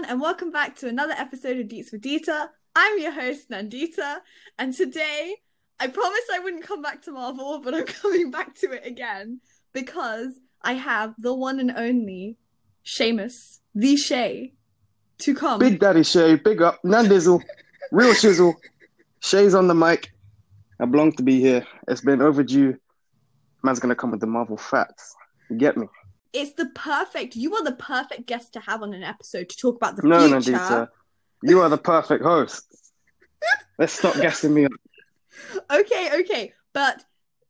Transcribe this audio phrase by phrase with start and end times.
[0.00, 2.50] everyone, and welcome back to another episode of Deets with Dita.
[2.74, 4.20] I'm your host, Nandita,
[4.58, 5.36] and today
[5.78, 9.40] I promised I wouldn't come back to Marvel, but I'm coming back to it again
[9.74, 12.38] because I have the one and only
[12.84, 14.54] Seamus, the Shay,
[15.18, 15.58] to come.
[15.58, 17.42] Big Daddy Shay, big up, Nandizzle,
[17.92, 18.54] real shizzle.
[19.20, 20.12] Shay's on the mic.
[20.80, 21.66] I belong to be here.
[21.88, 22.76] It's been overdue.
[23.62, 25.14] Man's gonna come with the Marvel facts.
[25.50, 25.88] You get me?
[26.32, 27.36] It's the perfect.
[27.36, 30.28] You are the perfect guest to have on an episode to talk about the No,
[30.28, 30.52] future.
[30.52, 30.88] Nandita.
[31.42, 32.66] You are the perfect host.
[33.78, 34.66] Let's stop guessing me
[35.72, 37.04] okay, okay, but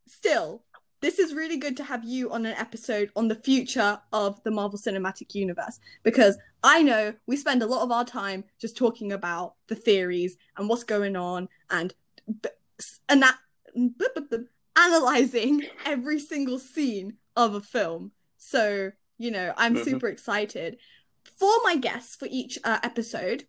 [0.07, 0.63] still,
[1.01, 4.51] this is really good to have you on an episode on the future of the
[4.51, 9.13] Marvel Cinematic Universe because I know we spend a lot of our time just talking
[9.13, 11.95] about the theories and what's going on and
[13.09, 13.39] and that
[14.77, 18.13] analyzing every single scene of a film.
[18.41, 19.85] So, you know, I'm Mhm.
[19.85, 20.79] super excited.
[21.37, 23.47] For my guests for each uh, episode,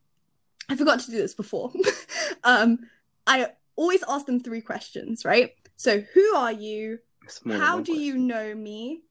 [0.69, 1.71] I forgot to do this before.
[2.43, 2.79] um,
[3.25, 5.53] I always ask them three questions, right?
[5.77, 6.99] So, who are you?
[7.23, 9.01] It's more than How do you know me?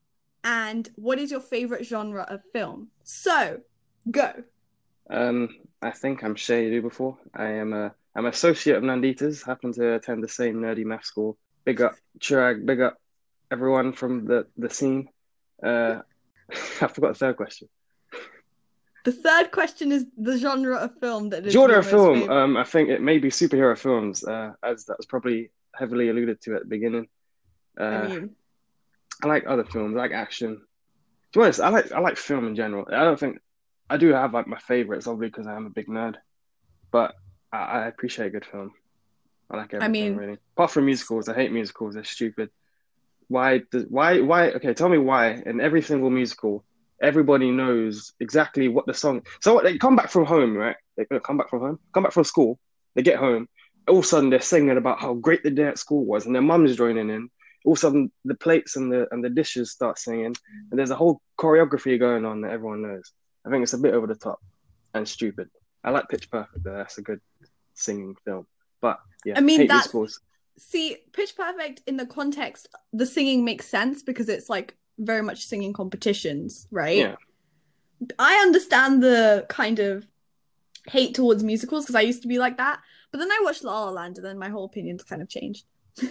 [0.44, 2.90] And what is your favorite genre of film?
[3.02, 3.60] So,
[4.10, 4.44] go.
[5.08, 5.48] Um,
[5.82, 7.18] I think I'm Shay you before.
[7.34, 9.42] I am a I'm associate of Nandita's.
[9.42, 11.38] Happen to attend the same nerdy math school.
[11.64, 12.66] Big up Chirag.
[12.66, 13.00] Big up
[13.50, 15.08] everyone from the the scene.
[15.62, 16.00] Uh,
[16.50, 17.68] I forgot the third question.
[19.04, 22.28] The third question is the genre of film that is Genre of film.
[22.28, 24.22] Um, I think it may be superhero films.
[24.24, 27.08] Uh, as that was probably heavily alluded to at the beginning.
[27.78, 28.30] Uh, I mean,
[29.24, 29.96] I like other films.
[29.96, 30.60] I like action.
[31.32, 32.86] To be honest, I like I like film in general.
[32.92, 33.38] I don't think
[33.88, 36.16] I do have like my favorites, obviously, because I am a big nerd.
[36.90, 37.14] But
[37.52, 38.72] I, I appreciate a good film.
[39.50, 40.38] I like everything mean- really.
[40.56, 41.94] Apart from musicals, I hate musicals.
[41.94, 42.50] They're stupid.
[43.30, 43.62] Why?
[43.70, 44.20] Does, why?
[44.20, 44.50] Why?
[44.50, 45.40] Okay, tell me why.
[45.46, 46.64] In every single musical,
[47.00, 49.22] everybody knows exactly what the song.
[49.40, 50.74] So what, they come back from home, right?
[50.96, 52.58] They uh, come back from home, come back from school.
[52.96, 53.48] They get home.
[53.86, 56.34] All of a sudden, they're singing about how great the day at school was, and
[56.34, 57.30] their mum's joining in
[57.64, 60.34] all of a sudden the plates and the and the dishes start singing
[60.70, 63.12] and there's a whole choreography going on that everyone knows
[63.46, 64.38] i think it's a bit over the top
[64.94, 65.48] and stupid
[65.84, 67.20] i like pitch perfect though that's a good
[67.74, 68.46] singing film
[68.80, 70.18] but yeah I mean, that's-.
[70.60, 75.46] See, Pitch Perfect in the context, the singing makes sense because it's like very much
[75.46, 76.96] singing competitions, right?
[76.96, 77.16] yeah
[78.18, 80.06] I understand the kind of
[80.88, 82.80] hate towards musicals because I used to be like that.
[83.10, 85.64] But then I watched La La Land and then my whole opinion's kind of changed.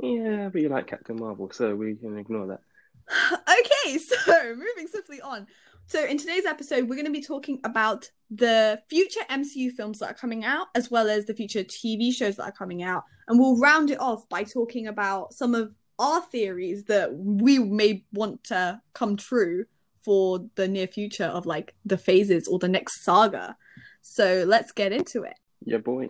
[0.00, 2.60] yeah but you like captain marvel so we can ignore that
[3.32, 5.46] okay, so moving swiftly on.
[5.86, 10.10] So in today's episode, we're going to be talking about the future MCU films that
[10.10, 13.38] are coming out, as well as the future TV shows that are coming out, and
[13.38, 18.44] we'll round it off by talking about some of our theories that we may want
[18.44, 19.64] to come true
[20.04, 23.56] for the near future of like the phases or the next saga.
[24.02, 25.34] So let's get into it.
[25.64, 26.08] yeah boy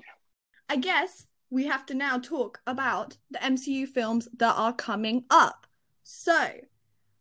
[0.68, 5.66] I guess we have to now talk about the MCU films that are coming up.
[6.02, 6.50] So,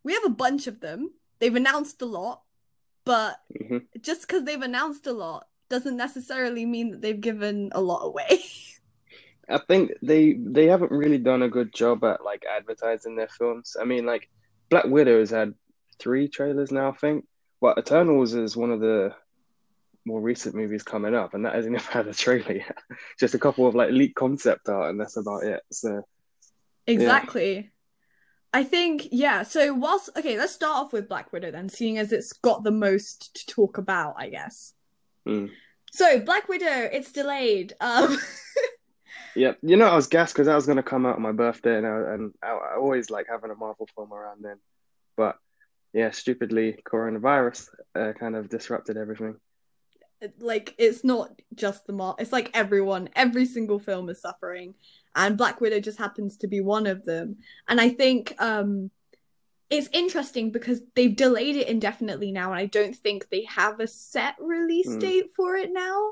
[0.08, 1.12] we have a bunch of them.
[1.40, 2.42] They've announced a lot,
[3.06, 7.82] but hmm just because they've announced a lot doesn't necessarily mean that they've given a
[7.82, 8.40] lot away.
[9.50, 13.78] i think they they haven't really done a good job at like advertising their films
[13.80, 14.30] i mean like
[14.70, 15.54] black widow has had
[16.00, 17.26] three trailers now i think
[17.62, 19.16] well eternals is one of the
[20.08, 22.78] more recent movies coming up, and that hasn't even had a trailer yet.
[23.20, 25.62] Just a couple of like leaked concept art, and that's about it.
[25.72, 26.02] So
[26.88, 27.72] exactly.
[28.54, 29.44] I think, yeah.
[29.44, 32.72] So, whilst, okay, let's start off with Black Widow then, seeing as it's got the
[32.72, 34.74] most to talk about, I guess.
[35.28, 35.50] mm.
[35.92, 37.74] So, Black Widow, it's delayed.
[37.82, 38.18] Um,
[39.36, 41.78] yeah, you know, I was gassed because that was gonna come out on my birthday,
[41.78, 44.58] and I, and I, I always like having a Marvel film around then,
[45.16, 45.38] but
[45.94, 49.36] yeah, stupidly, coronavirus uh, kind of disrupted everything.
[50.40, 54.74] like it's not just the mar it's like everyone every single film is suffering
[55.18, 57.36] and black widow just happens to be one of them
[57.68, 58.90] and i think um
[59.70, 63.88] it's interesting because they've delayed it indefinitely now and i don't think they have a
[63.88, 65.00] set release Mm.
[65.02, 66.12] date for it now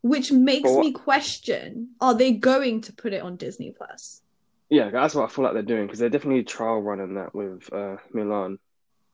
[0.00, 4.22] which makes what- me question are they going to put it on disney plus
[4.70, 7.70] Yeah, that's what I feel like they're doing because they're definitely trial running that with
[7.72, 8.56] uh, Mulan.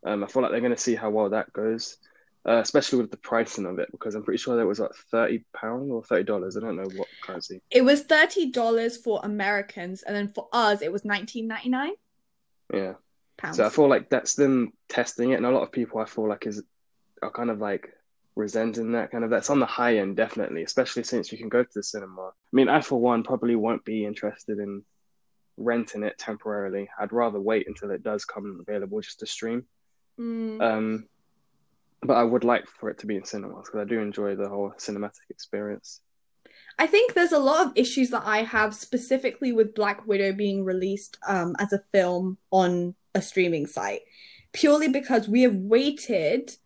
[0.07, 1.99] Um, I feel like they're going to see how well that goes,
[2.49, 5.45] uh, especially with the pricing of it because I'm pretty sure that was like thirty
[5.55, 6.57] pound or thirty dollars.
[6.57, 7.61] I don't know what currency.
[7.71, 11.91] it was $30 for americans and then for us it was 19.99
[12.73, 12.95] Yeah,
[13.37, 16.07] pounds so I feel like that's them testing it, and a lot of people I
[16.07, 16.63] feel like is
[17.23, 17.91] are kind of like
[18.37, 21.63] resenting that kind of that's on the high end definitely, especially since you can go
[21.63, 22.29] to the cinema.
[22.29, 24.83] I mean, I for one probably won't be interested in
[25.59, 26.89] renting it temporarily.
[26.99, 29.65] I'd rather wait until it does come available just to stream.
[30.19, 30.63] Mm.
[30.63, 31.09] Um,
[32.03, 34.49] but I would like for it to be in cinemas because I do enjoy the
[34.49, 36.01] whole cinematic experience.
[36.79, 40.65] I think there's a lot of issues that I have specifically with Black Widow being
[40.65, 44.01] released um, as a film on a streaming site,
[44.53, 46.57] purely because we have waited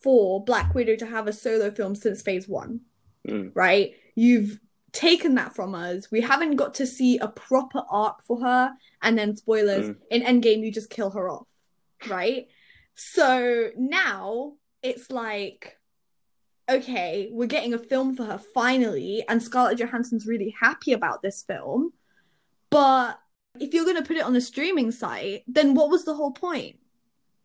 [0.00, 2.80] for Black Widow to have a solo film since phase one,
[3.26, 3.50] Mm.
[3.54, 3.94] right?
[4.14, 4.60] You've
[4.92, 6.10] taken that from us.
[6.12, 9.96] We haven't got to see a proper arc for her, and then spoilers Mm.
[10.10, 11.46] in Endgame, you just kill her off,
[12.06, 12.46] right?
[12.94, 14.52] So now
[14.84, 15.78] it's like,
[16.70, 21.42] okay, we're getting a film for her finally, and Scarlett Johansson's really happy about this
[21.42, 21.92] film.
[22.70, 23.18] But
[23.58, 26.32] if you're going to put it on a streaming site, then what was the whole
[26.32, 26.78] point?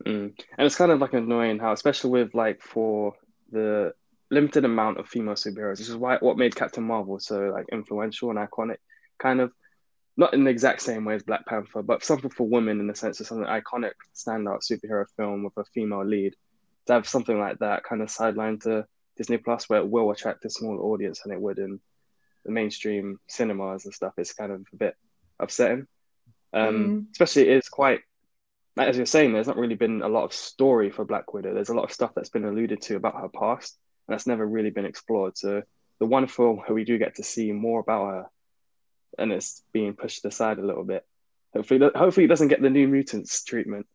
[0.05, 0.33] Mm.
[0.57, 3.13] And it's kind of like annoying how, especially with like for
[3.51, 3.93] the
[4.31, 8.29] limited amount of female superheroes, this is why what made Captain Marvel so like influential
[8.29, 8.77] and iconic,
[9.17, 9.51] kind of
[10.17, 12.95] not in the exact same way as Black Panther, but something for women in the
[12.95, 16.35] sense of something iconic, standout superhero film with a female lead.
[16.89, 20.45] To have something like that kind of sidelined to Disney Plus, where it will attract
[20.45, 21.79] a smaller audience than it would in
[22.43, 24.95] the mainstream cinemas and stuff, it's kind of a bit
[25.39, 25.85] upsetting.
[26.51, 27.05] Um, Mm.
[27.11, 28.01] Especially, it's quite
[28.77, 31.53] as you're saying, there's not really been a lot of story for Black Widow.
[31.53, 33.77] There's a lot of stuff that's been alluded to about her past,
[34.07, 35.37] and that's never really been explored.
[35.37, 35.61] So
[35.99, 38.25] the one film where we do get to see more about her,
[39.17, 41.05] and it's being pushed aside a little bit.
[41.53, 43.85] Hopefully, hopefully it doesn't get the New Mutants treatment.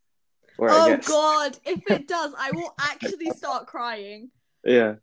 [0.56, 4.31] Where Oh gets, god, if it does, I will actually start crying.
[4.65, 4.95] yeah.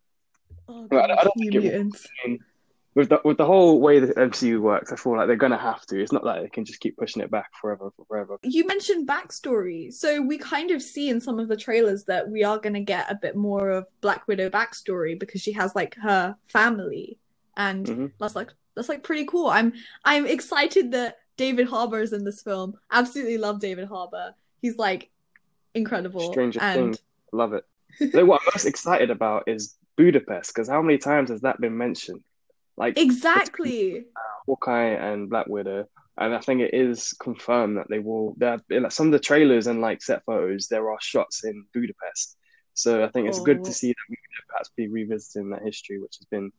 [0.68, 1.92] Oh Well, I- god, I don't New think it will.
[2.25, 2.39] I mean,
[2.94, 5.86] with the with the whole way the MCU works, I feel like they're gonna have
[5.88, 6.01] to.
[6.01, 8.38] It's not like they can just keep pushing it back forever, forever.
[8.44, 12.44] You mentioned backstory, so we kind of see in some of the trailers that we
[12.44, 15.95] are going to get a bit more of Black Widow backstory because she has like
[15.95, 17.18] her family,
[17.56, 18.12] and Mhm.
[18.19, 19.48] that's like that's like pretty cool.
[19.48, 19.71] I'm
[20.03, 22.77] I'm excited that David Harbour is in this film.
[22.92, 24.33] Absolutely love David Harbour.
[24.62, 25.11] He's like
[25.75, 26.31] incredible.
[26.31, 27.00] Stranger and Things,
[27.31, 27.63] love it.
[28.00, 31.77] Like, what I'm most excited about is Budapest because how many times has that been
[31.77, 32.21] mentioned?
[32.77, 34.06] Like exactly.
[34.15, 35.85] Uh, Hawkeye and Black Widow,
[36.18, 38.33] and I think it is confirmed that they will.
[38.38, 42.38] There, like, some of the trailers and like set photos, there are shots in Budapest.
[42.74, 43.63] So I think it's good Oh.
[43.65, 46.51] to see that we could perhaps be revisiting that history, which has been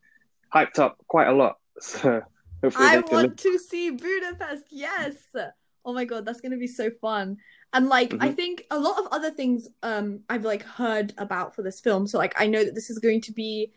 [0.55, 1.56] hyped up quite a lot.
[1.81, 2.20] So
[2.62, 4.67] hopefully I want to see Budapest.
[4.70, 5.17] Yes.
[5.85, 7.38] Oh my god, that's gonna be so fun.
[7.73, 8.37] And like I Mhm.
[8.37, 12.07] think a lot of other things um I've like heard about for this film.
[12.07, 13.73] So like I know that this is going to be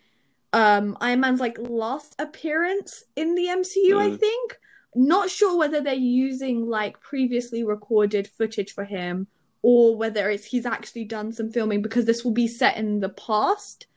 [0.54, 4.20] um Iron Man's like last appearance in the MCU, I Mm.
[4.20, 4.58] think.
[4.98, 9.28] Not sure whether they're using like previously recorded footage for him
[9.62, 13.10] or whether it's he's actually done some filming because this will be set in the
[13.10, 13.88] past.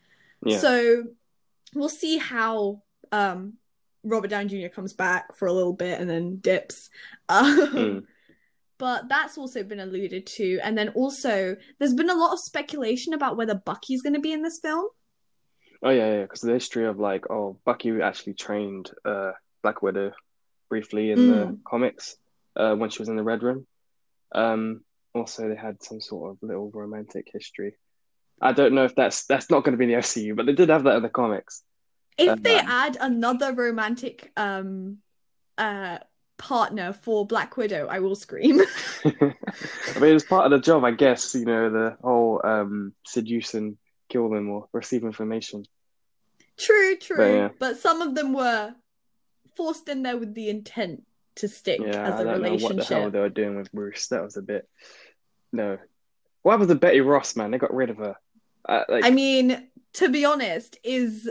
[0.45, 0.59] Yeah.
[0.59, 1.05] So
[1.75, 3.55] we'll see how um
[4.05, 4.69] Robert Downey Jr.
[4.69, 6.89] comes back for a little bit and then dips.
[7.29, 8.05] Um, Mm.
[8.79, 10.61] But that's also been alluded to.
[10.63, 14.33] And then also, there's been a lot of speculation about whether Bucky's going to be
[14.33, 14.87] in this film.
[15.83, 19.33] Oh yeah, yeah, because the history of like, oh, Bucky actually trained uh
[19.63, 20.13] Black Widow
[20.69, 21.59] briefly in the Mm.
[21.67, 22.17] comics
[22.57, 23.67] uh when she was in the Red Room.
[24.35, 24.85] Um,
[25.15, 27.75] also they had some sort of little romantic history.
[28.41, 30.53] I don't know if that's that's not going to be in the MCU, but they
[30.53, 31.63] did have that in the comics.
[32.17, 34.99] If they Um, add another romantic um
[35.57, 35.99] uh
[36.39, 38.61] partner for Black Widow, I will scream.
[39.05, 39.11] I
[40.01, 41.35] mean, it's part of the job, I guess.
[41.35, 43.77] You know, the whole um seduce and
[44.09, 45.65] kill them or receive information.
[46.57, 47.37] true, true.
[47.37, 47.49] yeah.
[47.59, 48.75] But some of them were
[49.57, 51.03] forced in there with the intent
[51.37, 53.71] to stick Yeah, as I a don't know what the hell they were doing with
[53.73, 54.09] Bruce.
[54.09, 54.69] That was a bit
[55.53, 55.79] no.
[56.43, 57.51] What happened to Betty Ross, man?
[57.51, 58.17] They got rid of her.
[58.69, 61.29] Uh, like, I mean, to be honest, is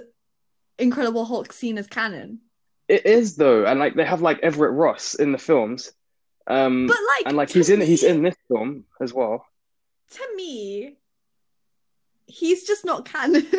[0.77, 2.39] Incredible Hulk seen as canon?
[2.87, 5.91] It is though, and like they have like Everett Ross in the films,
[6.47, 9.45] um, But like, and like he's in he's in this film as well.
[10.11, 10.97] To me,
[12.25, 13.47] he's just not canon.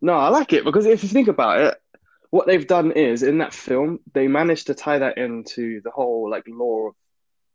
[0.00, 1.74] No, I like it because if you think about it,
[2.30, 6.30] what they've done is in that film they managed to tie that into the whole
[6.30, 6.94] like lore of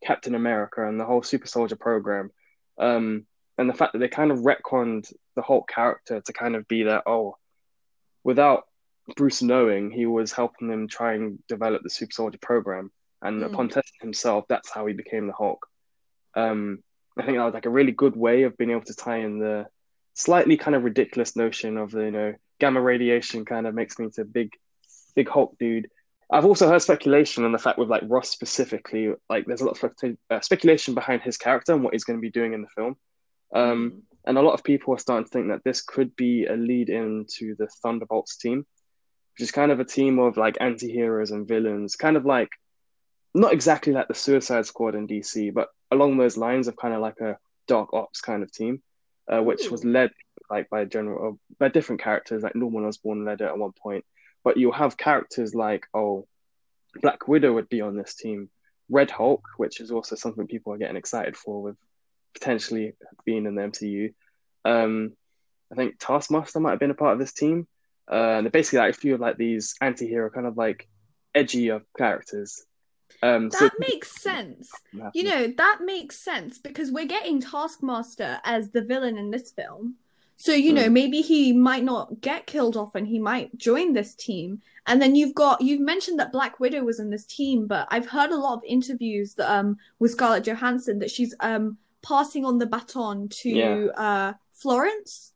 [0.03, 2.31] Captain America and the whole Super Soldier program,
[2.77, 3.25] um,
[3.57, 6.83] and the fact that they kind of retconned the whole character to kind of be
[6.83, 7.37] that oh,
[8.23, 8.63] without
[9.15, 12.91] Bruce knowing, he was helping them try and develop the Super Soldier program,
[13.21, 13.45] and Mm.
[13.47, 15.67] upon testing himself, that's how he became the Hulk.
[16.35, 16.83] Um,
[17.17, 19.39] I think that was like a really good way of being able to tie in
[19.39, 19.67] the
[20.15, 24.05] slightly kind of ridiculous notion of the you know gamma radiation kind of makes me
[24.05, 24.51] into a big
[25.15, 25.89] big hulk dude.
[26.31, 29.83] I've also heard speculation on the fact with like ross specifically like there's a lot
[29.83, 29.93] of
[30.29, 32.95] uh, speculation behind his character and what he's going to be doing in the film.
[33.53, 36.55] Um and a lot of people are starting to think that this could be a
[36.55, 38.65] lead into the thunderbolts team
[39.33, 42.49] which is kind of a team of like anti-heroes and villains kind of like
[43.33, 47.01] not exactly like the suicide squad in dc but along those lines of kind of
[47.01, 47.37] like a
[47.67, 48.81] dark ops kind of team
[49.31, 50.11] uh, which was led
[50.49, 52.43] like by general by different characters.
[52.43, 54.05] Like Norman Osborn led it at one point,
[54.43, 56.27] but you'll have characters like oh,
[57.01, 58.49] Black Widow would be on this team,
[58.89, 61.77] Red Hulk, which is also something people are getting excited for with
[62.33, 62.93] potentially
[63.25, 64.13] being in the MCU.
[64.65, 65.13] Um,
[65.71, 67.67] I think Taskmaster might have been a part of this team.
[68.11, 70.87] Uh, and they're basically like a few of like these anti-hero kind of like
[71.35, 72.65] edgier characters.
[73.21, 74.69] Um, that so makes sense.
[75.13, 79.95] You know, that makes sense because we're getting Taskmaster as the villain in this film.
[80.35, 80.93] So, you know, Mm.
[80.93, 84.61] maybe he might not get killed off and he might join this team.
[84.87, 88.07] And then you've got you've mentioned that Black Widow was in this team, but I've
[88.07, 92.57] heard a lot of interviews that um with Scarlett Johansson that she's um passing on
[92.57, 93.85] the baton to Yeah.
[93.95, 95.32] uh Florence,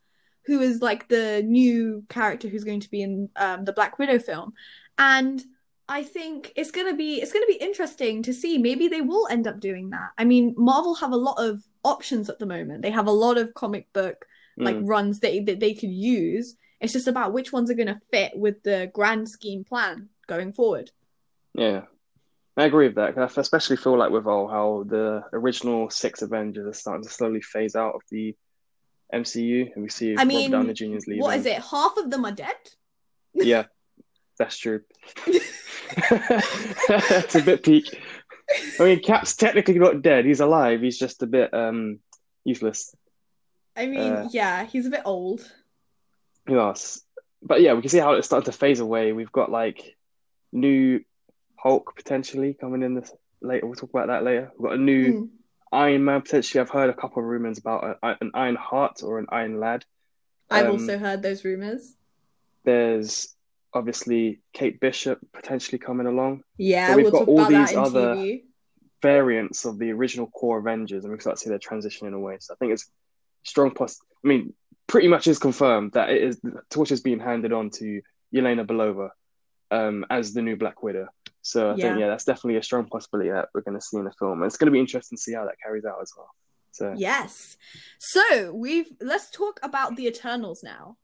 [0.47, 4.17] who is like the new character who's going to be in um the Black Widow
[4.17, 4.53] film.
[4.97, 5.43] And
[5.89, 8.57] I think it's gonna be it's gonna be interesting to see.
[8.57, 10.09] Maybe they will end up doing that.
[10.17, 12.81] I mean, Marvel have a lot of options at the moment.
[12.81, 14.25] They have a lot of comic book
[14.57, 14.87] like Mm.
[14.89, 16.55] runs that that they could use.
[16.81, 20.91] It's just about which ones are gonna fit with the grand scheme plan going forward.
[21.53, 21.83] Yeah,
[22.55, 23.17] I agree with that.
[23.17, 27.41] I especially feel like with all how the original six Avengers are starting to slowly
[27.41, 28.35] phase out of the
[29.13, 31.21] MCU, and we see I Robert mean, Downey Jr.'s leaving.
[31.21, 31.61] What is it?
[31.61, 32.55] Half of them are dead.
[33.33, 33.65] Yeah,
[34.39, 34.81] that's true.
[35.27, 37.85] it's a bit peak.
[38.79, 40.25] I mean, Cap's technically not dead.
[40.25, 40.81] He's alive.
[40.81, 41.99] He's just a bit um
[42.45, 42.95] useless.
[43.75, 45.47] I mean, Uh, yeah, he's a bit old.
[46.47, 47.01] Yes.
[47.43, 49.11] But yeah, we can see how it's starting to phase away.
[49.13, 49.95] We've got like
[50.51, 51.01] new
[51.57, 53.11] Hulk potentially coming in this
[53.41, 53.67] later.
[53.67, 54.51] We'll talk about that later.
[54.57, 55.29] We've got a new Mm.
[55.77, 56.59] Iron Man potentially.
[56.61, 59.85] I've heard a couple of rumors about a, an Iron Heart or an Iron Lad.
[60.49, 61.95] I've Um, also heard those rumors.
[62.63, 63.35] There's
[63.73, 66.43] obviously Kate Bishop potentially coming along.
[66.57, 68.43] Yeah, we've we'll got all these other- TV.
[69.03, 72.37] Variants of the original core Avengers, and we start to see their transitioning away.
[72.39, 72.89] So I think it's
[73.43, 73.69] strong.
[73.69, 74.53] Poss- I mean,
[74.87, 78.01] pretty much is confirmed that it is the torch is being handed on to
[78.33, 79.09] Yelena Belova
[79.69, 81.09] um, as the new Black Widow.
[81.47, 81.83] So I Yeah.
[81.83, 84.41] think yeah, that's definitely a strong possibility that we're going to see in the film.
[84.41, 86.29] And it's going to be interesting to see how that carries out as well.
[86.71, 87.55] So Yes.
[87.99, 90.97] So we've let's talk about the Eternals now.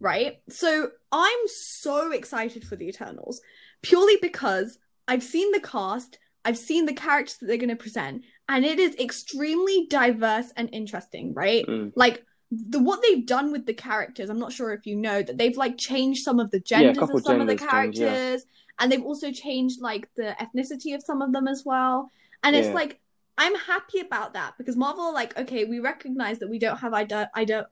[0.00, 0.42] Right?
[0.48, 3.40] So I'm so excited for the Eternals
[3.80, 8.24] purely because I've seen the cast, I've seen the characters that they're going to present,
[8.48, 11.64] and it is extremely diverse and interesting, right?
[11.66, 15.22] mm, Like the what they've done with the characters, I'm not sure if you know
[15.22, 18.00] that they've like changed some of the genders couple of some of the characters.
[18.00, 18.36] yeah.
[18.78, 22.10] And they've also changed like the ethnicity of some of them as well.
[22.42, 22.74] And it's Yeah.
[22.74, 23.00] like
[23.36, 26.94] I'm happy about that because Marvel are like, okay, we recognize that we don't have
[26.94, 27.66] I don't I don't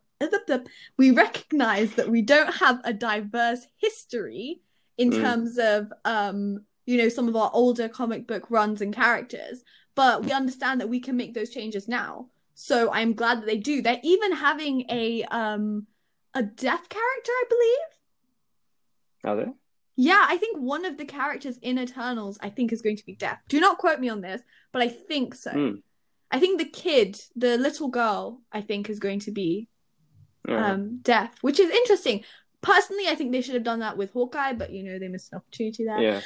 [0.98, 4.60] we recognize that we don't have a diverse history
[4.98, 5.20] in Mm.
[5.20, 10.24] terms of um you know some of our older comic book runs and characters but
[10.24, 13.80] we understand that we can make those changes now so i'm glad that they do
[13.82, 15.86] they're even having a um
[16.34, 17.88] a death character i believe
[19.24, 19.52] are they?
[20.08, 23.14] Yeah i think one of the characters in eternals i think is going to be
[23.14, 24.40] death do not quote me on this
[24.72, 25.82] but i think so Mm.
[26.30, 27.10] i think the kid
[27.44, 28.22] the little girl
[28.58, 29.50] i think is going to be
[30.48, 30.72] Yeah.
[30.72, 32.24] um death which is interesting
[32.70, 35.30] personally i think they should have done that with hawkeye but you know they missed
[35.32, 36.20] an opportunity there yeah.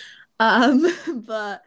[0.49, 0.77] um
[1.27, 1.63] but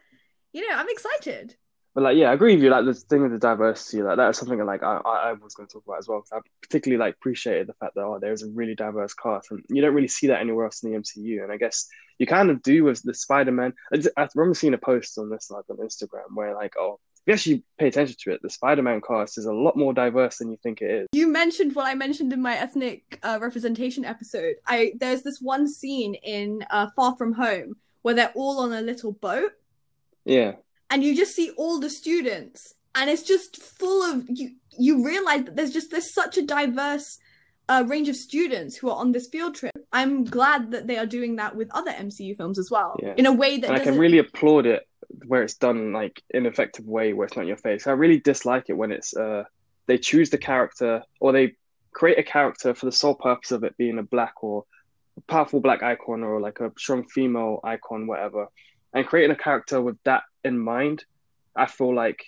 [0.52, 1.56] you know i'm excited
[1.94, 2.70] But like, yeah, I agree with you.
[2.70, 5.66] Like the thing with the diversity, like that's something like I, I, I was going
[5.68, 6.20] to talk about as well.
[6.20, 9.62] Because I particularly like appreciated the fact that oh, there's a really diverse cast, and
[9.68, 11.42] you don't really see that anywhere else in the MCU.
[11.42, 13.72] And I guess you kind of do with the Spider-Man.
[13.92, 17.00] I, just- I remember seeing a post on this like on Instagram where like, oh,
[17.16, 20.38] if you actually pay attention to it, the Spider-Man cast is a lot more diverse
[20.38, 21.06] than you think it is.
[21.12, 25.68] you mentioned what i mentioned in my ethnic uh, representation episode i there's this one
[25.68, 29.52] scene in uh, far from home where they're all on a little boat
[30.24, 30.52] Yeah,
[30.90, 35.44] and you just see all the students and it's just full of you you realize
[35.44, 37.18] that there's just there's such a diverse
[37.68, 41.06] uh, range of students who are on this field trip i'm glad that they are
[41.06, 43.14] doing that with other mcu films as well Yeah.
[43.16, 44.86] in a way that and I can really applaud it
[45.26, 47.86] where it's done like in an effective way where it's not in your face.
[47.88, 49.42] I really dislike it when it's uh
[49.88, 51.56] they choose the character or they
[51.92, 54.64] create a character for the sole purpose of it being a black or
[55.16, 58.46] a powerful black icon or like a strong female icon, whatever.
[58.94, 61.04] And creating a character with that in mind,
[61.56, 62.24] I feel like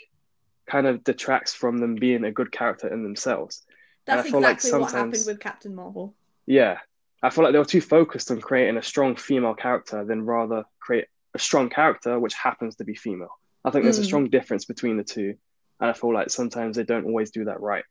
[0.67, 3.65] kind of detracts from them being a good character in themselves.
[4.07, 6.15] that's feel like exactly what happened with captain marvel
[6.47, 6.79] Yeah.
[7.25, 10.65] I feel like they were too focused on creating a strong female character than rather
[10.81, 13.31] create a strong character which happens to be female.
[13.65, 14.07] I think there's a Mm.
[14.07, 15.35] strong difference between the two.
[15.81, 17.85] And I feel like sometimes they don't always do that right.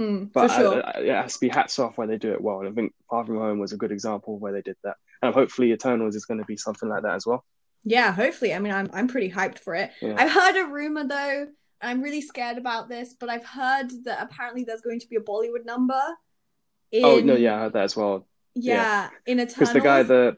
[0.00, 2.40] Mm, But sure I, I, it has to be hats off where they do it
[2.40, 2.60] well.
[2.60, 4.96] And I think Far From Home was a good example where they did that.
[5.22, 7.44] And hopefully Eternals is going to be something like that as well.
[7.88, 8.52] Yeah, hopefully.
[8.52, 9.92] I mean, I'm I'm pretty hyped for it.
[10.02, 10.16] Yeah.
[10.18, 11.46] I've heard a rumor though.
[11.80, 15.20] I'm really scared about this, but I've heard that apparently there's going to be a
[15.20, 16.00] Bollywood number
[16.90, 18.26] in Oh no, yeah, I heard that as well.
[18.54, 19.54] yeah, in Eternals.
[19.54, 20.36] Because the guy, the,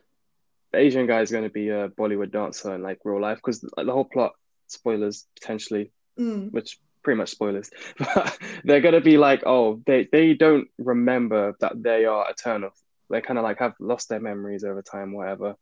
[0.72, 3.38] the Asian guy, is going to be a Bollywood dancer in like real life.
[3.38, 4.32] Because like, the whole plot,
[4.66, 10.08] spoilers potentially, Mm, which pretty much spoilers, but they're going to be like, oh, they
[10.10, 12.70] they don't remember that they are eternal.
[13.08, 15.54] They kind of like have lost their memories over time, whatever.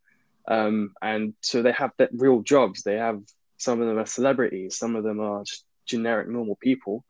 [0.49, 2.83] Um, and so they have that real jobs.
[2.83, 3.21] They have
[3.57, 7.05] some of them are celebrities, some of them are just generic normal people,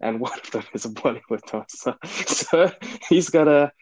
[0.00, 1.96] and one of them is a Bollywood dancer.
[2.26, 2.70] So
[3.08, 3.72] he's got to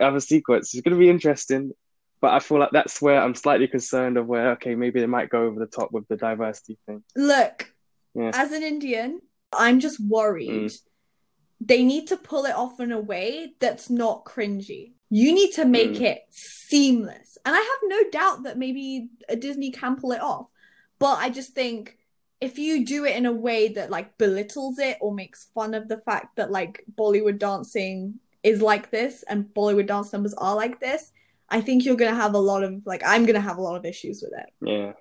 [0.00, 0.74] have a sequence.
[0.74, 1.72] It's going to be interesting,
[2.20, 5.30] but I feel like that's where I'm slightly concerned of where okay, maybe they might
[5.30, 7.02] go over the top with the diversity thing.
[7.16, 7.72] look,
[8.14, 8.30] Yeah.
[8.34, 9.20] as an Indian,
[9.52, 10.50] I'm just worried.
[10.50, 10.80] Mm.
[11.60, 14.92] They need to pull it off in a way that's not cringy.
[15.10, 16.00] You need to make Mm.
[16.02, 17.38] it seamless.
[17.44, 20.48] And I have no doubt that maybe a Disney can pull it off.
[20.98, 21.96] But I just think
[22.40, 25.88] if you do it in a way that like belittles it or makes fun of
[25.88, 30.78] the fact that like Bollywood dancing is like this and Bollywood dance numbers are like
[30.78, 31.12] this,
[31.48, 33.84] I think you're gonna have a lot of like I'm gonna have a lot of
[33.86, 34.50] issues with it.
[34.60, 34.92] Yeah.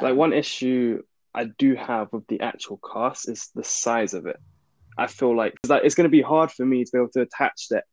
[0.00, 1.02] Like Um, one issue
[1.34, 4.36] I do have with the actual cast is the size of it.
[4.96, 7.08] I feel like 'cause, like it's going to be hard for me to be able
[7.10, 7.84] to attach that.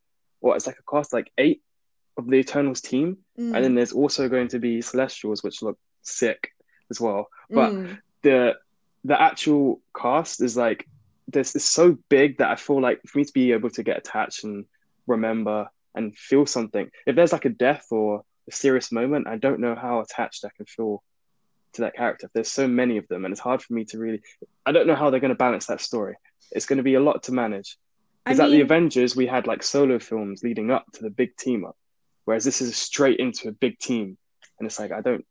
[0.42, 1.62] What it's like a cast like eight
[2.18, 5.80] of the Eternals team, mm, and then there's also going to be Celestials, which look
[6.02, 6.52] sick
[6.90, 7.30] as well.
[7.50, 7.98] But mm.
[8.22, 8.56] the
[9.04, 10.86] the actual cast is like
[11.28, 13.98] this is so big that I feel like for me to be able to get
[13.98, 14.66] attached and
[15.08, 16.90] remember and feel something.
[17.06, 20.50] If there's like a death or a serious moment, I don't know how attached I
[20.56, 21.04] can feel
[21.74, 22.30] to that character.
[22.34, 24.22] There's so many of them, and it's hard for me to really.
[24.66, 26.16] I don't know how they're going to balance that story.
[26.52, 27.78] It's going to be a lot to manage.
[28.26, 31.66] Because at the Avengers, we had like solo films leading up to the big team
[31.66, 31.76] up,
[32.26, 34.18] whereas this is straight into a big team,
[34.60, 35.26] and it's like I don't.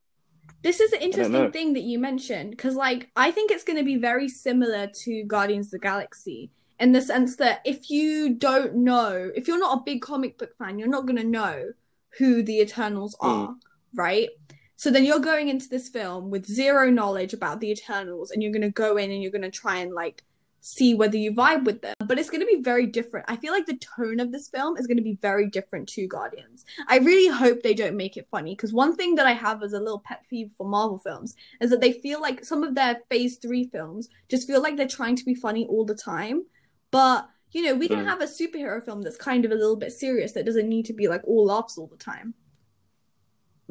[0.63, 3.85] This is an interesting thing that you mentioned because, like, I think it's going to
[3.85, 8.75] be very similar to Guardians of the Galaxy in the sense that if you don't
[8.75, 11.73] know, if you're not a big comic book fan, you're not going to know
[12.19, 13.29] who the Eternals Mm.
[13.29, 13.55] are,
[13.95, 14.29] right?
[14.77, 18.53] So then you're going into this film with zero knowledge about the Eternals and you're
[18.53, 20.25] going to go in and you're going to try and, like,
[20.61, 21.95] see whether you vibe with them.
[22.05, 23.27] But it's going to be very different.
[23.29, 26.07] I feel like the tone of this film is going to be very different to
[26.07, 26.65] Guardians.
[26.87, 29.73] I really hope they don't make it funny because one thing that I have as
[29.73, 33.01] a little pet peeve for Marvel films is that they feel like some of their
[33.11, 36.45] phase three films just feel like they're trying to be funny all the time.
[36.91, 38.09] But, you know, we can Mm.
[38.09, 40.93] have a superhero film that's kind of a little bit serious that doesn't need to
[40.93, 42.35] be like all laughs all the time.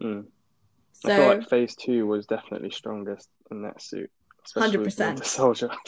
[0.01, 0.25] Mm.
[0.93, 4.09] So, I feel like Phase Two was definitely strongest in that suit,
[4.53, 5.07] 100%.
[5.07, 5.69] Winter Soldier.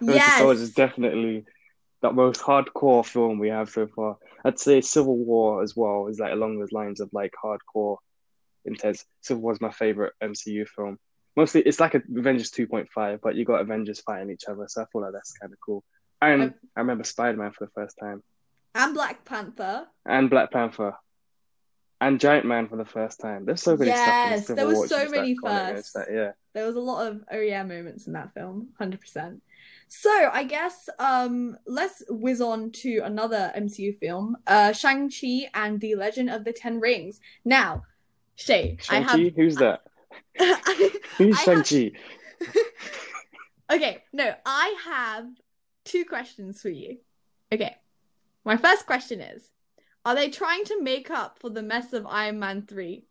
[0.00, 0.38] Yes.
[0.38, 1.44] Soldier is definitely
[2.02, 4.16] the most hardcore film we have so far.
[4.44, 7.96] I'd say Civil War as well is like along those lines of like hardcore,
[8.64, 9.04] intense.
[9.22, 10.98] Civil War is my favorite MCU film.
[11.36, 14.86] Mostly, it's like a Avengers 2.5, but you got Avengers fighting each other, so I
[14.92, 15.82] feel like that's kind of cool.
[16.20, 18.22] And I- I remember Spider Man for the first time,
[18.74, 19.86] and Black Panther.
[20.06, 20.94] and Black Panther,
[22.06, 23.44] and Giant Man for the first time.
[23.44, 25.94] There's so many stuff Yes, there was so many firsts.
[25.94, 26.32] like, yeah.
[26.52, 29.42] There was a lot of oh yeah moments in that film, hundred percent.
[29.88, 35.80] So I guess um let's whiz on to another MCU film, uh Shang Chi and
[35.80, 37.20] the Legend of the Ten Rings.
[37.44, 37.84] Now,
[38.36, 39.32] Shay, I Shang-Chi?
[39.36, 39.82] Who's that?
[40.38, 41.92] I Who's Shang-Chi?
[43.72, 45.26] okay, no, I have
[45.84, 46.98] two questions for you.
[47.52, 47.76] Okay,
[48.44, 49.50] my first question is:
[50.04, 53.06] Are they trying to make up for the mess of Iron Man three?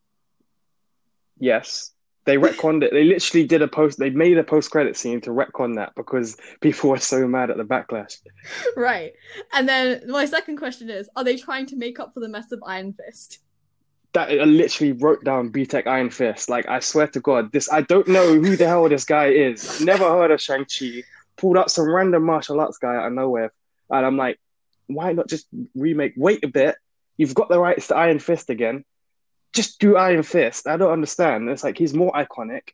[1.39, 1.91] Yes.
[2.25, 2.91] They retconned it.
[2.93, 3.99] They literally did a post.
[3.99, 7.65] They made a post-credit scene to retcon that because people were so mad at the
[7.65, 8.17] backlash.
[8.77, 9.11] right.
[9.51, 12.51] And then my second question is: Are they trying to make up for the mess
[12.53, 13.39] of Iron Fist?
[14.13, 16.47] That I literally wrote down BTEC Iron Fist.
[16.47, 19.81] Like I swear to God, this I don't know who the hell this guy is.
[19.81, 21.03] Never heard of Shang-Chi.
[21.35, 23.51] Pulled up some random martial arts guy out of nowhere,
[23.89, 24.39] and I'm like,
[24.87, 26.13] why not just remake?
[26.15, 26.75] Wait a bit.
[27.17, 28.83] You've got the rights to Iron Fist again.
[29.53, 30.67] Just do Iron Fist.
[30.67, 31.49] I don't understand.
[31.49, 32.69] It's like he's more iconic.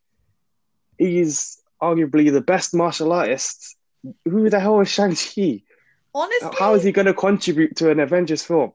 [0.97, 3.75] He's arguably the best martial artist.
[4.25, 5.63] Who the hell is Shang-Chi?
[6.13, 8.71] Honestly, How is he going to contribute to an Avengers film?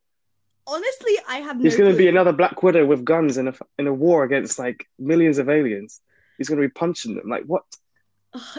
[0.66, 3.54] honestly, I have no He's going to be another Black Widow with guns in a
[3.78, 6.00] in a war against like millions of aliens.
[6.38, 7.28] He's going to be punching them.
[7.28, 7.64] Like what?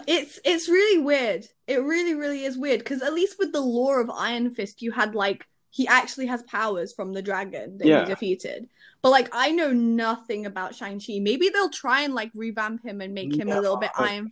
[0.07, 1.47] It's it's really weird.
[1.67, 4.91] It really, really is weird because at least with the lore of Iron Fist, you
[4.91, 8.05] had like he actually has powers from the dragon that Yeah.
[8.05, 8.69] he defeated.
[9.01, 11.19] But like I know nothing about Shang Chi.
[11.19, 13.91] Maybe they'll try and like revamp him and make him a little bit.
[13.97, 14.31] Iron.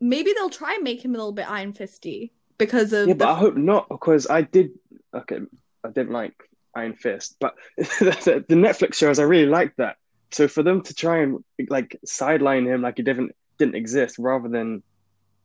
[0.00, 3.18] Maybe they'll try and make him a little bit Iron Fisty because of Yeah, the
[3.18, 4.70] but I hope not because I did.
[5.12, 5.40] Okay,
[5.84, 6.32] I didn't like
[6.74, 9.96] Iron Fist, but the, the Netflix shows I really liked that.
[10.30, 14.48] So for them to try and like sideline him like he didn't didn't exist rather
[14.48, 14.82] than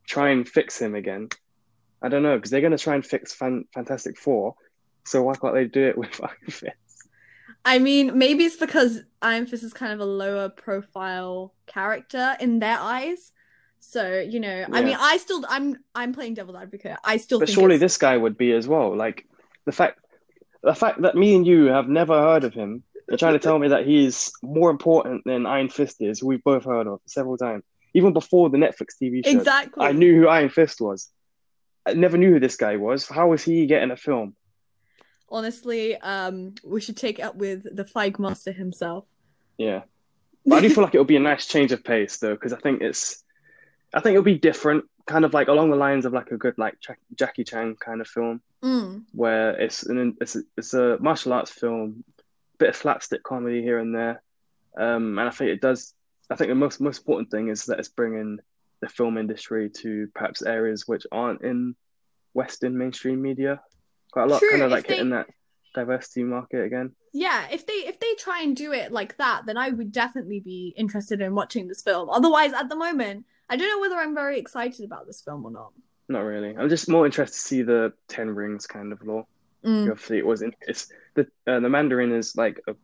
[0.08, 1.28] try and fix him again,
[2.02, 4.56] I don't know because they're going to try and fix Fan, Fantastic Four.
[5.06, 6.76] So why can't they do it with Iron Fist?
[7.64, 12.60] I mean, maybe it's because Iron Fist is kind of a lower profile character in
[12.60, 13.32] their eyes.
[13.80, 16.98] So, you know, I mean, I still I'm I'm playing devil's advocate.
[17.04, 18.96] I still But think surely it's- this guy would be as well.
[18.96, 19.26] Like
[19.66, 20.00] the fact,
[20.64, 23.58] the fact that me and you have never heard of him, you're trying to tell
[23.58, 27.38] me that he's more important than Iron Fist is, who we've both heard of several
[27.38, 27.64] times,
[27.96, 29.32] even before the Netflix TV show.
[29.32, 29.84] Exactly.
[29.86, 31.10] I knew who Iron Fist was.
[31.86, 33.08] I never knew who this guy was.
[33.08, 34.36] How was he getting a film?
[35.32, 39.06] Honestly, um, we should take it up with the Flag Master himself.
[39.58, 39.84] Yeah,
[40.46, 42.58] but I do feel like it'll be a nice change of pace though, because I
[42.58, 43.24] think it's,
[43.94, 46.58] I think it'll be different, kind of like along the lines of like a good
[46.58, 48.42] like Jack- Jackie Chan kind of film.
[48.62, 52.04] Mm, where it's an it's a, it's a martial arts film,
[52.58, 54.22] bit of slapstick comedy here and there,
[54.78, 55.94] um, and I think it does.
[56.30, 58.40] I think the most most important thing is that it's bringing
[58.82, 61.76] the film industry to perhaps areas which aren't in
[62.34, 63.62] Western mainstream media
[64.12, 65.28] quite a lot, True, kind of like they- hitting that
[65.74, 66.92] diversity market again.
[67.14, 70.40] yeah, if they if they try and do it like that, then I would definitely
[70.42, 72.10] be interested in watching this film.
[72.10, 75.52] Otherwise, at the moment, I don't know whether I'm very excited about this film or
[75.52, 75.72] not.
[76.10, 76.56] Not really.
[76.58, 79.26] I'm just more interested to see the Ten Rings kind of lore.
[79.66, 82.76] Mm, Obviously, it was in, it's the uh, the Mandarin is like a,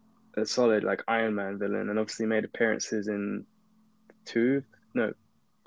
[0.42, 3.46] a solid like Iron Man villain, and obviously made appearances in
[4.26, 4.64] two.
[4.94, 5.12] No,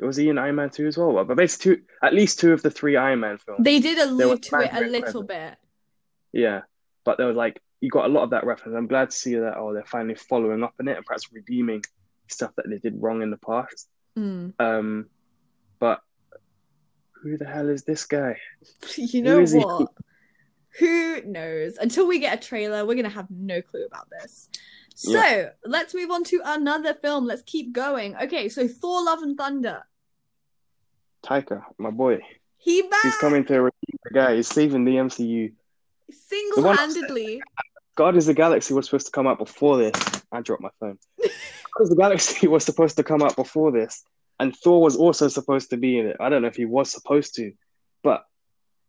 [0.07, 1.25] was he in Iron Man two as well?
[1.25, 3.65] But basically, two, at least two of the three Iron Man films.
[3.65, 5.29] They did allude to it a little present.
[5.29, 5.55] bit.
[6.33, 6.63] Yeah,
[7.05, 8.77] but there was like you got a lot of that reference.
[8.77, 9.57] I'm glad to see that.
[9.57, 11.83] Oh, they're finally following up on it and perhaps redeeming
[12.29, 13.89] stuff that they did wrong in the past.
[14.19, 14.53] Mm.
[14.61, 15.07] Um,
[15.79, 16.01] but
[17.23, 18.37] who the hell is this guy?
[18.97, 19.59] You know he?
[19.59, 19.89] what?
[20.79, 21.77] Who knows?
[21.79, 24.49] Until we get a trailer, we're gonna have no clue about this.
[24.95, 25.51] So Yeah.
[25.65, 27.25] let's move on to another film.
[27.25, 28.15] Let's keep going.
[28.17, 29.83] Okay, so Thor: Love and Thunder.
[31.24, 32.20] Taika, my boy.
[32.59, 34.37] He back He's coming to redeem the guy.
[34.37, 35.52] He's saving the MCU.
[36.11, 37.40] single-handedly.
[37.96, 39.92] God is the Galaxy was supposed to come out before this.
[40.33, 40.98] I dropped my phone.
[41.18, 41.37] Guardians
[41.80, 44.04] of the Galaxy was supposed to come out before this,
[44.38, 46.16] and Thor was also supposed to be in it.
[46.20, 47.52] I don't know if he was supposed to,
[48.02, 48.24] but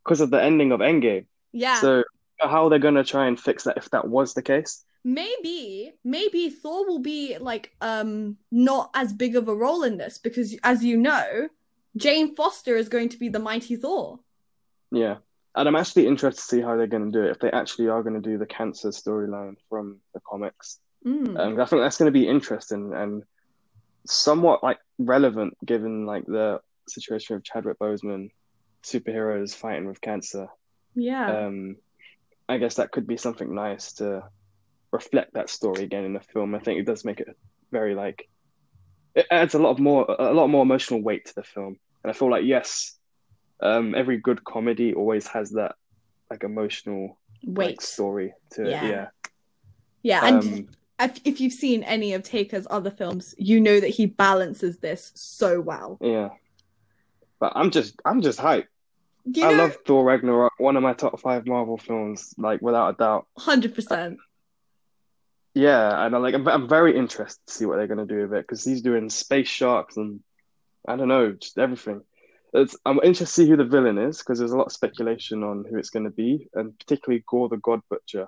[0.03, 1.25] because of the ending of Endgame.
[1.51, 2.03] Yeah, So
[2.39, 4.83] how they're gonna try and fix that if that was the case?
[5.03, 10.17] maybe, maybe Thor will be like um not as big of a role in this
[10.19, 11.49] because, as you know,
[11.97, 14.19] Jane Foster is going to be the mighty Thor.
[14.91, 15.17] Yeah.
[15.55, 17.89] And I'm actually interested to see how they're going to do it if they actually
[17.89, 20.79] are going to do the cancer storyline from the comics.
[21.05, 21.37] Mm.
[21.37, 23.23] Um, I think that's going to be interesting and
[24.05, 28.29] somewhat like relevant given like the situation of Chadwick Boseman,
[28.83, 30.47] superheroes fighting with cancer.
[30.95, 31.45] yeah.
[31.45, 31.77] Um,
[32.47, 34.23] I guess that could be something nice to
[34.91, 36.53] reflect that story again in the film.
[36.53, 37.37] I think it does make it
[37.71, 38.27] very like
[39.15, 42.09] it adds a lot of more a lot more emotional weight to the film, and
[42.11, 42.97] I feel like yes,
[43.59, 45.75] um, every good comedy always has that
[46.29, 48.85] like emotional like story to Yeah.
[48.85, 48.89] it.
[48.89, 49.07] Yeah.
[50.03, 50.67] Yeah, and Um,
[50.99, 55.11] if, if you've seen any of Taika's other films, you know that he balances this
[55.15, 55.97] so well.
[56.01, 56.29] yeah.
[57.39, 58.67] But I'm just I'm just hyped.
[59.25, 62.95] You I know, love Thor Ragnarok, one of my top five Marvel films, like without
[62.95, 63.27] a doubt.
[63.37, 64.17] hundred percent.
[65.53, 68.33] Yeah, and I'm like I'm, I'm very interested to see what they're gonna do with
[68.33, 70.21] it because he's doing space sharks and
[70.87, 72.01] I don't know, just everything.
[72.53, 75.43] It's, I'm interested to see who the villain is because there's a lot of speculation
[75.43, 78.27] on who it's gonna be, and particularly Gore the God Butcher,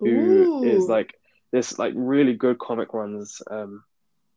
[0.00, 0.88] who is Ooh.
[0.88, 1.14] like
[1.50, 3.42] this like really good comic runs.
[3.50, 3.84] Um,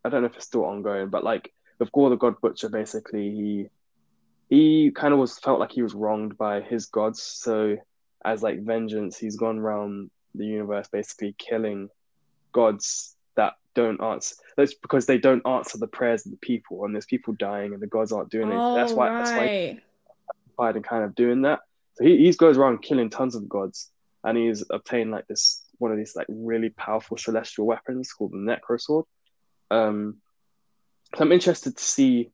[0.04, 3.30] I don't know if it's still ongoing, but like with Gore the God Butcher, basically
[3.30, 3.68] he
[4.50, 7.78] he kind of was felt like he was wronged by his gods, so
[8.24, 11.90] as like vengeance, he's gone around the universe basically killing
[12.60, 14.36] gods that don't answer.
[14.58, 17.82] That's because they don't answer the prayers of the people, and there's people dying, and
[17.82, 18.76] the gods aren't doing it.
[18.76, 19.80] That's Oh, why that's why right.
[20.58, 21.60] Biden kind of doing that.
[21.96, 23.92] So he, he goes around killing tons of gods,
[24.24, 25.44] and he's obtained like this
[25.80, 29.06] one of these like really powerful celestial weapons called the Necro Sword.
[29.70, 30.22] Um,
[31.16, 32.32] so I'm interested to see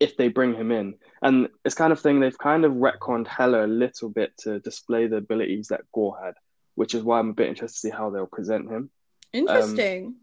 [0.00, 3.64] if they bring him in, and it's kind of thing they've kind of retconned Hela
[3.64, 6.34] a little bit to display the abilities that Gore had,
[6.74, 8.90] which is why I'm a bit interested to see how they'll present him.
[9.34, 10.16] Um, Interesting.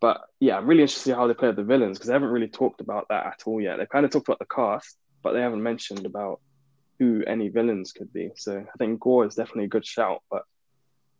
[0.00, 2.12] But yeah, I'm really interested to see how they play with the villains because they
[2.12, 3.76] haven't really talked about that at all yet.
[3.76, 6.40] They've kind of talked about the cast, but they haven't mentioned about
[6.98, 8.30] who any villains could be.
[8.36, 10.42] So I think Gore is definitely a good shout, but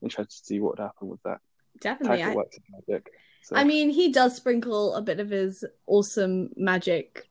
[0.03, 1.39] interested to see what would happen with that.
[1.81, 2.23] Definitely.
[2.25, 3.09] I, works magic.
[3.45, 7.29] So I mean, he does sprinkle a bit of his awesome magic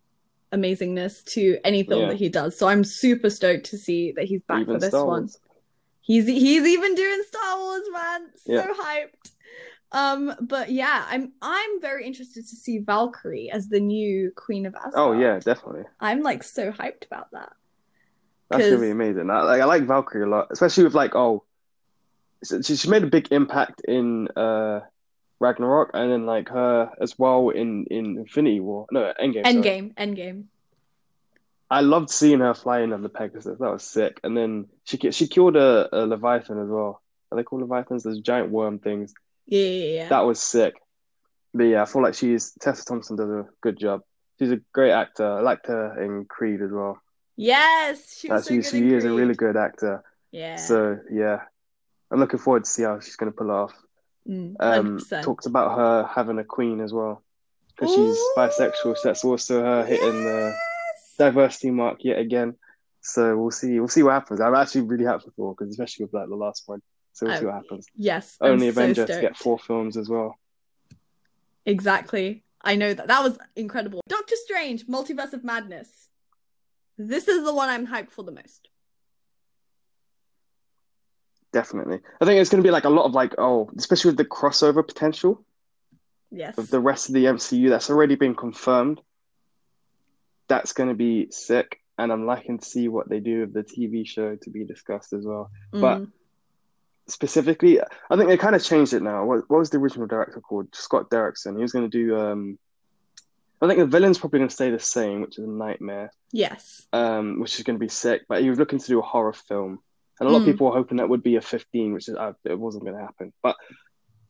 [0.53, 2.07] amazingness to any film Yeah.
[2.09, 2.57] that he does.
[2.57, 5.29] So I'm super stoked to see that he's back even for this one.
[6.01, 8.29] He's he's even doing Star Wars, man.
[8.37, 8.73] So Yeah.
[8.73, 9.31] hyped.
[9.93, 14.75] Um, but yeah, I'm I'm very interested to see Valkyrie as the new Queen of
[14.75, 14.93] Asgard.
[14.95, 15.83] Oh yeah, definitely.
[15.99, 17.53] I'm like so hyped about that.
[18.49, 19.29] That's gonna be amazing.
[19.29, 21.43] I, like I like Valkyrie a lot, especially with like oh,
[22.43, 24.81] she, she made a big impact in uh
[25.39, 28.87] Ragnarok, and then like her as well in in Infinity War.
[28.91, 29.43] No, Endgame.
[29.43, 29.55] sorry.
[29.55, 30.43] Endgame, Endgame.
[31.69, 33.57] I loved seeing her flying on the Pegasus.
[33.57, 34.19] That was sick.
[34.23, 37.01] And then she she killed a, a Leviathan as well.
[37.31, 38.03] Are they called Leviathans?
[38.03, 39.13] Those giant worm things.
[39.51, 40.09] Yeah, yeah, yeah.
[40.09, 40.73] That was sick.
[41.53, 44.01] But yeah, I feel like she's Tessa Thompson does a good job.
[44.39, 45.27] She's a great actor.
[45.39, 46.99] I liked her in Creed as well.
[47.35, 50.03] Yes, she Uh, was so she good she in is a really good actor.
[50.31, 50.55] Yeah.
[50.55, 51.41] So yeah,
[52.09, 53.73] I'm looking forward to see how she's going to pull off.
[54.27, 57.21] Mm, Um, talked about her having a queen as well
[57.67, 58.95] because she's bisexual.
[58.95, 60.55] So that's also her hitting the
[61.17, 62.55] diversity mark yet again.
[63.01, 63.79] So we'll see.
[63.79, 64.39] We'll see what happens.
[64.39, 66.81] I'm actually really happy for because especially with like the last one.
[67.13, 67.87] So we'll see what happens.
[67.95, 70.37] Yes, I'm Only so to get four films as well.
[71.65, 72.43] Exactly.
[72.61, 73.07] I know that.
[73.07, 74.01] That was incredible.
[74.07, 76.09] Doctor Strange, Multiverse of Madness.
[76.97, 78.69] This is the one I'm hyped for the most.
[81.51, 81.99] Definitely.
[82.21, 84.25] I think it's going to be like a lot of like oh, especially with the
[84.25, 85.43] crossover potential
[86.33, 86.57] Yes.
[86.57, 89.01] of the rest of the MCU that's already been confirmed.
[90.47, 93.63] That's going to be sick, and I'm liking to see what they do with the
[93.63, 95.49] TV show to be discussed as well.
[95.71, 96.11] but- Mm.
[97.11, 99.25] Specifically, I think they kind of changed it now.
[99.25, 100.67] What, what was the original director called?
[100.73, 101.55] Scott Derrickson.
[101.55, 102.17] He was going to do.
[102.19, 102.59] Um,
[103.61, 106.11] I think the villain's probably going to stay the same, which is a nightmare.
[106.31, 106.87] yes.
[106.93, 108.23] Um, which is going to be sick.
[108.27, 109.79] But he was looking to do a horror film,
[110.19, 110.51] and a lot of Mm.
[110.51, 113.01] people were hoping that would be a 15, which is uh, it wasn't going to
[113.03, 113.31] happen.
[113.43, 113.55] But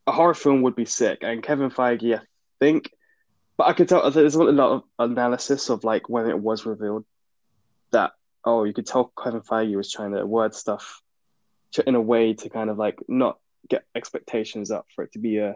[0.08, 1.20] a horror film would be sick.
[1.22, 2.22] And Kevin Feige, I
[2.60, 2.90] think,
[3.58, 7.06] but I could tell there's a lot of analysis of like when it was revealed
[7.92, 8.12] that
[8.44, 11.02] oh, you could tell Kevin Feige was trying to word stuff
[11.80, 13.38] in a way to kind of like not
[13.70, 15.56] get expectations up for it to be a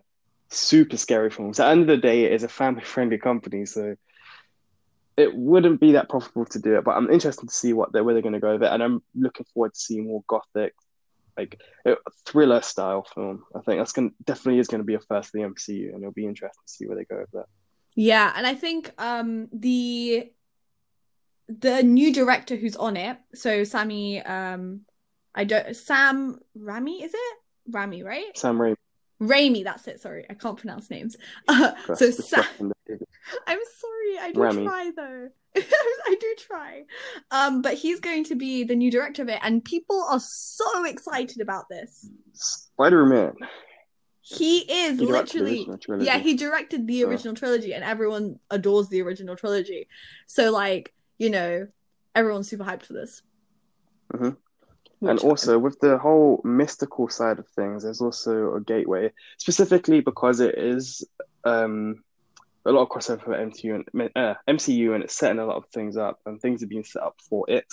[0.50, 1.54] super scary film.
[1.54, 3.96] So at the end of the day, it is a family friendly company, so
[5.18, 6.84] it wouldn't be that profitable to do it.
[6.84, 8.84] But I'm interested to see what they're where they're going to go with it, and
[8.84, 10.74] I'm looking forward to seeing more gothic,
[11.38, 11.60] like
[12.26, 13.44] thriller style film.
[13.56, 16.02] I think that's going definitely is going to be a first for the MCU, and
[16.02, 17.46] it'll be interesting to see where they go with that.
[17.96, 20.32] Yeah, and I think um the
[21.48, 24.82] the new director who's on it, so Sammy um
[25.36, 27.38] I don't Sam Rami, is it?
[27.70, 28.36] Rami, right?
[28.36, 28.76] Sam Raimi,
[29.22, 30.00] Raimi, that's it.
[30.02, 31.16] Sorry, I can't pronounce names.
[31.48, 32.44] Uh, so Sam
[33.48, 34.64] I'm sorry, I do Rami.
[34.66, 35.30] try though.
[35.56, 36.84] I do try.
[37.32, 40.86] Um, but he's going to be the new director of it, and people are so
[40.86, 42.10] excited about this.
[42.34, 43.34] Spider Man.
[44.22, 45.68] He is He literally.
[46.00, 49.88] Yeah, he directed the original trilogy, and everyone adores the original trilogy.
[50.26, 51.68] So, like, you know,
[52.16, 53.22] everyone's super hyped for this.
[54.14, 54.38] Mhm.
[55.00, 60.02] Which- And also with the whole mystical side of things, there's also a gateway, specifically
[60.02, 61.04] because it is
[61.44, 62.04] um,
[62.66, 65.66] a lot of crossover for MCU and uh, MCU, and it's setting a lot of
[65.68, 67.66] things up, and things are being set up for it.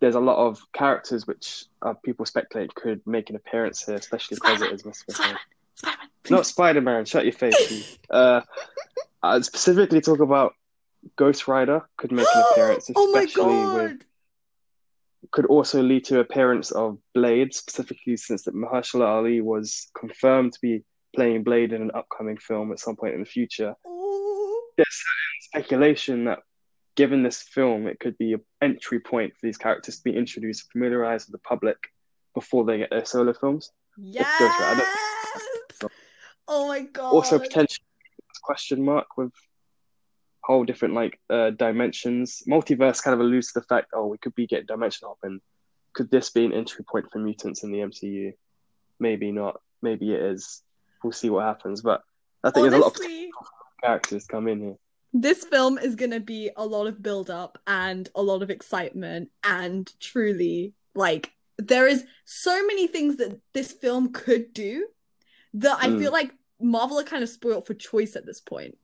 [0.00, 4.34] There's a lot of characters which uh, people speculate could make an appearance here, especially
[4.34, 5.14] because it is mystical.
[5.14, 5.38] Spider-Man,
[5.76, 6.46] Spider-Man, Not.
[6.46, 7.04] Spider Man.
[7.06, 7.98] Shut your face.
[8.10, 8.42] uh,
[9.22, 10.54] I specifically talk about
[11.16, 13.74] Ghost Rider could make an appearance, oh especially god!
[13.74, 14.02] with
[15.34, 20.60] could also lead to appearance of Blade, specifically since that Mahershala Ali was confirmed to
[20.62, 23.74] be playing Blade in an upcoming film at some point in the future.
[23.84, 24.62] Ooh.
[25.40, 26.38] Speculation that
[26.94, 30.70] given this film, it could be an entry point for these characters to be introduced,
[30.70, 31.78] familiarized with the public
[32.32, 33.72] before they get their solo films.
[33.98, 34.24] Yes!
[36.46, 37.12] Oh my god!
[37.12, 37.84] Also, potentially
[38.44, 39.32] question mark with
[40.46, 42.42] whole different like uh, dimensions.
[42.48, 45.40] Multiverse kind of alludes to the fact, oh, we could be getting dimension hopping.
[45.94, 48.32] Could this be an entry point for mutants in the MCU?
[49.00, 49.60] Maybe not.
[49.82, 50.62] Maybe it is.
[51.02, 51.82] We'll see what happens.
[51.82, 52.02] But
[52.42, 53.06] I think there's a lot of
[53.82, 54.76] characters come in here.
[55.12, 59.30] this film is gonna be a lot of build up and a lot of excitement
[59.44, 64.86] and truly like there is so many things that this film could do
[65.54, 65.98] that I Mm.
[66.00, 68.76] feel like Marvel are kind of spoiled for choice at this point.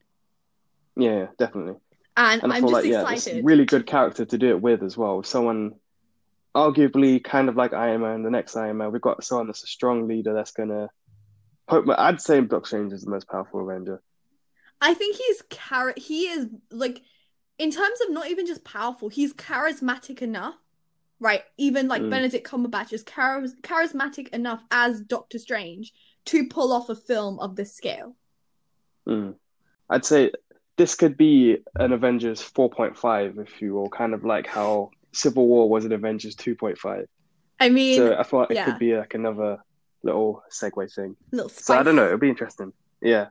[0.95, 1.75] Yeah, yeah, definitely.
[2.17, 3.41] And, And I I'm feel just like yeah, it's excited.
[3.41, 5.23] a really good character to do it with as well.
[5.23, 5.73] Someone
[6.55, 8.91] arguably kind of like Iron Man, the next Iron Man.
[8.91, 10.89] We've got someone that's a strong leader that's gonna.
[11.69, 14.01] Hope, I'd say Doctor Strange is the most powerful Avenger.
[14.81, 17.01] I think he's char- he is like
[17.57, 20.55] in terms of not even just powerful, he's charismatic enough.
[21.19, 22.09] Right, even like Mm.
[22.09, 25.93] Benedict Cumberbatch is charis- charismatic enough as Doctor Strange
[26.25, 28.15] to pull off a film of this scale.
[29.07, 29.35] Mm.
[29.87, 30.31] I'd say
[30.81, 35.69] this could be an Avengers 4.5, if you will, kind of like how Civil War
[35.69, 37.05] was an Avengers 2.5.
[37.59, 38.65] I mean, So I thought it yeah.
[38.65, 39.59] could be like another
[40.01, 41.15] little segue thing.
[41.31, 42.73] little So I don't know, it'll be interesting.
[42.99, 43.27] Yeah.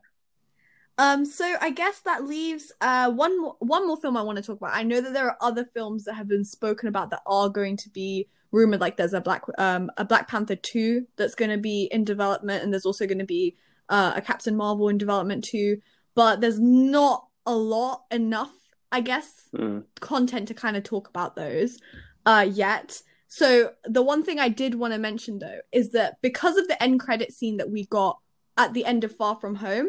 [0.96, 4.44] Um, so I guess that leaves uh one more, one more film I want to
[4.44, 4.76] talk about.
[4.76, 7.76] I know that there are other films that have been spoken about that are going
[7.78, 8.80] to be rumored.
[8.80, 12.62] Like there's a Black um a Black Panther two that's going to be in development,
[12.62, 13.56] and there's also going to be
[13.88, 15.78] uh, a Captain Marvel in development too.
[16.14, 18.52] But there's not a lot enough,
[18.92, 19.84] I guess, Mm.
[20.00, 21.78] content to kind of talk about those
[22.26, 23.02] uh yet.
[23.28, 26.80] So the one thing I did want to mention though is that because of the
[26.82, 28.18] end credit scene that we got
[28.56, 29.88] at the end of Far From Home,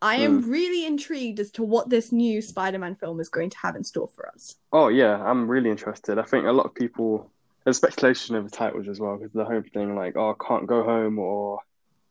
[0.00, 3.74] I am really intrigued as to what this new Spider-Man film is going to have
[3.74, 4.56] in store for us.
[4.72, 6.18] Oh yeah, I'm really interested.
[6.18, 7.30] I think a lot of people
[7.64, 11.18] there's speculation over titles as well because the home thing like oh can't go home
[11.18, 11.60] or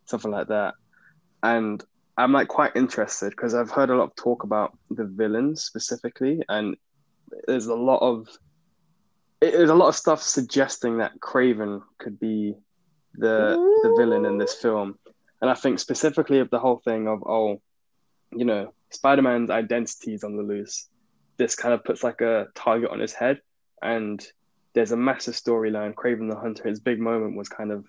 [0.06, 0.74] something like that,
[1.44, 1.84] and
[2.18, 6.42] I'm like quite interested because I've heard a lot of talk about the villains specifically,
[6.48, 6.76] and
[7.48, 8.28] there's a lot of
[9.42, 12.56] it- there's a lot of stuff suggesting that Kraven could be
[13.16, 14.98] the the villain in this film,
[15.42, 17.62] and I think specifically of the whole thing of oh,
[18.32, 20.88] you know, Spider-Man's identity is on the loose.
[21.38, 23.42] This kind of puts like a target on his head,
[23.82, 24.26] and
[24.74, 25.94] there's a massive storyline.
[25.94, 27.86] Kraven the Hunter, his big moment was kind of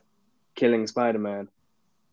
[0.55, 1.49] killing Spider-Man.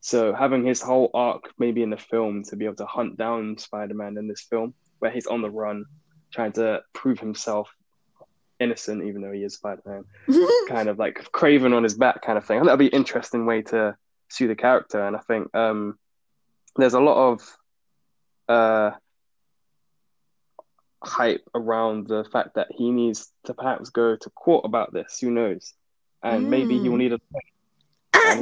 [0.02, 3.58] So having his whole arc maybe in the film to be able to hunt down
[3.58, 5.86] Spider-Man in this film, where he's on the run,
[6.34, 7.70] trying to prove himself
[8.60, 10.04] innocent, even though he is Spider-Man,
[10.68, 12.64] kind of like Kraven on his back, kind of thing.
[12.64, 13.96] That'd be an interesting way to
[14.30, 15.98] see the character, and I think um,
[16.78, 17.58] there's a lot of
[18.50, 18.92] uh,
[21.04, 25.20] hype around the fact that he needs to perhaps go to court about this.
[25.22, 25.74] Who knows?
[26.24, 27.00] And maybe he will Mm.
[27.00, 27.20] need a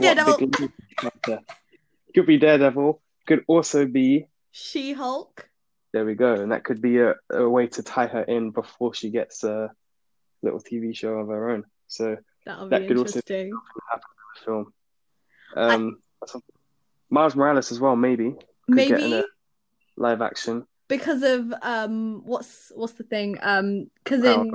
[0.02, 1.40] Daredevil, big league character.
[2.16, 3.02] Could be Daredevil.
[3.28, 5.50] Could also be She-Hulk.
[5.94, 6.06] there.
[6.06, 9.10] We go, and that could be a, a way to tie her in before she
[9.10, 9.72] gets a
[10.42, 11.64] little TV show of her own.
[11.88, 13.52] So That'll That be could also- interesting.
[14.46, 14.74] film.
[15.56, 16.44] Um, some-
[17.10, 18.32] Miles Morales as well, maybe
[18.68, 19.24] could in Maybe a
[19.98, 20.66] live action.
[20.88, 23.38] because of um, what's what's the thing?
[23.42, 24.52] Um, because in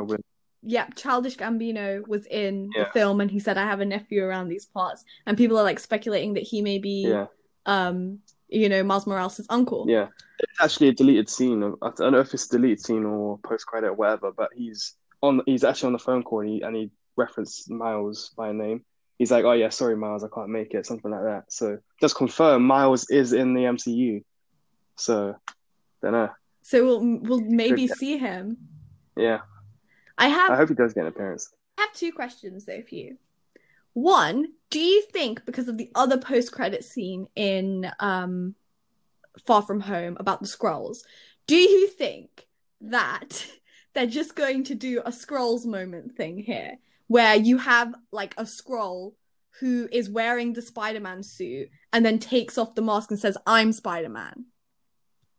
[0.64, 4.48] yeah, Childish Gambino was in the film and he said, I have a nephew around
[4.48, 5.04] these parts.
[5.26, 7.26] And people are like speculating that he may be, yeah,
[7.66, 9.86] um, you know, Miles Morales' uncle.
[9.88, 10.08] yeah.
[10.40, 11.62] It's actually a deleted scene.
[11.80, 14.94] I don't know if it's a deleted scene or post credit or whatever, but he's
[15.22, 15.40] on.
[15.46, 18.84] He's actually on the phone call and he, and he referenced Miles by name.
[19.16, 21.44] He's like, "Oh yeah, sorry, Miles, I can't make it," something like that.
[21.48, 24.24] So just confirm Miles is in the MCU.
[24.96, 25.36] So,
[26.02, 26.30] don't know.
[26.62, 28.56] So we'll we'll maybe see him.
[29.16, 29.40] Yeah,
[30.18, 31.52] I have I hope he does get an appearance.
[31.78, 33.18] I have two questions though for you.
[33.92, 38.54] One, do you think because of the other post-credit scene in um
[39.46, 40.98] Far From Home about the Skrulls,
[41.46, 42.46] do you think
[42.80, 43.46] that
[43.94, 48.44] they're just going to do a Skrulls moment thing here where you have like a
[48.44, 49.14] Skrull
[49.60, 53.72] who is wearing the Spider-Man suit and then takes off the mask and says I'm
[53.72, 54.46] Spider-Man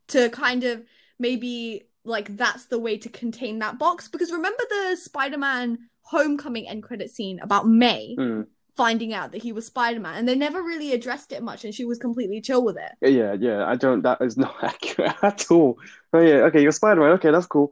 [0.08, 0.84] to kind of
[1.20, 6.84] maybe like that's the way to contain that box because remember the Spider-Man homecoming end
[6.84, 8.41] credit scene about May Hmm.
[8.76, 11.86] finding out that he was Spider-Man and they never really addressed it much and she
[11.86, 12.91] was completely chill with it.
[13.02, 13.65] Yeah, yeah.
[13.65, 14.02] I don't.
[14.04, 15.78] That is not accurate at all.
[16.13, 16.44] Oh yeah.
[16.48, 17.12] Okay, you're Spider Man.
[17.12, 17.72] Okay, that's cool.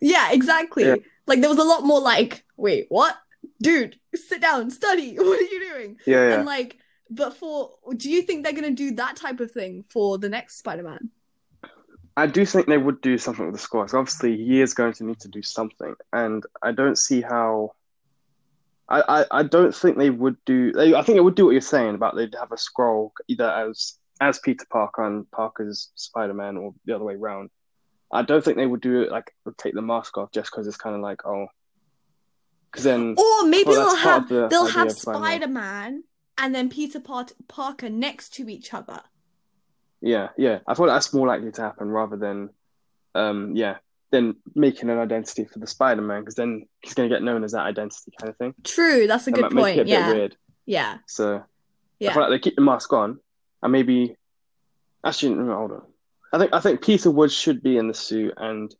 [0.00, 0.84] Yeah, exactly.
[0.84, 0.96] Yeah.
[1.26, 3.16] Like there was a lot more like, wait, what?
[3.60, 5.14] Dude, sit down, study.
[5.18, 5.98] What are you doing?
[6.06, 6.34] Yeah, yeah.
[6.36, 6.78] And like,
[7.10, 10.58] but for do you think they're gonna do that type of thing for the next
[10.58, 11.10] Spider-Man?
[12.16, 13.88] I do think they would do something with the score.
[13.88, 17.72] So obviously he is going to need to do something, and I don't see how.
[18.88, 20.72] I, I, I don't think they would do.
[20.72, 23.48] They, I think they would do what you're saying about they'd have a Skrull either
[23.50, 27.50] as as Peter Parker and Parker's Spider Man or the other way around.
[28.12, 30.76] I don't think they would do it like take the mask off just because it's
[30.76, 31.46] kind of like oh,
[32.70, 35.22] because then Or maybe Well, they'll have the they'll have Spider-Man.
[35.22, 36.04] Spider-Man
[36.38, 39.02] and then Peter Par- Parker next to each other.
[40.02, 40.58] Yeah, yeah.
[40.66, 42.50] I thought that's more likely to happen rather than,
[43.14, 43.76] um, yeah,
[44.10, 47.52] than making an identity for the Spider-Man because then he's going to get known as
[47.52, 48.54] that identity kind of thing.
[48.64, 49.80] True, that's a That good might make it point.
[49.80, 50.36] a bit Yeah, weird.
[50.66, 51.42] yeah, So I
[51.98, 52.12] yeah.
[52.12, 53.20] feel like they keep the mask on
[53.62, 54.16] and maybe
[55.04, 55.82] actually no, hold on.
[56.32, 58.74] I think I think Peter Wood should be in the suit and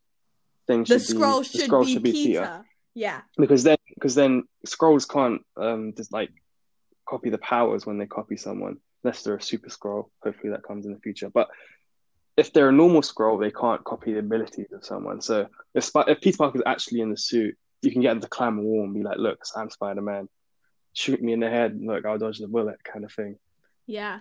[0.66, 2.41] things The should be Skrull the should Skrull be should be Peter.
[2.41, 2.64] Peter
[2.95, 6.31] Yeah, because then because then Skrulls can't um just like
[7.09, 10.11] copy the powers when they copy someone unless they're a super Skrull.
[10.23, 11.29] Hopefully that comes in the future.
[11.31, 11.49] But
[12.37, 15.21] if they're a normal Skrull, they can't copy the abilities of someone.
[15.21, 18.29] So if Sp- if Peter Parker's actually in the suit, you can get him to
[18.29, 20.29] climb a wall and be like, "Look, I'm Spider Man.
[20.95, 21.79] Shoot me in the head.
[21.81, 23.39] Look, I'll dodge the bullet," kind of thing.
[23.87, 24.21] yeah.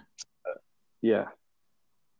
[1.02, 1.26] Yeah.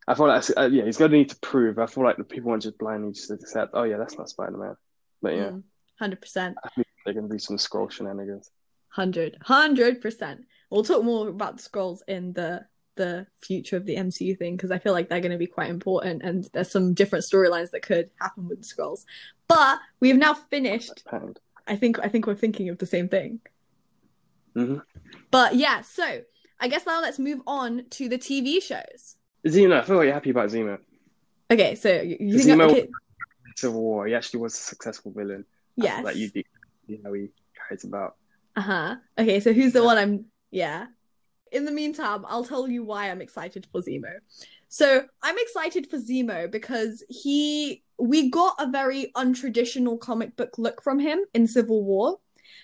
[0.08, 1.78] I feel like uh, yeah, he's going to need to prove.
[1.78, 3.70] I feel like the people won't just blindly just accept.
[3.74, 4.76] Oh yeah, that's not Spider Man.
[5.20, 5.62] But yeah, Mm,
[6.00, 8.50] Hundred percent, I think they're going to do some Skrull shenanigans.
[8.88, 10.44] hundred, hundred percent.
[10.72, 12.64] We'll talk more about the Skrulls in the
[12.94, 15.68] the future of the MCU thing because I feel like they're going to be quite
[15.68, 19.04] important, and there's some different storylines that could happen with the Skrulls.
[19.48, 21.04] But we have now finished.
[21.68, 23.40] I think I think we're thinking of the same thing.
[24.54, 24.78] hmm
[25.30, 26.22] But yeah, so
[26.58, 29.16] I guess now let's move on to the TV shows.
[29.46, 30.78] Zemo, I feel like you're happy about Zemo.
[31.50, 32.88] Okay, so you, Zemo- okay,
[33.56, 35.44] Civil War, he actually was a successful villain.
[35.76, 36.02] yes.
[36.02, 36.42] Like you do,
[36.86, 37.28] you know, he
[37.68, 38.16] cares about.
[38.56, 38.96] Uh-huh.
[39.18, 40.86] Okay, so who's the one I'm yeah.
[41.50, 44.12] In the meantime, I'll tell you why I'm excited for Zemo.
[44.68, 50.82] So, I'm excited for Zemo because he we got a very untraditional comic book look
[50.82, 52.18] from him in Civil War.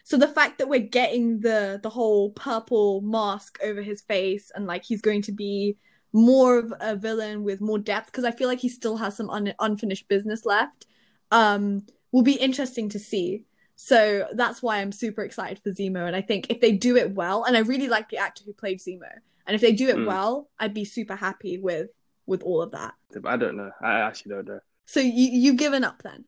[0.05, 4.67] So the fact that we're getting the the whole purple mask over his face and
[4.67, 5.77] like he's going to be
[6.13, 9.31] more of a villain with more depth because I feel like he still has some
[9.31, 10.87] un- unfinished business left.
[11.31, 13.45] Um will be interesting to see.
[13.81, 16.05] So that's why I'm super excited for Zemo.
[16.05, 18.53] And I think if they do it well, and I really like the actor who
[18.53, 19.09] played Zemo,
[19.47, 20.05] and if they do it Mm.
[20.07, 21.91] well, I'd be super happy with
[22.27, 22.95] with all of that.
[23.25, 23.71] I don't know.
[23.81, 24.61] I actually don't know.
[24.87, 26.25] So you you've given up then?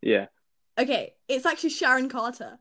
[0.00, 0.26] Yeah,
[0.78, 2.60] Okay, it's actually Sharon Carter.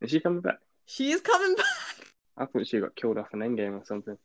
[0.00, 0.58] is she coming back?
[0.84, 2.12] She is coming back.
[2.36, 4.18] I thought she got killed off in Endgame or something.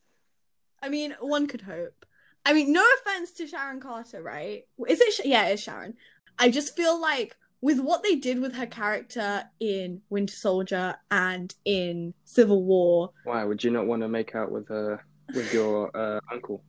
[0.82, 2.04] I mean, one could hope.
[2.48, 4.64] I mean, no offense to Sharon Carter, right?
[4.88, 5.14] Is it?
[5.14, 5.94] Sh- yeah, it's Sharon.
[6.40, 11.54] I just feel like with what they did with her character in Winter Soldier and
[11.64, 14.98] in Civil War, Why would you not want to make out with uh
[15.34, 16.64] with your uh, uncle,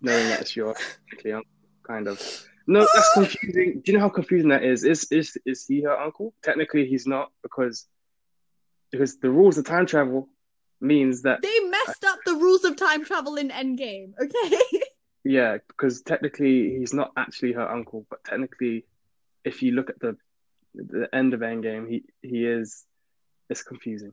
[0.00, 0.74] knowing that it's your
[1.26, 1.42] uncle,
[1.86, 2.46] kind of?
[2.66, 3.82] No, that's confusing.
[3.84, 4.84] Do you know how confusing that is?
[4.84, 6.34] Is is is he her uncle?
[6.42, 7.86] Technically, he's not because
[8.90, 10.28] because the rules of time travel
[10.80, 14.12] means that they messed up the rules of time travel in Endgame.
[14.20, 14.80] Okay.
[15.24, 18.86] yeah, because technically he's not actually her uncle, but technically,
[19.44, 20.16] if you look at the
[20.74, 22.84] the end of Endgame, he he is.
[23.48, 24.12] It's confusing.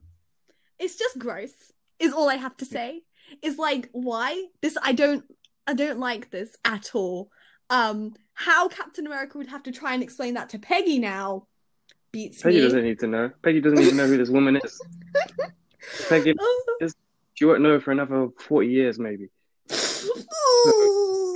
[0.80, 1.52] it's just gross
[2.00, 3.02] is all i have to say
[3.42, 5.24] is like why this i don't
[5.68, 7.30] i don't like this at all
[7.70, 11.46] um how captain america would have to try and explain that to peggy now
[12.10, 13.30] beats Peggy me doesn't need to know.
[13.44, 14.80] Peggy doesn't even know who this woman is.
[16.08, 16.88] Peggy, Oh.
[17.34, 19.28] she won't know for another forty years, maybe.
[20.66, 21.34] Ooh.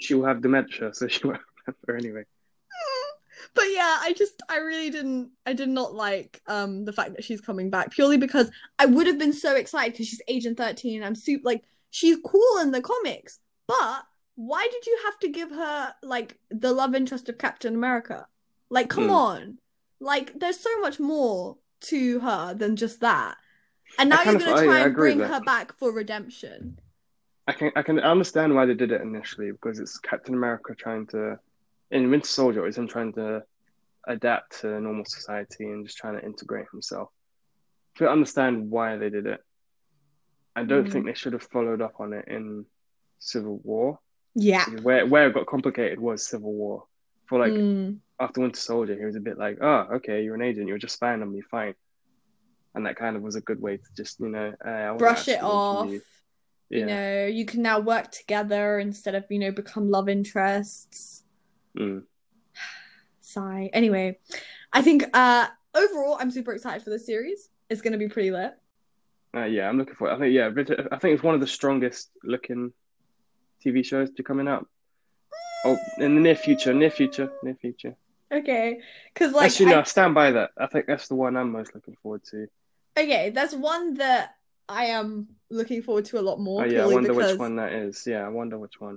[0.00, 2.24] She'll have dementia, so she won't remember anyway.
[3.54, 7.24] But yeah i just i really didn't i did not like um the fact that
[7.24, 10.96] she's coming back purely because i would have been so excited because she's agent 13
[10.96, 14.02] and i'm super like she's cool in the comics but
[14.36, 18.26] why did you have to give her like the love interest of captain america?
[18.70, 19.10] Like come Hmm.
[19.10, 19.58] on.
[20.00, 21.56] Like there's so much more
[21.90, 23.36] to her than just that.
[23.98, 26.78] And now you're gonna I- try I and bring her back for redemption.
[27.48, 31.06] I can I can understand why they did it initially because it's Captain America trying
[31.08, 31.40] to
[31.90, 33.42] in Winter Soldier, it's him trying to
[34.06, 37.08] adapt to normal society and just trying to integrate himself.
[37.96, 39.40] To understand why they did it,
[40.56, 40.90] I don't Mm.
[40.92, 42.64] think they should have followed up on it in
[43.18, 43.98] Civil War.
[44.34, 46.84] yeah Where where it got complicated was Civil War.
[47.28, 47.98] For like Mm.
[48.20, 50.66] after Winter Soldier, he was a bit like, "Oh, okay, you're an agent.
[50.68, 51.74] You're just spying on me, fine."
[52.74, 55.42] And that kind of was a good way to just, you know, uh, brush it
[55.42, 56.00] off you.
[56.70, 61.24] you know you can now work together instead of you know become love interests
[61.78, 62.02] Mm.
[63.20, 64.18] sigh anyway
[64.72, 68.30] i think uh overall i'm super excited for this series it's going to be pretty
[68.30, 68.54] lit
[69.36, 70.14] Uh, yeah, I'm looking for it.
[70.14, 70.48] I think yeah,
[70.90, 72.72] I think it's one of the strongest looking
[73.62, 74.66] TV shows to coming out.
[75.66, 77.94] Oh, in the near future, near future, near future.
[78.32, 78.80] okay
[79.12, 80.50] because like Actually, no, I- stand by that.
[80.56, 82.46] I think that's the one I'm most looking forward to.
[82.98, 84.34] okay there's one that
[84.70, 87.56] i am looking forward to a lot more Oh yeah, I wonder because which one
[87.56, 88.06] that is.
[88.06, 88.96] Yeah, I wonder which one.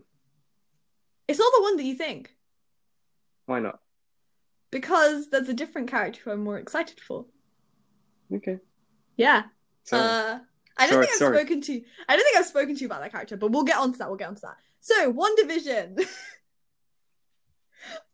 [1.27, 2.23] it's not the one that you think
[3.45, 3.79] Why not?
[4.71, 7.25] because there's a different character who i'm more excited for
[8.33, 8.57] Okay.
[9.17, 9.43] yeah
[9.83, 10.01] Sorry.
[10.03, 10.39] Uh,
[10.77, 11.37] I don't Sorry, think I've sorry.
[11.37, 11.81] spoken to.
[12.07, 14.07] I don't think I've spoken to you about that character, but we'll get onto that.
[14.07, 14.55] We'll get onto that.
[14.79, 15.99] So, WandaVision.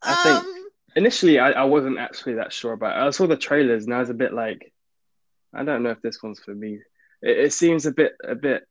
[0.02, 0.64] I think- um,
[0.96, 3.06] Initially, I, I wasn't actually that sure about it.
[3.06, 4.72] I saw the trailers and I was a bit like,
[5.54, 6.80] I don't know if this one's for me.
[7.22, 8.64] It, it seems a bit, a bit.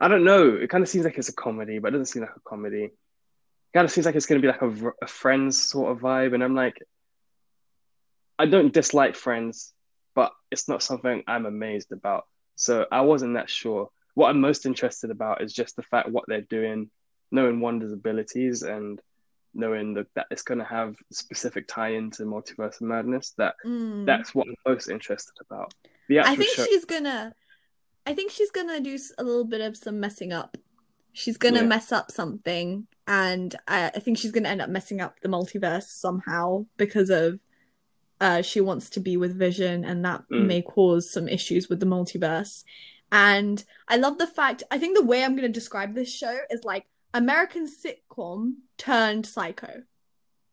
[0.00, 0.54] I don't know.
[0.56, 2.90] It kind of seems like it's a comedy, but it doesn't seem like a comedy.
[3.74, 6.42] Kind of seems like it's going to be like a Friends sort of vibe, and
[6.42, 6.82] I'm like,
[8.38, 9.72] I don't dislike Friends,
[10.14, 12.26] but it's not something I'm amazed about.
[12.56, 13.90] So I wasn't that sure.
[14.14, 16.90] What I'm most interested about is just the fact what they're doing,
[17.30, 19.00] knowing Wanda's abilities, and
[19.54, 23.34] knowing that, that it's going to have specific tie into Multiverse of Madness.
[23.38, 25.74] That mm, that's what I'm most interested about.
[26.08, 27.34] The I think show, she's gonna.
[28.06, 30.56] I think she's gonna do a little bit of some messing up.
[31.12, 31.66] She's gonna Yeah.
[31.66, 35.88] mess up something, and I, I think she's gonna end up messing up the multiverse
[35.88, 37.40] somehow because of.
[38.20, 40.46] Uh, she wants to be with Vision, and that Mm.
[40.46, 42.64] may cause some issues with the multiverse.
[43.12, 46.36] And I love the fact, I think the way I'm going to describe this show
[46.50, 49.82] is like American sitcom turned psycho.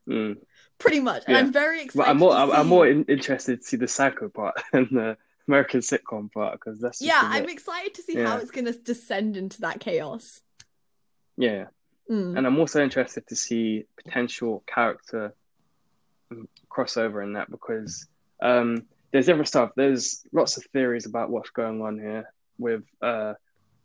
[0.08, 0.38] Mm.
[0.80, 1.24] Pretty much.
[1.28, 1.40] And Yeah.
[1.40, 2.10] I'm very excited.
[2.10, 5.18] I'm more to I'm, I'm more in, interested to see the psycho part than the
[5.48, 9.38] American sitcom part because that's Yeah, I'm excited to see how it's going to descend
[9.38, 10.42] into that chaos.
[11.38, 11.66] yeah.
[12.10, 12.38] Mm.
[12.38, 15.34] And I'm also interested to see potential character
[16.70, 18.08] crossover in that because
[18.42, 19.72] um, there's different stuff.
[19.76, 22.32] There's lots of theories about what's going on here.
[22.58, 23.34] With uh,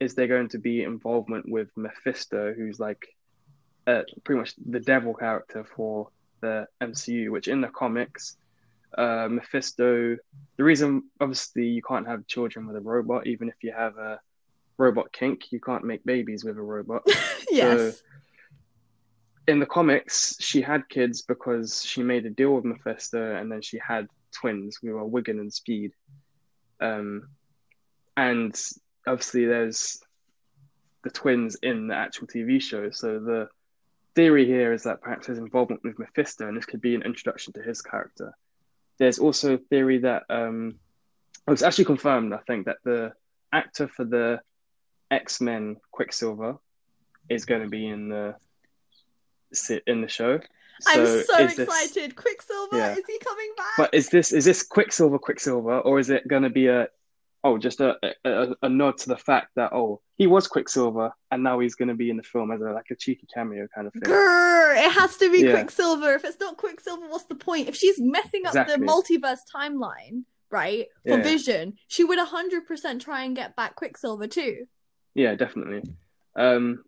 [0.01, 3.07] is there going to be involvement with Mephisto, who's like
[3.87, 6.09] uh, pretty much the devil character for
[6.41, 8.37] the MCU, which in the comics,
[8.99, 10.17] uh, Mephisto.
[10.57, 14.21] The reason, obviously, you can't have children with a robot, even if you have a
[14.77, 17.03] robot kink, you can't make babies with a robot
[17.51, 18.03] yes.
[19.47, 23.61] In the comics, she had kids because she made a deal with Mephisto, and then
[23.61, 24.79] she had twins.
[24.83, 25.93] We were Wiccan and Speed,
[26.81, 27.29] um,
[28.17, 28.59] and
[29.07, 30.01] obviously there's
[31.03, 32.91] the twins in the actual TV show.
[32.91, 33.49] So the
[34.15, 37.53] theory here is that perhaps his involvement with Mephisto, and this could be an introduction
[37.55, 38.33] to his character.
[38.99, 40.79] There's also a theory that um,
[41.47, 42.33] it was actually confirmed.
[42.33, 43.13] I think that the
[43.53, 44.41] actor for the
[45.11, 46.57] X Men Quicksilver
[47.29, 48.37] is going to be in the
[49.57, 50.39] sit in the show.
[50.89, 52.17] I'm so is this- excited.
[52.17, 52.93] Quicksilver, Yeah.
[52.93, 53.67] is he coming back?
[53.79, 56.89] but is this is this Quicksilver Quicksilver or is it going to be a
[57.45, 61.43] oh just a, a a nod to the fact that oh he was Quicksilver and
[61.43, 63.87] now he's going to be in the film as a like a cheeky cameo kind
[63.87, 64.03] of thing.
[64.03, 65.53] Grr, it has to be Yeah.
[65.53, 66.15] Quicksilver.
[66.15, 67.69] If it's not Quicksilver, what's the point?
[67.69, 68.77] If she's messing up Exactly.
[68.77, 71.23] the multiverse timeline, right, for Yeah.
[71.23, 74.67] Vision, she would 100% try and get back Quicksilver too.
[75.15, 75.83] Yeah, definitely.
[76.37, 76.83] Um,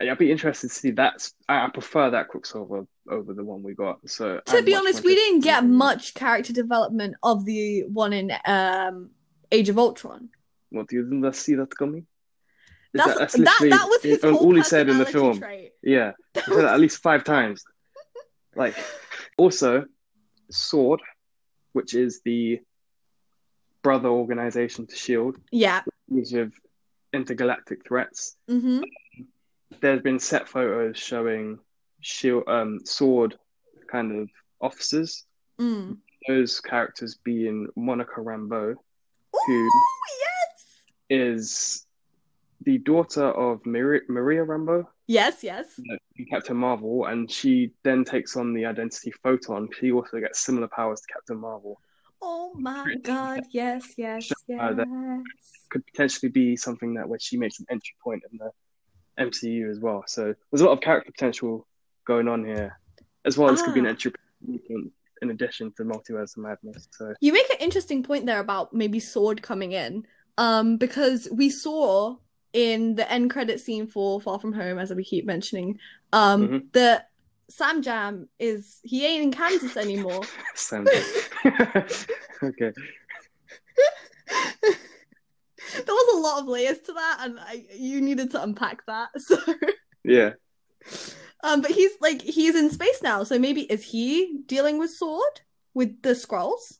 [0.00, 1.28] I'd be interested to see that.
[1.48, 3.98] I, prefer that Quicksilver over the one we got.
[4.08, 8.32] So To I'm be honest, we didn't get much character development of the one in
[8.44, 9.10] um
[9.50, 10.28] Age of Ultron.
[10.70, 12.06] What do you didn't see that coming?
[12.94, 15.38] Is That's, that's that, that, was his all he said in the film.
[15.38, 15.72] trait.
[15.82, 17.64] Yeah, That he said that at least five times.
[18.54, 18.74] Like,
[19.36, 19.84] also,
[20.50, 21.00] Sword,
[21.72, 22.60] which is the
[23.82, 25.82] brother organization to Shield, Yeah.
[26.12, 26.52] deals with
[27.12, 28.36] intergalactic threats.
[28.48, 28.82] hmm
[29.80, 31.58] There's been set photos showing
[32.00, 33.38] Shield, um, Sword,
[33.90, 34.28] kind of
[34.60, 35.24] officers.
[35.60, 35.98] Mm.
[36.26, 38.74] Those characters being Monica Rambeau,
[39.46, 39.70] Who- Ooh,
[40.20, 40.64] yes.
[41.10, 41.86] is
[42.62, 44.84] the daughter of Maria, Maria Rambeau.
[45.06, 45.80] Yes, yes.
[46.28, 49.68] Captain Marvel, and she then takes on the identity Photon.
[49.78, 51.80] She also gets similar powers to Captain Marvel.
[52.20, 55.26] Oh my god, yes, yes, that- yes.
[55.70, 58.50] Could potentially be something that where she makes an entry point in the
[59.18, 60.04] MCU as well.
[60.06, 61.66] So there's a lot of character potential
[62.06, 62.78] going on here,
[63.24, 63.90] as well as could be an Ah.
[63.90, 64.12] entry
[64.46, 66.88] point in addition to Multiverse of Madness.
[66.92, 70.06] So You make an interesting point there about maybe Sword coming in.
[70.38, 72.16] Um, because we saw
[72.52, 75.80] in the end credit scene for Far From Home, as we keep mentioning,
[76.12, 76.72] um, Mhm.
[76.72, 77.10] that
[77.48, 80.22] Sam Jam is he ain't in Kansas anymore.
[80.54, 80.86] Sam.
[82.42, 82.72] okay,
[85.84, 89.08] there was a lot of layers to that, and I, you needed to unpack that.
[89.18, 89.38] So,
[90.04, 90.32] yeah,
[91.42, 95.40] um, but he's like he's in space now, so maybe is he dealing with Sword
[95.74, 96.78] with the Skrulls?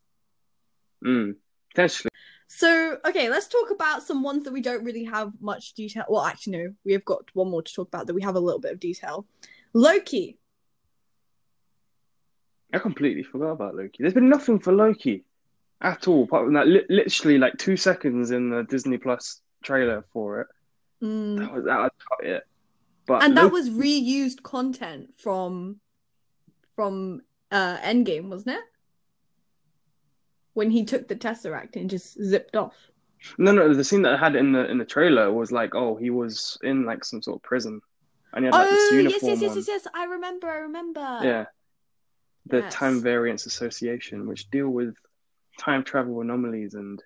[1.05, 1.34] mm.
[1.70, 2.11] potentially.
[2.47, 6.05] So, okay, let's talk about some ones that we don't really have much detail.
[6.09, 8.41] Well, actually, no, we have got one more to talk about that we have a
[8.41, 9.26] little bit of detail.
[9.74, 10.39] Loki.
[12.72, 13.99] I completely forgot about Loki.
[14.01, 15.24] There's been nothing for Loki
[15.81, 20.05] at all, apart from that li- literally like two seconds in the Disney Plus trailer
[20.12, 20.47] for it.
[21.03, 21.39] Mm.
[21.39, 22.43] That was that it.
[23.07, 25.81] But And that was reused content from
[26.74, 28.64] from uh Endgame, wasn't it?
[30.55, 32.74] When he took the Tesseract and just zipped off.
[33.39, 33.72] no, no.
[33.72, 36.59] The scene that I had in the in the trailer was like, oh, he was
[36.62, 37.81] in like some sort of prison,
[38.33, 39.57] and he had like this oh, yes, uniform yes, yes, on.
[39.57, 39.87] yes, yes.
[39.95, 41.20] I remember, I remember.
[41.22, 41.45] Yeah,
[42.47, 42.74] the Yes.
[42.74, 44.95] Time Variance Association, which deal with
[45.59, 47.02] time travel anomalies and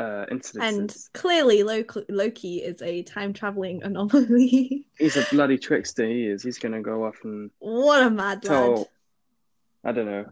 [0.00, 0.76] uh incidents.
[0.76, 4.86] And clearly Loki, is a time traveling anomaly.
[4.98, 6.06] He's a bloody trickster.
[6.06, 6.42] He is.
[6.42, 8.50] He's gonna go off and what a mad lad.
[8.50, 8.88] tell.
[9.84, 10.26] I don't know.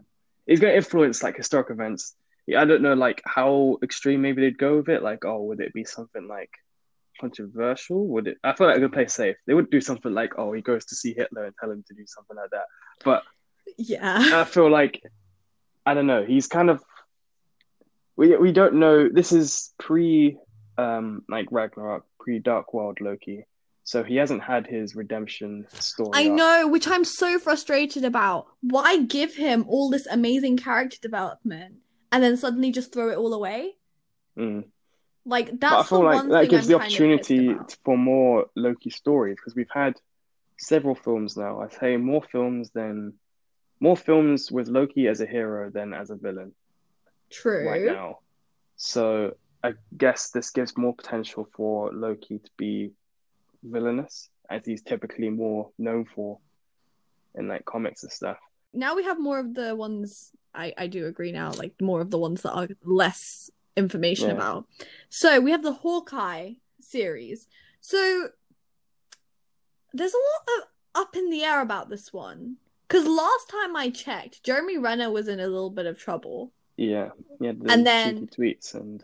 [0.47, 2.15] He's gonna influence like historic events.
[2.57, 5.01] I don't know like how extreme maybe they'd go with it.
[5.01, 6.49] Like, oh, would it be something like
[7.21, 8.05] controversial?
[8.07, 8.37] Would it?
[8.43, 9.37] I feel like they would play safe.
[9.47, 11.93] They would do something like, oh, he goes to see Hitler and tell him to
[11.93, 12.65] do something like that.
[13.05, 13.23] But
[13.77, 14.41] Yeah.
[14.41, 15.01] I feel like
[15.85, 16.25] I don't know.
[16.25, 16.83] He's kind of
[18.15, 19.09] we we don't know.
[19.09, 20.37] This is pre
[20.77, 23.45] um like Ragnarok, pre Dark World Loki.
[23.85, 26.11] So he hasn't had his redemption story.
[26.13, 26.37] I arc.
[26.37, 28.47] know, which I'm so frustrated about.
[28.61, 31.75] Why give him all this amazing character development
[32.11, 33.73] and then suddenly just throw it all away?
[34.37, 34.65] Mm.
[35.25, 36.89] Like But I that's the feel like one that thing gives I'm the kind of
[36.89, 39.95] pissed opportunity for more Loki stories because we've had
[40.57, 41.61] several films now.
[41.61, 43.13] I'd say more films than
[43.81, 46.53] more films with Loki as a hero than as a villain
[47.33, 47.67] True.
[47.67, 48.19] right now.
[48.75, 52.91] So I guess this gives more potential for Loki to be
[53.63, 56.39] villainous, as he's typically more known for
[57.35, 58.37] in like comics and stuff.
[58.73, 62.11] now we have more of the ones I, I do agree now, like more of
[62.11, 64.35] the ones that are less information Yeah.
[64.35, 64.67] about.
[65.09, 67.47] So we have the Hawkeye series.
[67.81, 68.29] So
[69.93, 72.57] there's a lot of up in the air about this one.
[72.87, 76.51] Because last time I checked, Jeremy Renner was in a little bit of trouble.
[76.77, 77.09] Yeah,
[77.39, 79.03] yeah, And then- tweets and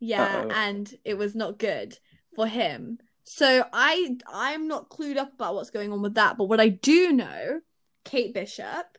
[0.00, 0.50] Yeah, Uh-oh.
[0.50, 1.98] and it was not good
[2.34, 2.98] for him.
[3.22, 6.68] So I I'm not clued up about what's going on with that, but what I
[6.68, 7.60] do know,
[8.04, 8.98] Kate Bishop,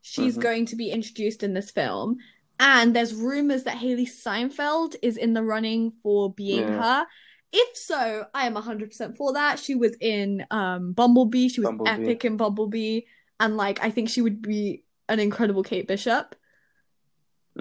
[0.00, 0.42] she's Mhm.
[0.42, 2.16] going to be introduced in this film,
[2.58, 6.82] and there's rumors that Hailee Steinfeld is in the running for being Yeah.
[7.02, 7.06] her.
[7.52, 9.58] If so, I am 100% for that.
[9.58, 11.90] She was in um Bumblebee, she was Bumblebee.
[11.90, 13.02] epic in Bumblebee,
[13.38, 16.34] and like I think she would be an incredible Kate Bishop.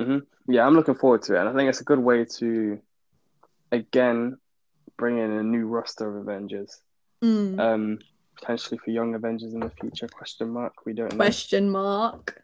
[0.03, 2.79] Hmm Yeah, I'm looking forward to it, and I think it's a good way to
[3.71, 4.37] again
[4.97, 6.79] bring in a new roster of Avengers.
[7.23, 7.59] Mm.
[7.59, 7.99] Um,
[8.39, 10.07] potentially for young Avengers in the future?
[10.07, 10.85] Question mark.
[10.85, 12.41] We don't know, Question mark.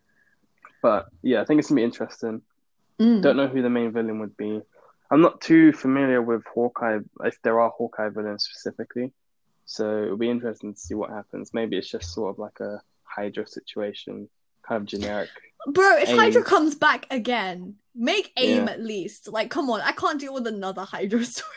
[0.81, 2.41] but yeah, I think it's gonna be interesting.
[2.99, 3.21] Mm.
[3.21, 4.61] Don't know who the main villain would be.
[5.11, 9.11] I'm not too familiar with Hawkeye, if there are Hawkeye villains specifically.
[9.65, 11.53] So it'll be interesting to see what happens.
[11.53, 14.29] Maybe it's just sort of like a Hydra situation,
[14.67, 15.29] kind of generic.
[15.67, 16.17] Bro, if AIM.
[16.17, 18.71] Hydra comes back again, make AIM Yeah.
[18.73, 19.27] at least.
[19.31, 21.49] Like, come on, I can't deal with another Hydra story.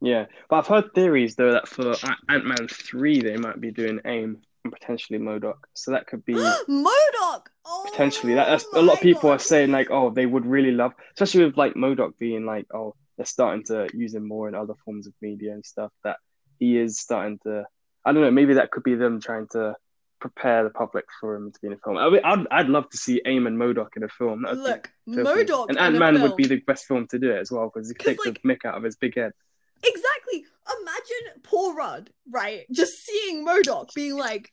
[0.00, 1.94] Yeah, but I've heard theories though that for
[2.28, 5.56] Ant Man three they might be doing AIM and potentially MODOK.
[5.74, 6.34] So that could be
[6.68, 7.46] MODOK!
[7.64, 8.46] Oh, potentially that.
[8.48, 11.56] That's a lot of people are saying like, oh, they would really love, especially with
[11.56, 15.14] like MODOK being like, oh, they're starting to use him more in other forms of
[15.22, 15.92] media and stuff.
[16.02, 16.16] That
[16.58, 17.64] he is starting to.
[18.04, 18.30] I don't know.
[18.30, 19.74] Maybe that could be them trying to
[20.24, 21.98] prepare the public for him to be in a film.
[21.98, 24.42] I mean, I'd I'd love to see and MODOK in a film.
[24.42, 24.90] That would Look.
[25.06, 27.88] MODOK and Ant Man would be the best film to do it as well because
[27.88, 29.32] he takes like- the mick out of his big head.
[29.82, 30.46] Exactly.
[30.80, 32.64] Imagine Paul Rudd, right?
[32.72, 34.50] Just seeing MODOK being like,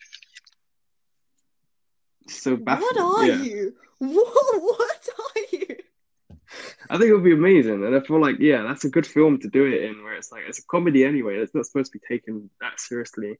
[2.28, 2.89] So baffling.
[3.01, 3.41] What are yeah.
[3.41, 3.76] you?
[4.01, 5.76] What, what are you?
[6.89, 9.39] I think it would be amazing, and I feel like yeah, that's a good film
[9.39, 11.38] to do it in, where it's like it's a comedy anyway.
[11.38, 13.38] It's not supposed to be taken that seriously.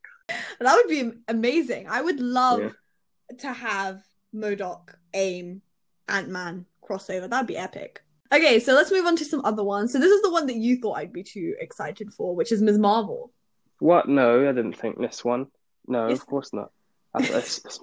[0.60, 1.88] That would be amazing.
[1.90, 3.38] I would love Yeah.
[3.40, 4.02] to have
[4.34, 5.62] MODOK, AIM,
[6.08, 7.30] Ant Man crossover.
[7.30, 8.02] That'd be epic.
[8.34, 9.92] Okay, so let's move on to some other ones.
[9.92, 12.62] So this is the one that you thought I'd be too excited for, which is
[12.62, 12.78] Ms.
[12.78, 13.34] Marvel.
[13.80, 14.08] What?
[14.08, 15.48] No, I didn't think this one.
[15.88, 16.20] No, Yes.
[16.20, 16.72] of course not.
[17.20, 17.80] It's, it's,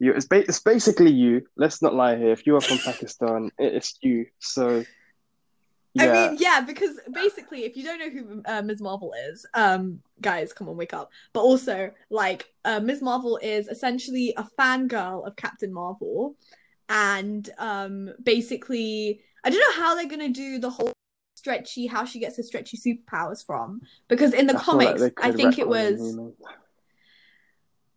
[0.00, 1.46] you, it's, ba- it's basically you.
[1.56, 2.32] Let's not lie here.
[2.32, 4.26] If you are from Pakistan, it's you.
[4.38, 4.84] So
[5.92, 8.80] yeah, I mean, yeah, because basically, if you don't know who uh, Ms.
[8.80, 11.10] Marvel is, um, guys, come on, wake up.
[11.32, 13.02] But also, like, uh, Ms.
[13.02, 16.36] Marvel is essentially a fangirl of Captain Marvel,
[16.88, 20.92] and um, basically, I don't know how they're gonna do the whole
[21.34, 25.12] stretchy, how she gets her stretchy superpowers from, because in the I feel like comics,
[25.20, 26.16] I think it was.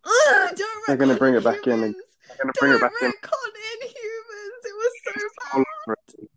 [0.05, 1.93] Ugh, don't They're gonna bring it back in Inhumans.
[2.27, 3.11] They're gonna bring Don't it back in.
[3.11, 3.51] retcon
[3.81, 4.63] Inhumans.
[4.65, 5.13] It was so
[5.55, 6.27] bad.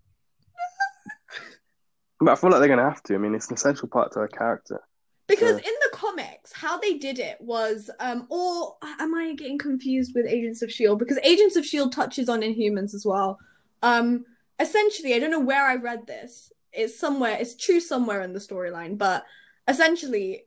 [2.19, 3.15] But I feel like they're gonna have to.
[3.15, 4.81] I mean, it's an essential part to her character.
[5.27, 5.69] Because Yeah.
[5.69, 10.25] in the comics, how they did it was, um, or am I getting confused with
[10.27, 10.99] Agents of Shield?
[11.01, 13.39] Because Agents of Shield touches on Inhumans as well.
[13.83, 14.25] Um,
[14.61, 16.53] essentially, I don't know where I read this.
[16.73, 17.37] It's somewhere.
[17.41, 19.25] It's true somewhere in the storyline, but
[19.67, 20.46] essentially,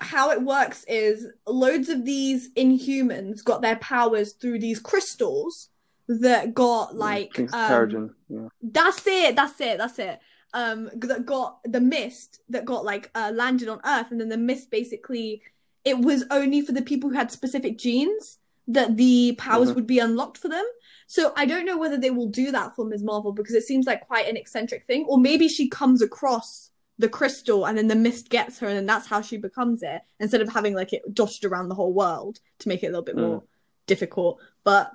[0.00, 5.68] how it works is loads of these Inhumans got their powers through these crystals
[6.08, 8.48] that got like um, yeah.
[8.62, 9.36] that's it.
[9.36, 9.78] That's it.
[9.78, 10.20] That's it.
[10.52, 14.36] Um, that got the mist that got like uh landed on Earth, and then the
[14.36, 15.42] mist basically
[15.84, 19.74] it was only for the people who had specific genes that the powers Mhm.
[19.74, 20.64] would be unlocked for them.
[21.06, 23.02] So I don't know whether they will do that for Ms.
[23.02, 27.08] Marvel because it seems like quite an eccentric thing, or maybe she comes across the
[27.08, 30.40] crystal and then the mist gets her, and then that's how she becomes it instead
[30.40, 33.16] of having like it dotted around the whole world to make it a little bit
[33.16, 33.28] Mm.
[33.28, 33.42] more
[33.86, 34.40] difficult.
[34.62, 34.92] But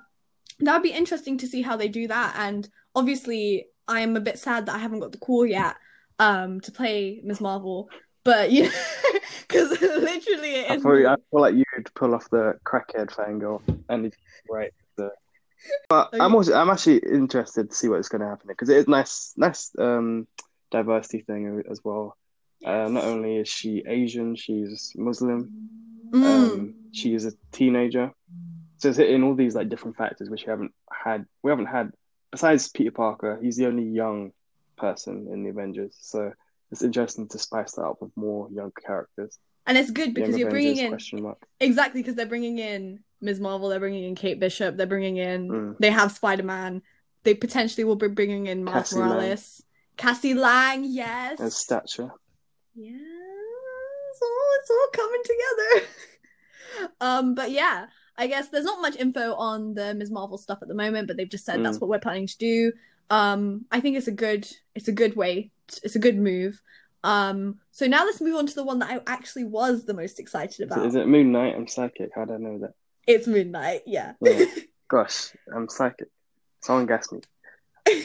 [0.60, 2.34] that would be interesting to see how they do that.
[2.38, 5.76] And obviously, I am a bit sad that I haven't got the call yet
[6.18, 7.40] um, to play Ms.
[7.40, 7.88] Marvel.
[8.24, 8.70] But you know,
[9.48, 14.14] because literally it I feel, I feel like you'd pull off the crackhead fangirl, and
[14.48, 14.72] right.
[14.96, 15.10] The...
[15.88, 18.88] But I'm also I'm actually interested to see what's going to happen because it is
[18.88, 20.26] nice, nice um,
[20.70, 22.16] diversity thing as well.
[22.64, 25.50] Uh, not only is she Asian, she's Muslim.
[26.10, 26.24] Mm.
[26.24, 28.12] Um, she is a teenager,
[28.78, 31.24] so it's hitting all these like different factors which we haven't had.
[31.42, 31.92] We haven't had
[32.30, 33.38] besides Peter Parker.
[33.42, 34.32] He's the only young
[34.76, 35.96] person in the Avengers.
[36.00, 36.32] So
[36.70, 39.38] it's interesting to spice that up with more young characters.
[39.66, 41.38] And it's good because Young you're Avengers, bringing in question mark.
[41.60, 43.40] exactly because they're bringing in Ms.
[43.40, 45.78] Marvel, they're bringing in Kate Bishop, they're bringing in Mm.
[45.78, 46.82] they have Spider Man,
[47.22, 49.38] they potentially will be bringing in Miles Cassie Lang.
[50.00, 52.10] Cassie Lang, yes, and stature.
[52.74, 52.90] yeah,
[54.10, 55.86] it's all it's all coming together.
[57.00, 57.86] um, but yeah,
[58.16, 60.10] I guess there's not much info on the Ms.
[60.10, 61.80] Marvel stuff at the moment, but they've just said that's Mm.
[61.82, 62.72] what we're planning to do.
[63.10, 65.50] Um, I think it's a good it's a good way,
[65.82, 66.62] it's a good move.
[67.02, 70.20] Um, so now let's move on to the one that I actually was the most
[70.20, 70.84] excited about.
[70.86, 71.54] is it Moon Knight?
[71.56, 72.10] I'm psychic.
[72.14, 72.72] How do I know that?
[73.06, 74.12] It's Moon Knight, yeah.
[74.20, 74.44] Yeah.
[74.88, 76.08] Gosh, I'm psychic.
[76.62, 77.20] Someone gas me.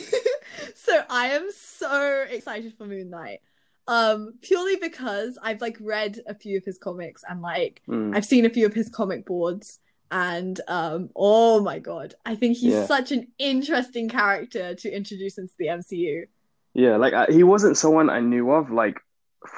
[0.86, 3.40] so I am so excited for Moon Knight.
[3.88, 8.16] Um, purely because I've like read a few of his comics and like Mm.
[8.16, 9.80] I've seen a few of his comic boards
[10.12, 12.86] and um oh my god, I think he's Yeah.
[12.86, 16.26] such an interesting character to introduce into the MCU.
[16.74, 19.00] Yeah, like I, he wasn't someone I knew of like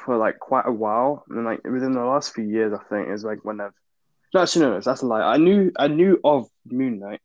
[0.03, 3.23] for like quite a while, and like within the last few years, I think is
[3.23, 3.71] like when I've.
[4.33, 5.21] No, actually, no, that's a lie.
[5.21, 7.21] I knew I knew of Moon Knight,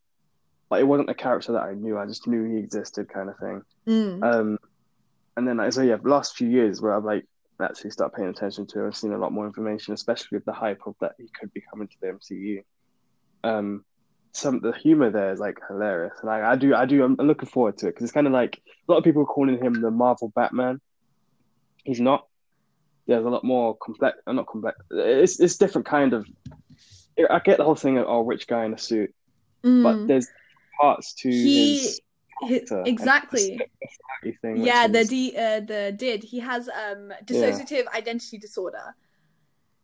[0.72, 1.98] but it wasn't a character that I knew.
[1.98, 3.60] I just knew he existed, kind of thing.
[3.86, 4.24] Mm.
[4.24, 4.58] Um,
[5.36, 7.26] and then like so, yeah, the last few years where I've like
[7.60, 10.80] actually started paying attention to, I've seen a lot more information, especially with the hype
[10.86, 12.62] of that he could be coming to the MCU.
[13.44, 13.84] Um,
[14.32, 17.50] some the humor there is like hilarious, and I, I do, I do, I'm looking
[17.50, 18.58] forward to it because it's kind of like
[18.88, 20.80] a lot of people are calling him the Marvel Batman.
[21.84, 22.28] He's not.
[23.06, 24.78] There's a lot more complex, uh, not complex.
[24.90, 26.26] It's it's different kind of.
[27.28, 29.14] I get the whole thing of oh, rich guy in a suit,
[29.62, 30.06] but Mm.
[30.08, 30.28] there's
[30.80, 32.00] parts to he, his
[32.40, 33.60] hi- character and exactly.
[34.42, 38.94] thing, Yeah, the is- D, uh, the did he has um dissociative identity disorder.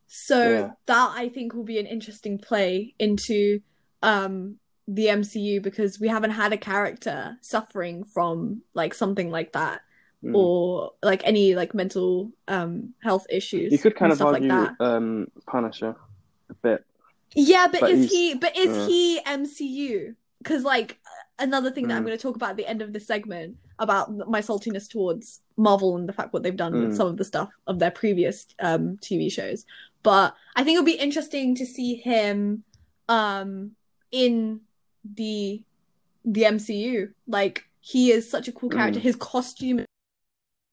[0.07, 0.71] So Yeah.
[0.87, 3.61] that I think will be an interesting play into
[4.03, 9.83] um the MCU because we haven't had a character suffering from like something like that
[10.25, 10.35] Mm.
[10.35, 13.71] or like any like mental um health issues.
[13.71, 14.85] You could kind of argue like that.
[14.85, 15.95] um, Punisher
[16.51, 16.85] a bit.
[17.37, 18.87] Yeah, but, but is he but is yeah.
[18.89, 20.15] he MCU?
[20.39, 20.99] Because like
[21.39, 22.07] another thing that I'm Mm.
[22.07, 25.97] going to talk about at the end of this segment about my saltiness towards Marvel
[25.97, 26.97] and the fact what they've done with Mm.
[26.97, 29.65] some of the stuff of their previous um TV shows.
[30.03, 32.65] But I think it'll be interesting to see him
[33.09, 33.73] um
[34.11, 34.61] in
[35.05, 35.63] the
[36.25, 37.13] the MCU.
[37.27, 39.01] Like he is such a cool character.
[39.01, 39.05] Mm.
[39.05, 39.85] His costume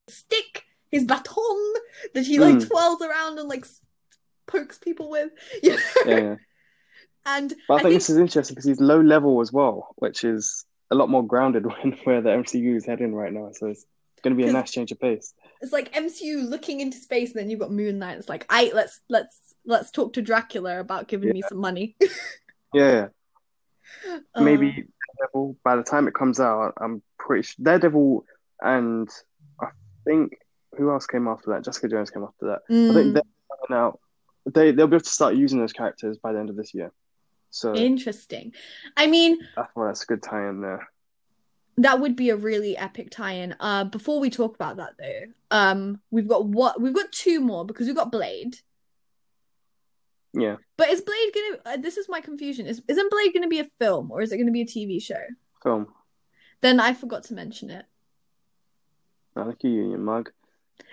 [0.09, 1.74] stick, his baton
[2.13, 2.68] that he like Mm.
[2.68, 3.66] twirls around and like
[4.47, 5.32] pokes people with.
[5.63, 5.78] You know?
[6.05, 6.36] Yeah, yeah.
[7.26, 9.93] And But I, I think, think this is interesting because he's low level as well,
[9.97, 13.49] which is a lot more grounded when where the MCU is heading right now.
[13.53, 13.86] So it's
[14.21, 15.34] going to be a nice change of pace.
[15.61, 18.17] it's like MCU looking into space, and then you've got Moon Knight.
[18.17, 21.95] It's like, I let's let's let's talk to Dracula about giving me some money.
[22.73, 23.07] Yeah,
[24.36, 24.86] Uh, maybe
[25.17, 25.55] Daredevil.
[25.63, 28.26] By the time it comes out, I'm pretty sure Daredevil
[28.61, 29.09] and
[29.61, 29.67] I
[30.03, 30.34] think
[30.78, 31.63] who else came after that?
[31.63, 32.59] Jessica Jones came after that.
[32.69, 33.23] I mm, think they're
[33.67, 33.99] coming out.
[34.45, 36.91] They they'll be able to start using those characters by the end of this year.
[37.56, 38.51] So interesting.
[38.97, 40.89] I mean, thought that's a good tie-in there.
[41.78, 43.56] that would be a really epic tie-in.
[43.62, 47.66] Uh, before we talk about that though, um, we've got what we've got two more
[47.66, 48.58] because we've got Blade.
[50.34, 51.76] Yeah, But is Blade gonna?
[51.78, 52.66] Uh, this is my confusion.
[52.66, 55.24] Is isn't Blade gonna be a film or is it gonna be a TV show?
[55.64, 55.88] film.
[56.60, 57.86] Then I forgot to mention it.
[59.38, 60.30] I like you, you mug.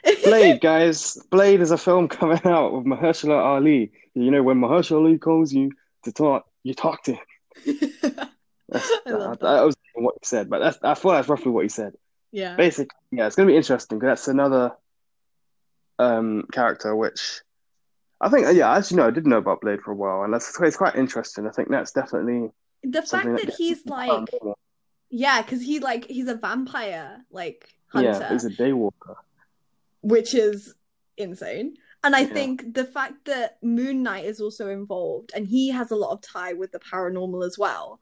[0.25, 1.17] Blade, guys.
[1.31, 3.91] Blade is a film coming out with Mahershala Ali.
[4.15, 5.73] You know, when Mahershala Ali calls you
[6.05, 7.19] to talk, you talk to him.
[7.65, 7.77] That's,
[8.73, 9.41] I that, that.
[9.41, 11.95] that was what he said, but that's, I thought that's roughly what he said.
[12.31, 12.57] yeah.
[12.57, 14.73] Basically, yeah, it's going to be interesting because that's another
[15.99, 17.43] um, character which
[18.23, 20.33] I think, yeah, as you know, I did know about Blade for a while, and
[20.33, 21.47] that's it's quite interesting.
[21.47, 22.51] I think that's definitely
[22.85, 24.29] The fact something that he's like,
[25.11, 29.17] yeah, because he like he's a vampire like hunter, yeah, he's a daywalker.
[30.03, 30.75] which is
[31.17, 31.77] insane.
[32.05, 32.29] And I Yeah.
[32.35, 36.21] think the fact that Moon Knight is also involved and he has a lot of
[36.21, 38.01] tie with the paranormal as well.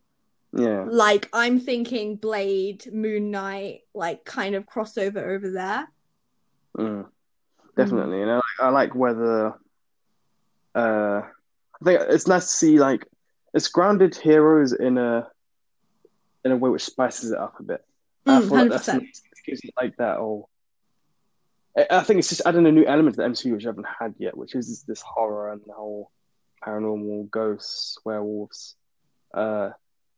[0.53, 5.88] Yeah, Like I'm thinking Blade, Moon Knight, like kind of crossover over there.
[6.76, 7.07] mm,
[7.76, 8.22] definitely.
[8.22, 9.55] And I like, I like whether
[10.74, 13.07] uh, I think it's nice to see like
[13.55, 15.28] it's grounded heroes in a
[16.44, 17.84] in a way which spices it up a bit.
[18.26, 19.03] I Mm, feel like that's 100%.
[19.03, 19.07] It
[19.46, 20.46] gives it like that or
[21.76, 24.14] I think it's just adding a new element to the MCU which I haven't had
[24.18, 26.10] yet, which is this horror and the whole
[26.64, 28.74] paranormal ghosts, werewolves,
[29.34, 29.70] uh,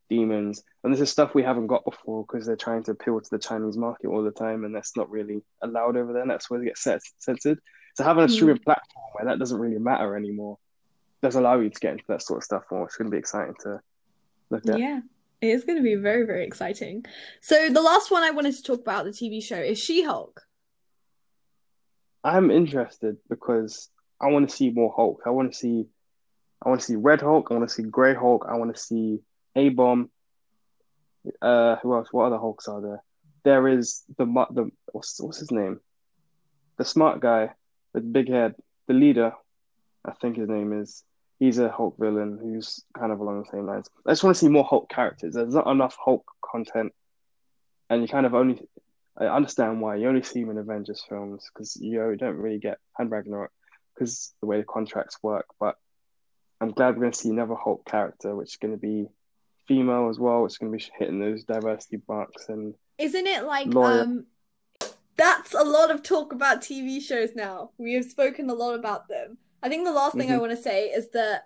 [0.09, 3.31] demons, and this is stuff we haven't got before because they're trying to appeal to
[3.31, 6.23] the Chinese market all the time, and that's not really allowed over there.
[6.23, 7.59] And that's where they get set, censored.
[7.95, 8.31] So having a Mm.
[8.31, 10.59] streaming platform where that doesn't really matter anymore
[11.23, 12.85] does allow you to get into that sort of stuff more.
[12.87, 13.81] It's going to be exciting to
[14.51, 14.79] look at.
[14.79, 15.01] Yeah.
[15.41, 17.05] It is going to be very, very exciting.
[17.41, 20.41] So the last one I wanted to talk about the TV show is She-Hulk.
[22.25, 23.89] I'm interested because
[24.21, 25.23] I want to see more Hulk.
[25.27, 25.87] I want to see,
[26.65, 27.49] I want to see Red Hulk.
[27.51, 28.47] I want to see Grey Hulk.
[28.49, 29.21] I want to see
[29.57, 30.11] A Bomb.
[31.41, 32.09] Uh, who else?
[32.13, 33.03] What other Hulks are there?
[33.45, 35.81] There is the the what's what's his name?
[36.79, 37.51] The smart guy
[37.93, 38.55] with big head,
[38.87, 39.33] the leader.
[40.05, 41.05] I think his name is.
[41.39, 43.89] He's a Hulk villain who's kind of along the same lines.
[44.07, 45.35] I just want to see more Hulk characters.
[45.35, 46.93] There's not enough Hulk content,
[47.91, 48.61] and you kind of only.
[49.19, 52.79] I understand why you only see him in Avengers films because you don't really get
[52.99, 53.51] and Ragnarok
[53.95, 55.47] because the way the contracts work.
[55.61, 55.77] But
[56.61, 59.07] I'm glad we're going to see another Hulk character, which is going to be
[59.69, 60.47] female as well.
[60.47, 64.03] It's going to be hitting those diversity marks and Isn't it like Lawyer.
[64.03, 64.27] um
[65.17, 67.71] that's a lot of talk about TV shows now.
[67.77, 69.37] We have spoken a lot about them.
[69.63, 70.41] I think the last thing I Mhm.
[70.41, 71.45] want to say is that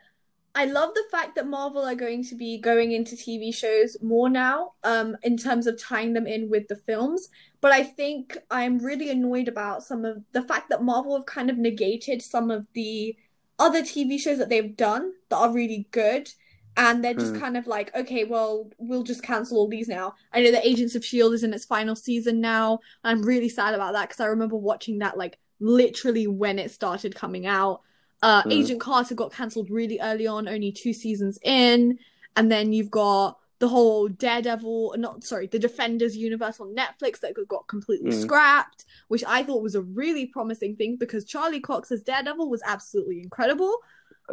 [0.58, 4.30] I love the fact that Marvel are going to be going into TV shows more
[4.30, 7.28] now, um, in terms of tying them in with the films.
[7.60, 11.50] But I think I'm really annoyed about some of the fact that Marvel have kind
[11.50, 13.16] of negated some of the
[13.58, 16.30] other TV shows that they've done that are really good.
[16.78, 17.40] And they're just Hmm.
[17.40, 20.14] kind of like, okay, well, we'll just cancel all these now.
[20.32, 21.34] I know that Agents of S.H.I.E.L.D.
[21.36, 22.80] is in its final season now.
[23.02, 27.14] I'm really sad about that because I remember watching that like literally when it started
[27.14, 27.80] coming out.
[28.22, 28.52] Uh, Mm.
[28.52, 31.98] Agent Carter got cancelled really early on, only two seasons in.
[32.34, 37.34] And then you've got the whole Daredevil, not sorry, the Defenders universe on Netflix that
[37.48, 38.20] got completely Mm.
[38.22, 43.20] scrapped, which I thought was a really promising thing because Charlie Cox's Daredevil was absolutely
[43.22, 43.78] incredible.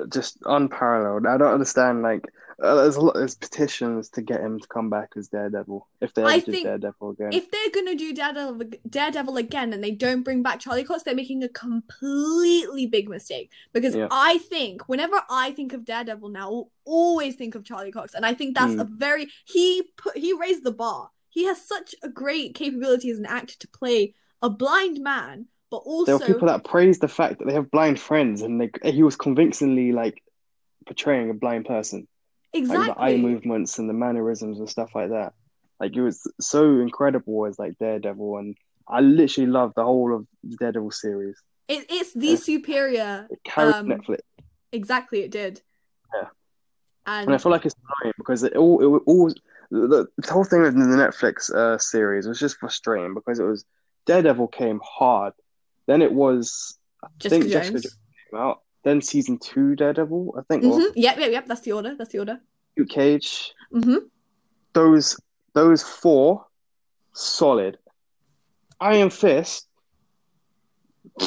[0.09, 1.25] Just unparalleled.
[1.27, 2.01] I don't understand.
[2.01, 2.25] Like,
[2.61, 3.15] uh, there's a lot.
[3.15, 6.65] There's petitions to get him to come back as Daredevil if they I ever think
[6.65, 7.33] Daredevil again.
[7.33, 11.15] If they're gonna do Daredevil, Daredevil again and they don't bring back Charlie Cox, they're
[11.15, 13.51] making a completely big mistake.
[13.73, 14.07] Because Yeah.
[14.11, 18.25] I think whenever I think of Daredevil now, I'll always think of Charlie Cox, and
[18.25, 18.81] I think that's Mm.
[18.81, 21.09] a very he put he raised the bar.
[21.29, 26.05] He has such a great capability as an actor to play a blind man, but
[26.05, 29.01] there were people that praised the fact that they have blind friends, and they, he
[29.03, 30.21] was convincingly like
[30.85, 32.07] portraying a blind person,
[32.53, 35.33] like the eye movements and the mannerisms and stuff like that.
[35.79, 38.55] Like it was so incredible as like Daredevil, and
[38.87, 41.41] I literally loved the whole of the Daredevil series.
[41.67, 42.35] It, it's the Yeah.
[42.35, 43.27] superior.
[43.31, 44.19] It carried Um, Netflix,
[44.71, 45.61] Exactly, it did.
[46.13, 46.27] Yeah.
[47.05, 49.33] And and I feel like it's annoying because it all it all
[49.71, 53.65] the, the whole thing with the Netflix uh, series was just frustrating because it was
[54.05, 55.33] Daredevil came hard,
[55.87, 57.83] then it was I Jessica think Jessica Jones.
[57.83, 57.97] Jones
[58.31, 61.45] came out, then season two Daredevil, I think, or hmm Yep, yep, yep.
[61.47, 61.95] That's the order.
[61.95, 62.39] That's the order.
[62.77, 63.53] Luke Cage.
[63.71, 63.97] hmm
[64.73, 65.17] Those
[65.53, 66.45] those four
[67.13, 67.77] solid.
[68.79, 69.67] Iron Fist,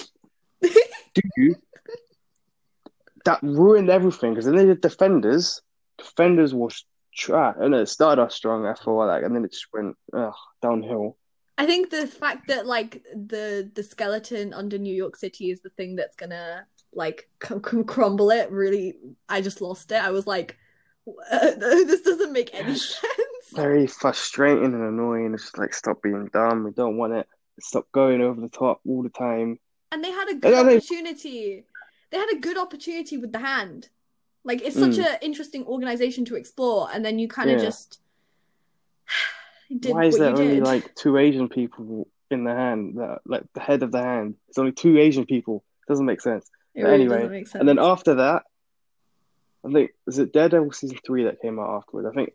[1.14, 1.56] dude,
[3.24, 5.62] that ruined everything because then they did Defenders.
[5.96, 6.84] Defenders was
[7.14, 9.96] trash, and it started off strong after a while, like, and then it just went
[10.12, 11.16] ugh, downhill.
[11.58, 15.70] I think the fact that like the the skeleton under New York City is the
[15.70, 18.50] thing that's gonna like c- c- crumble it.
[18.50, 18.94] Really,
[19.28, 20.02] I just lost it.
[20.02, 20.56] I was like,
[21.30, 23.50] this doesn't make any sense.
[23.54, 25.32] Very frustrating and annoying.
[25.34, 26.64] It's just like stop being dumb.
[26.64, 27.26] We don't want it.
[27.60, 29.58] Stop going over the top all the time.
[29.92, 31.64] And they had a good think- opportunity.
[32.10, 33.88] They had a good opportunity with the hand.
[34.44, 35.06] Like it's such Mm.
[35.06, 37.64] an interesting organization to explore, and then you kind of Yeah.
[37.64, 37.98] just
[39.68, 40.64] did Why is there only did.
[40.64, 42.98] like two Asian people in the hand?
[42.98, 44.36] That like the head of the hand.
[44.48, 45.64] It's only two Asian people.
[45.88, 46.48] Doesn't make sense.
[46.74, 47.60] Really anyway, doesn't make sense.
[47.60, 48.42] And then after that,
[49.64, 52.08] I think was it Daredevil season three that came out afterwards.
[52.10, 52.32] I think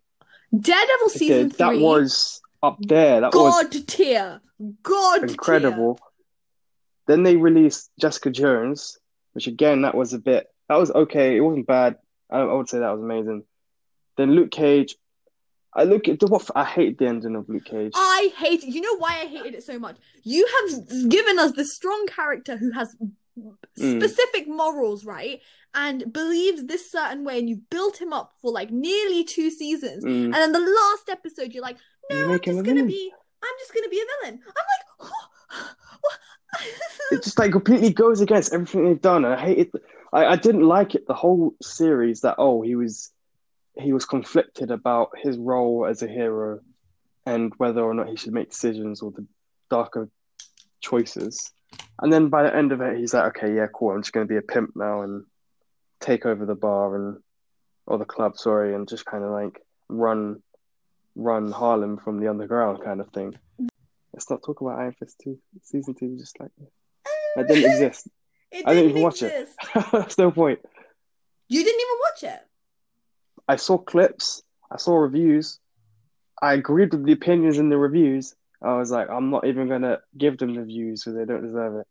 [0.57, 3.21] Daredevil season okay, that was up there.
[3.21, 4.41] That was God tier,
[4.83, 5.99] God incredible.
[7.07, 8.97] Then they released Jessica Jones,
[9.33, 11.35] which again that was a bit that was okay.
[11.35, 11.97] It wasn't bad.
[12.29, 13.43] I, I would say that was amazing.
[14.17, 14.95] Then Luke Cage.
[15.73, 17.93] I look at the what I hate the ending of Luke Cage.
[17.95, 18.69] I hate it.
[18.69, 19.95] You know why I hated it so much?
[20.23, 22.95] You have given us this strong character who has
[23.39, 23.97] Mm.
[23.97, 25.39] specific morals, right?
[25.73, 30.03] And believes this certain way, and you've built him up for like nearly two seasons.
[30.03, 30.25] Mm.
[30.25, 31.77] And then the last episode, you're like,
[32.09, 33.11] You no, I'm just gonna be,
[33.41, 34.41] I'm just gonna be a villain.
[34.45, 34.53] I'm
[35.07, 36.19] like, what?
[37.11, 39.23] it just like completely goes against everything they've done.
[39.23, 39.71] And I hate it.
[40.11, 43.11] I, I didn't like it the whole series that oh he was
[43.77, 46.59] he was conflicted about his role as a hero
[47.25, 49.25] and whether or not he should make decisions or the
[49.69, 50.09] darker
[50.81, 51.51] choices.
[52.01, 53.91] And then by the end of it, he's like, okay, yeah, cool.
[53.91, 55.23] I'm just going to be a pimp now and
[55.99, 57.17] take over the bar and
[57.85, 60.41] or the club, sorry, and just kind of like run
[61.15, 63.35] run Harlem from the underground kind of thing.
[64.13, 66.17] Let's not talk about Iron Fist two season two.
[66.17, 66.51] Just like
[67.35, 68.07] that didn't exist.
[68.51, 69.33] It I didn't didn't even watch it.
[69.33, 69.91] exist.
[69.91, 70.59] That's no point.
[71.47, 72.47] You didn't even watch it.
[73.51, 75.59] I saw clips, I saw reviews,
[76.41, 78.33] I agreed with the opinions in the reviews.
[78.63, 81.75] I was like, I'm not even gonna give them the views because they don't deserve
[81.81, 81.87] it.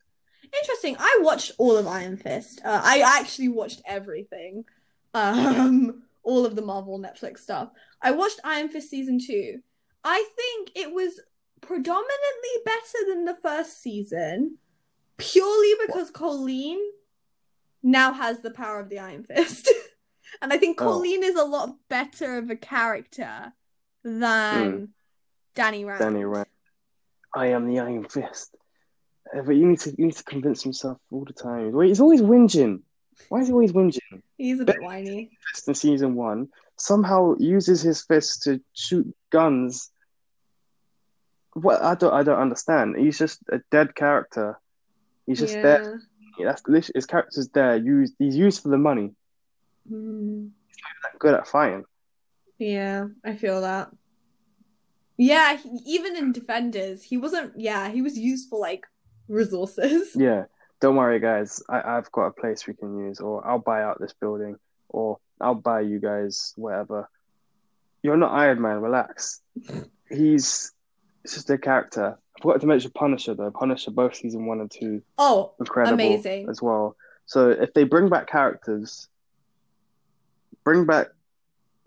[0.58, 0.96] Interesting.
[0.98, 2.62] I watched all of Iron Fist.
[2.64, 4.64] Uh, I actually watched everything.
[5.12, 7.68] Um, all of the Marvel Netflix stuff.
[8.00, 9.61] I watched Iron Fist season two.
[10.02, 11.20] I think it was
[11.61, 14.56] predominantly better than the first season,
[15.18, 16.80] purely because Colleen
[17.82, 19.68] now has the power of the Iron Fist.
[20.43, 20.84] and I think Oh.
[20.84, 23.53] Colleen is a lot better of a character
[24.03, 24.95] than
[25.55, 26.01] Danny Rand.
[26.01, 26.47] Danny Rand.
[27.34, 28.57] I am the Iron Fist.
[29.34, 31.72] Uh, But you need to you need to convince himself all the time.
[31.72, 32.82] Wait, he's always whinging.
[33.28, 34.22] Why is he always whinging?
[34.38, 35.30] He's a bit whiny.
[35.53, 36.49] Fist in season one
[36.80, 39.91] somehow uses his fist to shoot guns.
[41.53, 42.97] What I don't I don't understand.
[42.97, 44.59] He's just a dead character.
[45.26, 46.01] He's just there.
[46.43, 46.62] That's
[46.95, 47.76] his character's there.
[47.76, 49.14] Used he's used for the money.
[49.90, 50.50] Mm,
[51.04, 51.84] Not good at fighting.
[52.58, 53.90] yeah, I feel that.
[55.16, 57.52] Yeah, he, even in Defenders, he wasn't.
[57.58, 58.86] Yeah, he was used for like
[59.28, 60.10] resources.
[60.16, 60.44] Yeah,
[60.80, 61.62] don't worry, guys.
[61.68, 64.56] I, I've got a place we can use, or I'll buy out this building,
[64.88, 67.08] or I'll buy you guys whatever.
[68.02, 68.80] You're not Iron Man.
[68.80, 69.42] Relax.
[70.10, 70.72] He's
[71.24, 72.16] it's just a character.
[72.36, 73.50] I forgot to mention Punisher though.
[73.50, 76.48] Punisher, both season one and two, Oh, incredible Amazing.
[76.48, 76.96] as well.
[77.26, 79.06] So if they bring back characters,
[80.64, 81.08] bring back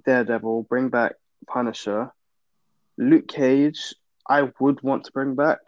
[0.06, 1.14] Daredevil, bring back
[1.48, 2.12] Punisher,
[2.98, 3.94] Luke Cage,
[4.28, 5.60] I would want to bring back.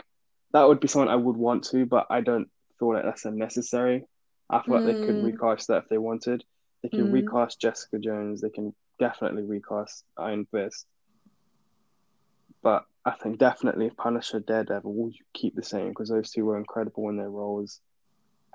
[0.54, 2.50] That would be something I would want to, but I don't
[2.80, 4.06] feel like that's unnecessary.
[4.50, 5.24] I feel like they could Mm.
[5.24, 6.44] recast that if they wanted.
[6.84, 7.12] They can Mm.
[7.12, 8.42] recast Jessica Jones.
[8.42, 10.86] They can definitely recast Iron Fist.
[12.62, 17.10] But I think definitely Punisher, Daredevil will keep the same because those two were incredible
[17.10, 17.82] in their roles,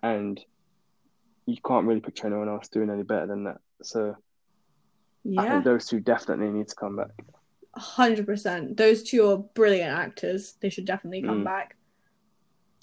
[0.03, 0.40] and
[1.46, 3.59] you can't really picture anyone else doing any better than that.
[3.82, 4.16] So
[5.26, 7.10] I yeah, think those two definitely need to come back.
[7.76, 8.76] hundred percent.
[8.76, 10.54] Those two are brilliant actors.
[10.60, 11.44] They should definitely come Mm.
[11.44, 11.76] back.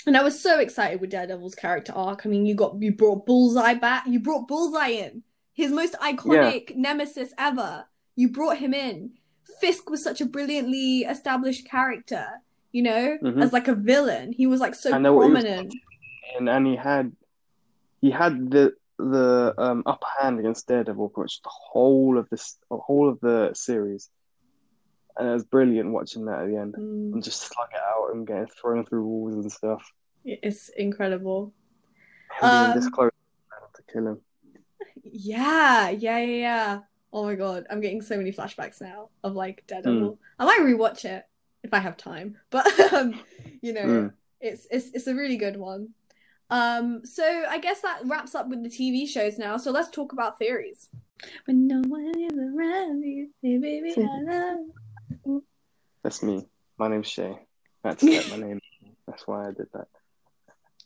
[0.05, 2.25] And I was so excited with Daredevil's character arc.
[2.25, 4.05] I mean, you got you brought Bullseye back.
[4.07, 5.23] You brought Bullseye in,
[5.53, 7.85] his most iconic nemesis ever.
[8.15, 9.11] You brought him in.
[9.59, 12.25] Fisk was such a brilliantly established character.
[12.71, 13.41] You know, Mhm.
[13.43, 15.73] as like a villain, he was like so I know what he was prominent.
[16.37, 17.11] And and he had
[17.99, 22.57] he had the the um, upper hand against Daredevil for much the whole of this
[22.69, 24.09] the whole of the series,
[25.17, 28.13] and it was brilliant watching that at the end Mm, and just slug it out
[28.13, 29.83] and getting thrown through walls and stuff.
[30.25, 31.53] it's incredible.
[32.41, 33.11] Being this Um, close
[33.75, 34.21] to kill him.
[35.03, 36.79] Yeah, yeah, yeah, yeah.
[37.13, 39.63] Oh my god, I'm getting so many flashbacks now of like.
[39.67, 40.19] Daredevil.
[40.39, 41.25] I might rewatch it
[41.63, 43.19] if I have time, but um,
[43.61, 44.13] you know, Mm.
[44.41, 45.89] it's it's it's a really good one.
[46.49, 49.57] Um, so I guess that wraps up with the TV shows now.
[49.57, 50.89] So let's talk about theories.
[51.45, 55.41] When no one is around you, say, baby, I love.
[56.03, 56.45] That's me.
[56.77, 57.37] My name's Shay.
[57.83, 58.61] That's had to set my name.
[59.07, 59.87] That's why I did that.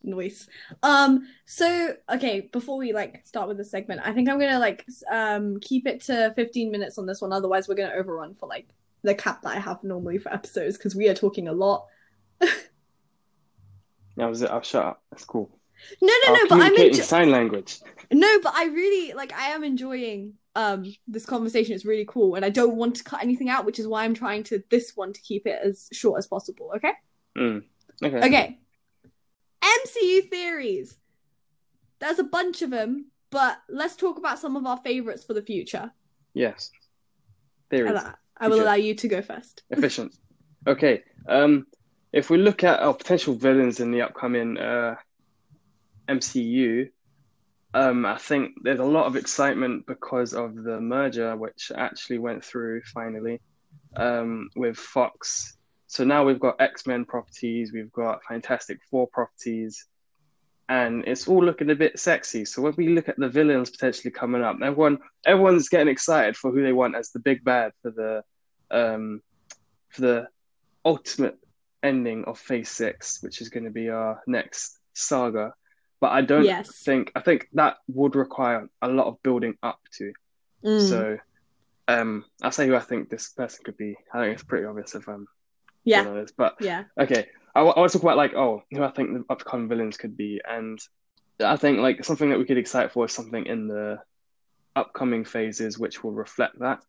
[0.03, 0.47] Noise.
[0.81, 4.85] Um, so okay, before we like start with the segment, I think I'm gonna like
[5.11, 8.69] um keep it to 15 minutes on this one, otherwise we're gonna overrun for like
[9.03, 11.85] the cap that I have normally for episodes because we are talking a lot.
[14.17, 14.49] That was it.
[14.51, 15.03] I'll shut up.
[15.11, 15.49] That's cool.
[16.01, 16.93] No, no, no, but I'm enjoying.
[17.03, 17.79] sign language.
[18.11, 21.73] No, but I really like I am enjoying um this conversation.
[21.73, 24.13] It's really cool, and I don't want to cut anything out, which is why I'm
[24.13, 26.71] trying to this one to keep it as short as possible.
[26.75, 26.91] Okay.
[27.37, 27.63] Mm.
[28.03, 28.17] Okay.
[28.17, 28.59] Okay.
[29.63, 30.97] MCU theories.
[31.99, 35.41] There's a bunch of them, but let's talk about some of our favorites for the
[35.41, 35.91] future.
[36.33, 36.71] Yes.
[37.71, 37.93] I, Theories.
[37.93, 39.61] will- I will allow you to go first.
[39.69, 40.15] Efficient.
[40.67, 41.03] Okay.
[41.27, 41.67] Um,
[42.13, 44.95] if we look at our potential villains in the upcoming uh,
[46.09, 46.89] MCU,
[47.73, 52.43] um, I think there's a lot of excitement because of the merger, which actually went
[52.43, 53.39] through finally
[53.95, 55.57] um, with Fox.
[55.87, 59.85] So now we've got X Men properties, we've got Fantastic Four properties,
[60.67, 62.43] and it's all looking a bit sexy.
[62.43, 66.51] So when we look at the villains potentially coming up, everyone everyone's getting excited for
[66.51, 68.23] who they want as the big bad for the
[68.69, 69.21] um,
[69.89, 70.27] for the
[70.83, 71.37] ultimate
[71.83, 75.53] ending of Phase Six, which is going to be our next saga.
[75.99, 76.81] But I don't Yes.
[76.83, 80.13] think I think that would require a lot of building up to.
[80.63, 80.79] Mm.
[80.79, 81.17] So
[81.87, 83.95] um, I'll say who I think this person could be.
[84.13, 85.27] I think it's pretty obvious if I'm
[85.83, 86.07] yeah.
[86.07, 86.35] honest.
[86.37, 86.85] But Yeah.
[86.99, 89.97] okay, I, wa- want to talk about like oh who I think the upcoming villains
[89.97, 90.79] could be, and
[91.39, 93.99] I think like something that we could excite for is something in the
[94.75, 96.79] upcoming phases which will reflect that.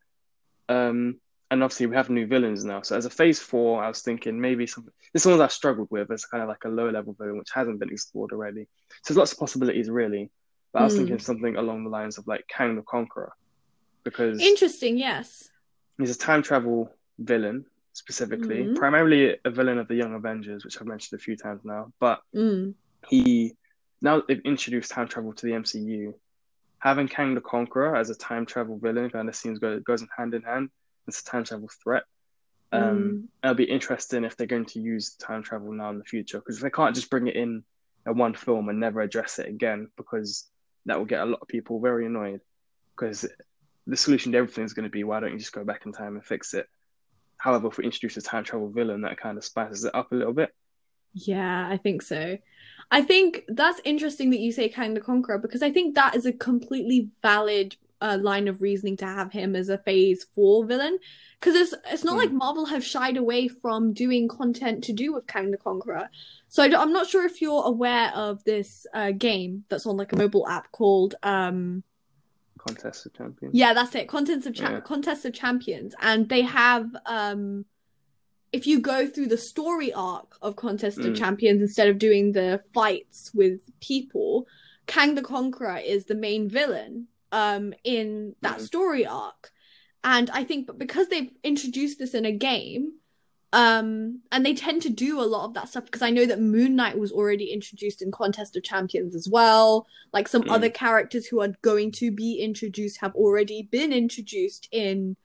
[0.69, 1.19] Um,
[1.53, 2.81] and obviously we have new villains now.
[2.81, 6.11] So as a phase four, I was thinking maybe some this one's I struggled with
[6.11, 8.67] as kind of like a low level villain which hasn't been explored already.
[9.03, 10.31] So there's lots of possibilities really.
[10.73, 11.01] But I was Hmm.
[11.01, 13.31] thinking something along the lines of like Kang the Conqueror,
[14.03, 14.97] because Interesting.
[14.97, 15.49] Yes.
[15.99, 18.75] he's a time travel villain, specifically, Mhm.
[18.75, 21.93] primarily a villain of the Young Avengers, which I've mentioned a few times now.
[21.99, 22.73] But Mm.
[23.07, 23.55] he
[24.01, 26.19] now they've introduced time travel to the MCU,
[26.79, 30.33] having Kang the Conqueror as a time travel villain kind of seems go, goes hand
[30.33, 30.69] in hand.
[31.07, 32.03] It's a time travel threat.
[32.71, 33.27] Um, Mm.
[33.43, 36.59] It'll be interesting if they're going to use time travel now in the future because
[36.59, 37.63] they can't just bring it in
[38.05, 40.49] in one film and never address it again because
[40.85, 42.41] that will get a lot of people very annoyed
[42.95, 43.25] because
[43.87, 45.91] the solution to everything is going to be why don't you just go back in
[45.91, 46.67] time and fix it.
[47.37, 50.15] However, if we introduce a time travel villain, that kind of spices it up a
[50.15, 50.53] little bit.
[51.13, 52.37] Yeah, I think so.
[52.89, 56.25] I think that's interesting that you say Kang the Conqueror because I think that is
[56.25, 57.75] a completely valid
[58.05, 60.97] uh, line of reasoning to have him as a Phase Four villain.
[61.39, 62.21] Because it's it's not Mm.
[62.23, 66.09] like Marvel have shied away from doing content to do with Kang the Conqueror.
[66.47, 70.13] So I i'm not sure if you're aware of this uh, game that's on like
[70.13, 71.83] a mobile app called um
[72.65, 73.53] Contest of Champions.
[73.55, 74.07] yeah, that's it.
[74.07, 74.79] Contents of cha- Yeah.
[74.79, 77.65] Contest of Champions, and they have um,
[78.53, 81.17] if you go through the story arc of Contest of Mm.
[81.17, 84.47] Champions instead of doing the fights with people,
[84.87, 88.65] Kang the Conqueror is the main villain um in that Mhm.
[88.69, 89.51] story arc,
[90.03, 92.93] and I think but because they've introduced this in a game.
[93.55, 96.39] Um, and they tend to do a lot of that stuff because I know that
[96.41, 99.85] Moon Knight was already introduced in Contest of Champions as well.
[100.11, 100.51] Like some Mm.
[100.55, 105.17] other characters who are going to be introduced have already been introduced in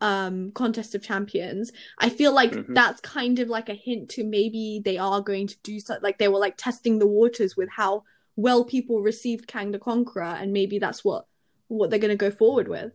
[0.00, 1.70] um Contest of Champions.
[1.98, 2.74] I feel like Mhm.
[2.74, 6.18] that's kind of like a hint to maybe they are going to do something like
[6.18, 8.02] they were like testing the waters with how
[8.34, 11.28] well people received Kang the Conqueror and maybe that's what
[11.68, 12.92] what they're going to go forward with.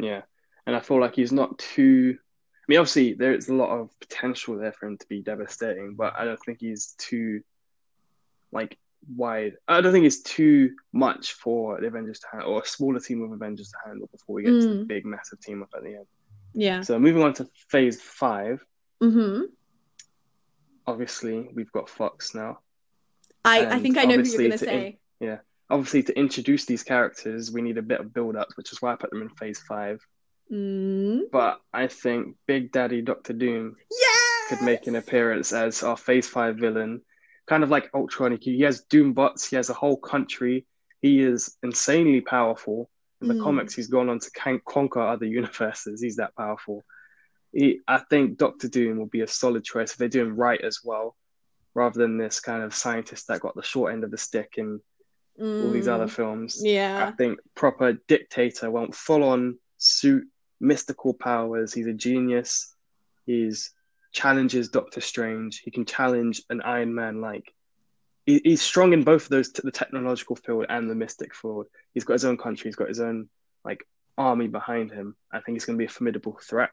[0.00, 0.22] Yeah.
[0.66, 2.16] And I feel like he's not too.
[2.18, 6.14] I mean, obviously, there's a lot of potential there for him to be devastating, but
[6.16, 7.42] I don't think he's too,
[8.52, 8.78] like,
[9.16, 9.56] wide.
[9.66, 13.22] I don't think it's too much for the Avengers to handle, or a smaller team
[13.22, 14.86] of Avengers to handle before we get to the Mm.
[14.86, 16.06] big, massive team up at the end.
[16.52, 16.82] Yeah.
[16.82, 18.64] So, moving on to phase five,
[19.02, 19.46] Mhm.
[20.86, 22.60] obviously, we've got Fox now.
[23.44, 24.98] I I think I know who you're going to say.
[25.20, 25.40] in- say.
[25.70, 28.92] Obviously, to introduce these characters, we need a bit of build up, which is why
[28.92, 30.04] I put them in phase five.
[30.52, 31.30] Mm.
[31.30, 34.46] But I think Big Daddy Doctor Doom Yes.
[34.48, 37.02] could make an appearance as our Phase Five villain,
[37.46, 38.36] kind of like Ultron.
[38.40, 39.48] He has Doom bots.
[39.48, 40.66] He has a whole country.
[41.02, 42.90] He is insanely powerful.
[43.22, 43.44] In the Mm.
[43.44, 46.00] comics, he's gone on to can- conquer other universes.
[46.02, 46.82] He's that powerful.
[47.52, 50.60] He, I think Doctor Doom will be a solid choice if they do him right
[50.60, 51.16] as well,
[51.74, 54.80] rather than this kind of scientist that got the short end of the stick in
[55.40, 56.10] all these other mm.
[56.10, 56.60] films.
[56.62, 57.06] Yeah.
[57.08, 60.24] I think proper dictator won't full on suit
[60.60, 61.72] mystical powers.
[61.72, 62.74] He's a genius.
[63.26, 63.72] He's
[64.12, 65.60] challenges Doctor Strange.
[65.60, 67.20] He can challenge an Iron Man.
[67.20, 67.52] Like
[68.26, 71.66] he, he's strong in both of those, t- the technological field and the mystic field.
[71.94, 72.68] He's got his own country.
[72.68, 73.28] He's got his own
[73.64, 73.86] like
[74.18, 75.16] army behind him.
[75.32, 76.70] I think he's going to be a formidable threat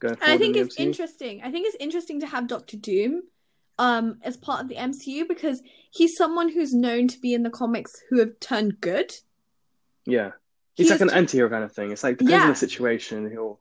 [0.00, 0.34] going forward.
[0.34, 0.80] I think in it's MCU.
[0.80, 1.42] interesting.
[1.42, 3.22] I think it's interesting to have Doctor Doom
[3.78, 7.50] um as part of the MCU because he's someone who's known to be in the
[7.50, 9.12] comics who have turned good.
[10.04, 10.32] Yeah,
[10.74, 11.92] he's He's like an ju- anti-hero kind of thing.
[11.92, 13.30] It's like depends on the situation.
[13.30, 13.60] He'll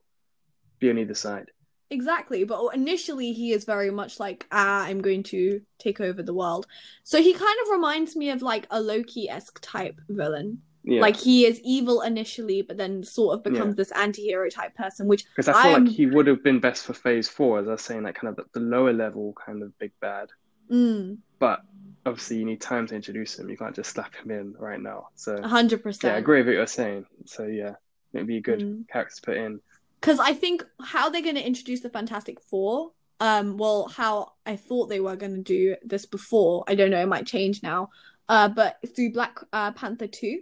[0.80, 1.52] be on either side.
[1.90, 6.34] Exactly, but initially he is very much like, ah, I'm going to take over the
[6.34, 6.66] world.
[7.04, 10.62] So he kind of reminds me of like a Loki-esque type villain.
[10.84, 15.08] Yeah, Like he is evil initially, but then sort of becomes this anti-hero type person,
[15.08, 17.68] which Because I feel I'm- like he would have been best for phase four, as
[17.68, 20.30] I was saying, like kind of the, the lower level kind of big bad.
[20.72, 21.62] mm, But
[22.06, 23.50] obviously, you need time to introduce him.
[23.50, 25.10] You can't just slap him in right now.
[25.16, 27.06] So hundred yeah, I agree with what you're saying.
[27.26, 27.76] So yeah,
[28.14, 28.88] it'd be a good Mm.
[28.88, 29.60] character to put in.
[30.00, 34.56] Because I think how they're going to introduce the Fantastic Four, um, well, how I
[34.56, 37.92] thought they were going to do this before, I don't know, it might change now,
[38.28, 40.42] uh, but through Black uh, Panther 2.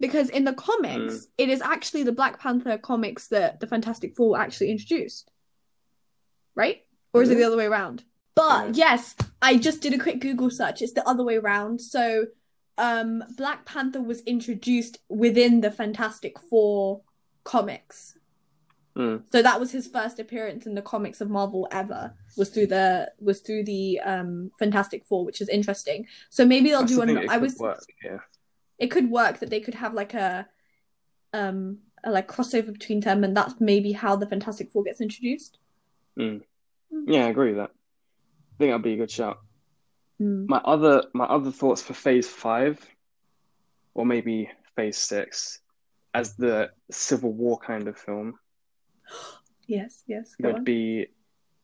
[0.00, 4.38] Because in the comics, it is actually the Black Panther comics that the Fantastic Four
[4.40, 5.30] actually introduced.
[6.54, 6.84] Right?
[7.12, 8.04] Or is it the other way around?
[8.34, 8.92] But Yeah.
[8.92, 10.80] yes, I just did a quick Google search.
[10.80, 11.80] It's the other way around.
[11.80, 12.26] So,
[12.78, 17.02] um, Black Panther was introduced within the Fantastic Four
[17.44, 18.16] comics.
[18.96, 19.22] Mm.
[19.30, 22.14] So that was his first appearance in the comics of Marvel ever.
[22.36, 26.06] Was through the was through the um Fantastic Four, which is interesting.
[26.30, 27.28] So maybe they'll That's do an.
[27.28, 27.84] I was work.
[28.04, 28.18] Yeah,
[28.80, 30.46] it could work that they could have like a
[31.32, 35.58] um a like crossover between them, and that's maybe how the Fantastic Four gets introduced.
[36.16, 37.70] yeah, I agree with that.
[37.70, 39.38] I think that'd be a good shout.
[40.20, 40.48] Mm.
[40.48, 42.78] My other my other thoughts for phase five,
[43.94, 45.60] or maybe phase six,
[46.14, 48.38] as the Civil War kind of film.
[49.66, 50.34] Yes, yes.
[50.40, 50.64] Would on.
[50.64, 51.06] be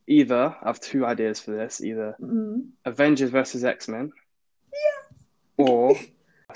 [0.07, 2.69] either I have two ideas for this either Mm.
[2.85, 4.13] Avengers versus X Men
[4.73, 5.23] Yes.
[5.59, 5.97] or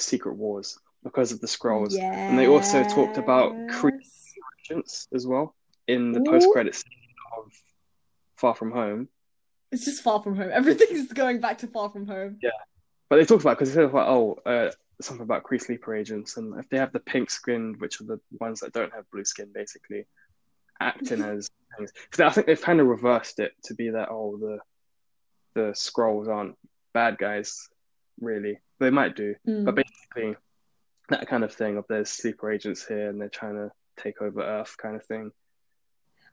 [0.00, 1.98] Secret Wars because of the Skrulls.
[1.98, 4.26] And they also talked about cre- Yes.
[4.70, 5.56] Agents as well
[5.88, 6.84] in the post credits
[7.36, 7.52] of
[8.36, 9.08] Far From Home.
[9.72, 10.50] It's just Far From Home.
[10.52, 12.38] Everything's going back to Far From Home.
[12.42, 12.50] Yeah.
[13.08, 14.70] But they talked about because they said like, oh, uh,
[15.00, 18.20] something about Kree sleeper agents, and if they have the pink skin, which are the
[18.40, 20.06] ones that don't have blue skin, basically
[20.80, 21.92] acting as things.
[22.12, 24.58] So I think they've kind of reversed it to be that oh, the
[25.54, 26.56] the Skrulls aren't
[26.94, 27.68] bad guys,
[28.20, 28.58] really.
[28.80, 29.64] They might do, Mm.
[29.66, 30.36] but basically
[31.10, 33.70] that kind of thing of there's sleeper agents here and they're trying to
[34.02, 35.30] take over Earth, kind of thing.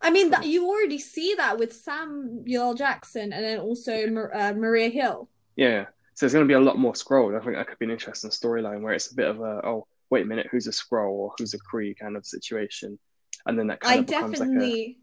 [0.02, 2.76] I mean, that you already see that with Samuel.
[2.76, 3.94] Jackson and then also
[4.32, 5.28] uh, Maria Hill.
[5.56, 5.86] Yeah.
[6.14, 7.36] So there's going to be a lot more Skrull.
[7.36, 9.88] I think that could be an interesting storyline where it's a bit of a oh
[10.10, 12.98] wait a minute who's a Skrull or who's a Kree kind of situation,
[13.46, 14.98] and then that kind I of becomes like a definitely,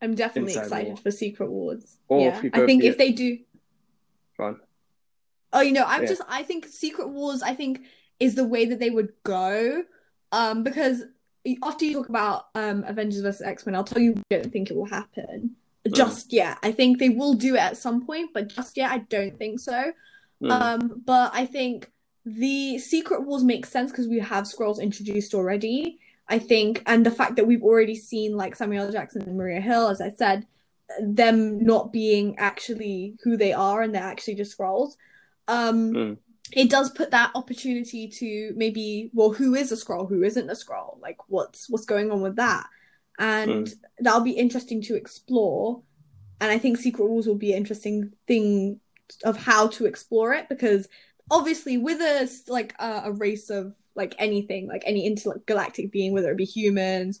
[0.00, 0.96] I'm definitely excited war.
[0.98, 1.96] for Secret Wars.
[2.08, 3.38] Or yeah, if you I think if they do,
[4.36, 4.60] fun.
[5.52, 6.08] Oh, you know, I'm Yeah.
[6.08, 7.82] just, I think Secret Wars, I think
[8.18, 9.84] is the way that they would go,
[10.32, 11.04] um, because
[11.64, 14.70] after you talk about um Avengers vs X Men, I'll tell you, I don't think
[14.70, 15.56] it will happen
[15.86, 15.94] Mm.
[15.94, 16.58] just yet.
[16.62, 19.58] I think they will do it at some point, but just yet, I don't think
[19.60, 19.92] so.
[20.42, 20.50] Mm.
[20.50, 21.90] Um, but I think
[22.26, 25.98] the Secret Wars makes sense because we have Skrulls introduced already.
[26.28, 28.92] I think, and the fact that we've already seen like Samuel L.
[28.92, 30.46] Jackson and Maria Hill, as I said,
[31.00, 34.96] them not being actually who they are and they're actually just Skrulls.
[35.50, 36.18] Um, Mm.
[36.52, 40.54] it does put that opportunity to maybe, well, who is a Skrull, who isn't a
[40.54, 41.00] Skrull?
[41.00, 42.66] Like, what's what's going on with that?
[43.18, 45.82] And that'll be interesting to explore.
[46.40, 48.80] And I think Secret Wars will be an interesting thing
[49.24, 50.88] of how to explore it because
[51.30, 56.30] obviously with a like a, a race of like anything, like any intergalactic being, whether
[56.32, 57.20] it be humans,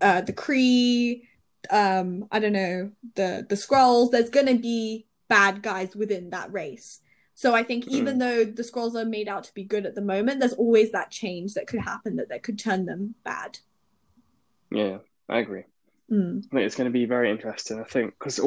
[0.00, 1.22] uh, the Kree,
[1.70, 7.00] um, I don't know, the the Skrulls, there's gonna be bad guys within that race.
[7.38, 10.00] So I think even though the Skrulls are made out to be good at the
[10.00, 13.60] moment, there's always that change that could happen that that could turn them bad.
[14.72, 14.98] Yeah,
[15.28, 15.62] I agree.
[16.10, 16.38] Mm.
[16.38, 17.78] I think it's going to be very interesting.
[17.78, 18.40] I think because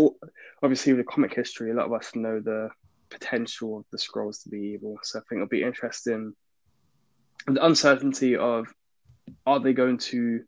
[0.62, 2.68] obviously with the comic history, a lot of us know the
[3.10, 5.00] potential of the Skrulls to be evil.
[5.04, 6.36] So I think it'll be interesting.
[7.48, 8.68] The uncertainty of
[9.46, 10.42] are they going to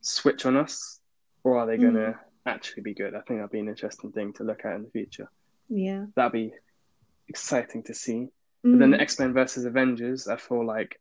[0.00, 0.98] switch on us
[1.44, 3.14] or are they going to actually be good?
[3.14, 5.30] I think that'll be an interesting thing to look at in the future.
[5.68, 6.06] Yeah.
[6.16, 6.52] That'll be
[7.28, 8.28] exciting to see.
[8.62, 8.96] But then Mm.
[8.96, 11.00] the X Men versus Avengers, I feel like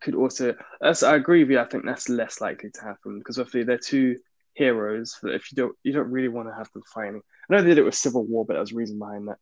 [0.00, 0.54] could also.
[0.80, 1.60] That's, I agree with you.
[1.60, 4.18] I think that's less likely to happen because obviously they're two
[4.54, 5.16] heroes.
[5.22, 7.20] That if you don't, you don't really want to have them fighting.
[7.48, 9.38] I know they did it with Civil War, but there was a reason behind that.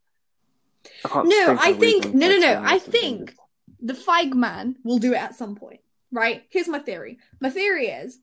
[1.04, 3.34] I No, I think- no, no, no, I think-
[3.80, 5.80] the Feige man will do it at some point,
[6.12, 6.44] right?
[6.48, 7.18] Here's my theory.
[7.40, 8.18] My theory is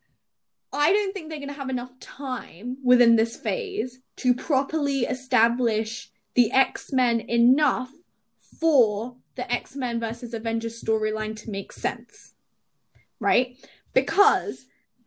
[0.72, 6.10] I don't think they're going to have enough time within this phase to properly establish
[6.36, 7.92] the X Men enough
[8.60, 12.34] for the X Men versus Avengers storyline to make sense,
[13.20, 13.58] right?
[13.94, 14.66] Because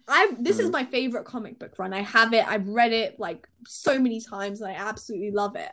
[0.08, 0.72] I this is Mhm.
[0.72, 1.92] my favorite comic book run.
[1.92, 2.46] I have it.
[2.46, 5.72] I've read it like so many times, and I absolutely love it.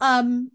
[0.00, 0.52] Um,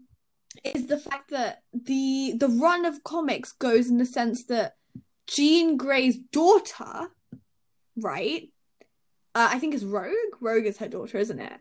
[0.64, 4.76] is the fact that the the run of comics goes in the sense that
[5.26, 7.10] Jean Grey's daughter,
[7.96, 8.50] right?
[9.34, 10.36] Uh, I think is Rogue.
[10.40, 11.60] Rogue is her daughter, isn't it?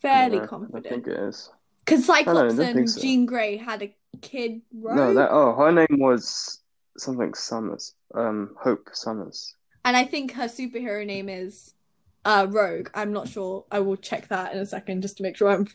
[0.00, 0.86] Fairly Yeah, I confident.
[0.86, 1.50] think it is.
[1.84, 3.00] Because Cyclops and so.
[3.00, 4.96] Jean Grey had a kid, Rogue.
[4.96, 6.60] No, that oh, her name was
[6.96, 7.94] something Summers.
[8.14, 9.54] Um, Hope Summers.
[9.84, 11.74] And I think her superhero name is
[12.24, 12.90] uh Rogue.
[12.94, 13.64] I'm not sure.
[13.70, 15.68] I will check that in a second just to make sure I'm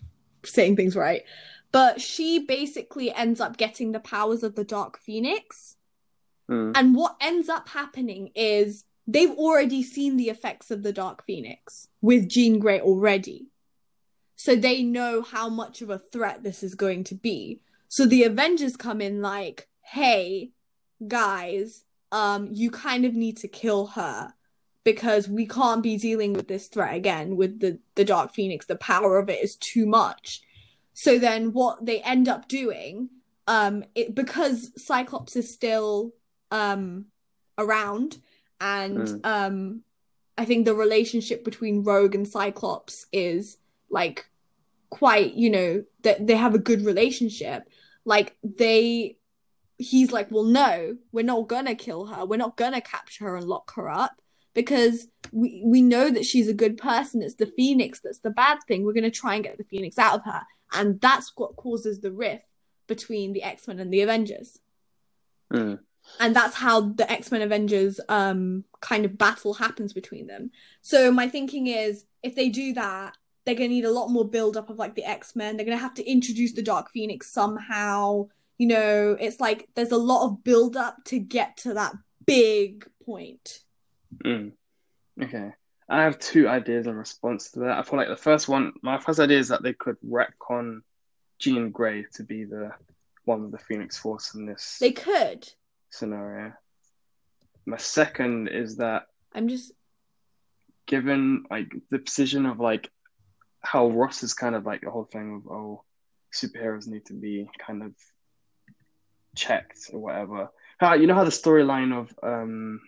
[0.43, 1.23] saying things right.
[1.71, 5.75] But she basically ends up getting the powers of the Dark Phoenix.
[6.49, 6.73] Mm.
[6.75, 11.89] And what ends up happening is they've already seen the effects of the Dark Phoenix
[12.01, 13.47] with Jean Grey already.
[14.45, 17.61] So they know how much of a threat this is going to be.
[17.87, 20.51] So the Avengers come in like, hey,
[21.07, 24.35] guys, um, you kind of need to kill her
[24.83, 28.67] because we can't be dealing with this threat again with the, the Dark Phoenix.
[28.67, 30.43] The power of it is too much.
[30.93, 33.09] So then what they end up doing,
[33.47, 36.13] um, it because Cyclops is still
[36.51, 37.05] um
[37.57, 38.19] around
[38.61, 39.25] and Mm.
[39.25, 39.81] um
[40.37, 43.57] I think the relationship between Rogue and Cyclops is
[43.89, 44.29] like
[44.95, 47.67] quite, you know, that they have a good relationship.
[48.05, 49.17] Like they
[49.77, 52.25] he's like, "Well, no, we're not gonna kill her.
[52.25, 54.21] We're not gonna capture her and lock her up
[54.53, 57.21] because we we know that she's a good person.
[57.21, 58.85] It's the Phoenix that's the bad thing.
[58.85, 62.13] We're gonna try and get the Phoenix out of her." And that's what causes the
[62.13, 62.45] rift
[62.87, 64.59] between the X-Men and the Avengers
[65.51, 65.79] Mm.
[66.19, 70.51] and that's how the X-Men Avengers um kind of battle happens between them.
[70.81, 74.57] So my thinking is if they do that, they're gonna need a lot more build
[74.57, 75.55] up of like the X-Men.
[75.57, 78.27] They're gonna have to introduce the Dark Phoenix somehow.
[78.57, 81.93] You know, it's like there's a lot of build up to get to that
[82.25, 83.59] big point.
[84.23, 84.53] Mm.
[85.21, 85.51] Okay.
[85.87, 87.77] I have two ideas in response to that.
[87.77, 90.79] I feel like the first one, my first idea is that they could retcon
[91.37, 92.71] Jean Grey to be the
[93.25, 95.47] one with the Phoenix Force in this They could.
[95.91, 96.53] scenario.
[97.67, 99.03] My second is that
[99.33, 99.73] I'm just
[100.87, 102.89] given like the position of like
[103.65, 105.83] how Ross is kind of like the whole thing of oh
[106.33, 107.93] superheroes need to be kind of
[109.35, 110.49] checked or whatever.
[110.79, 112.81] How you know how the storyline of um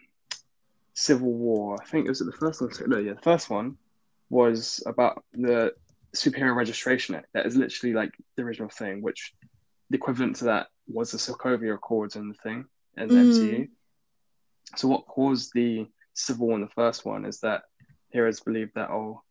[0.94, 2.72] Civil War, I think it was the first one.
[2.88, 3.78] No, yeah, the first one
[4.30, 5.74] was about the
[6.16, 7.28] superhero registration act.
[7.34, 9.34] That is literally like the original thing, which
[9.90, 12.66] the equivalent to that was the Sokovia Accords and the thing
[12.98, 13.30] in the Mm.
[13.30, 13.70] MCU.
[14.76, 17.64] So what caused the Civil War in the first one is that
[18.10, 19.22] heroes believe that oh,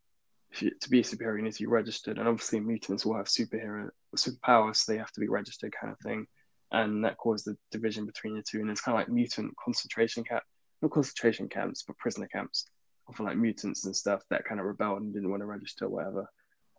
[0.61, 3.27] you, to be a superhero you need to be registered, and obviously mutants will have
[3.27, 6.27] superhero superpowers, so they have to be registered, kind of thing,
[6.71, 8.59] and that caused the division between the two.
[8.59, 10.43] And it's kind of like mutant concentration camp,
[10.81, 12.67] not concentration camps, but prisoner camps
[13.15, 15.89] for like mutants and stuff that kind of rebelled and didn't want to register, or
[15.89, 16.29] whatever.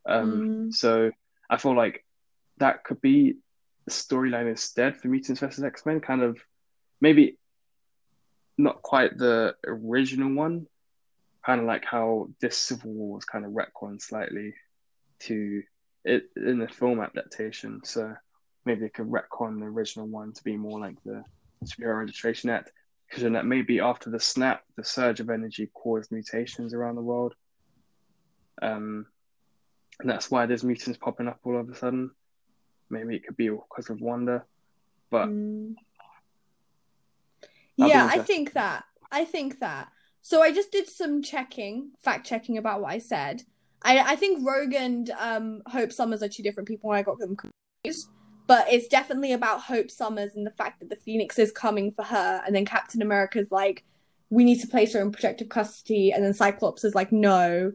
[0.07, 0.33] Um,
[0.69, 0.75] Mm.
[0.75, 1.11] So
[1.51, 2.05] I feel like
[2.59, 3.37] that could be
[3.85, 6.39] the storyline instead for Mutants versus X Men, kind of
[7.01, 7.39] maybe
[8.59, 10.67] not quite the original one,
[11.49, 14.53] kind of like how this Civil War was kind of retconned slightly
[15.21, 15.63] to
[16.05, 17.81] it in the film adaptation.
[17.85, 18.15] So
[18.67, 21.25] maybe they could retcon the original one to be more like the
[21.65, 22.71] Superhero Registration Act,
[23.09, 27.01] because then that maybe after the snap, the surge of energy caused mutations around the
[27.01, 27.35] world.
[28.61, 29.07] Um,
[30.01, 32.11] and that's why there's mutants popping up all of a sudden.
[32.91, 34.45] Maybe it could be because of Wanda,
[35.11, 35.77] but Mm.
[37.77, 38.85] Yeah, I think that.
[39.11, 39.91] I think that.
[40.23, 43.43] So I just did some checking, fact checking about what I said.
[43.83, 47.19] I I think Rogue and um, Hope Summers are two different people, and I got
[47.19, 48.11] them confused.
[48.47, 52.05] But it's definitely about Hope Summers and the fact that the Phoenix is coming for
[52.05, 53.85] her, and then Captain America's like,
[54.31, 57.73] "We need to place her in protective custody," and then Cyclops is like, "No."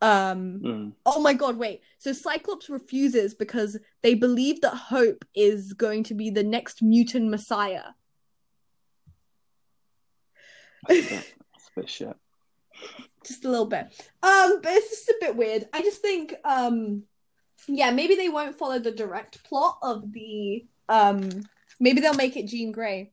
[0.00, 1.82] Um, mm, Oh my god, wait.
[1.98, 7.30] So Cyclops refuses because they believe that Hope is going to be the next mutant
[7.30, 7.94] messiah.
[11.80, 12.14] Bit, that's a bit
[12.80, 13.06] shit.
[13.26, 13.86] just a little bit.
[14.22, 15.68] Um, but it's just a bit weird.
[15.72, 17.02] I just think, um,
[17.66, 21.28] yeah, maybe they won't follow the direct plot of the, um,
[21.80, 23.10] maybe they'll make it Jean Grey,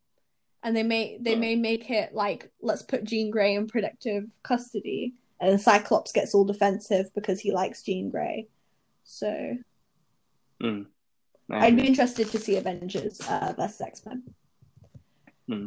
[0.64, 1.40] and they may they Yeah.
[1.40, 6.46] may make it like let's put Jean Grey in protective custody, and Cyclops gets all
[6.46, 8.48] defensive because he likes Jean Grey.
[9.04, 9.58] So
[10.62, 10.88] Mm.
[11.52, 14.24] I'd be interested to see Avengers uh, versus X Men.
[15.48, 15.58] But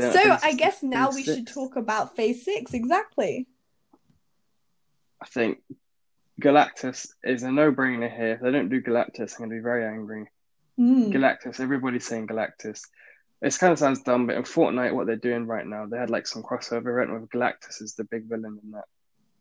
[0.00, 3.46] then So us I guess now we should talk about Phase Six exactly.
[5.20, 5.58] I think
[6.40, 8.32] Galactus is a no-brainer here.
[8.34, 10.26] If they don't do Galactus, I'm gonna be very angry.
[10.76, 11.10] Hmm.
[11.12, 12.80] Galactus, everybody's saying Galactus.
[13.42, 16.10] It kind of sounds dumb, but in Fortnite, what they're doing right now, they had
[16.10, 18.84] like some crossover event with Galactus as the big villain in that,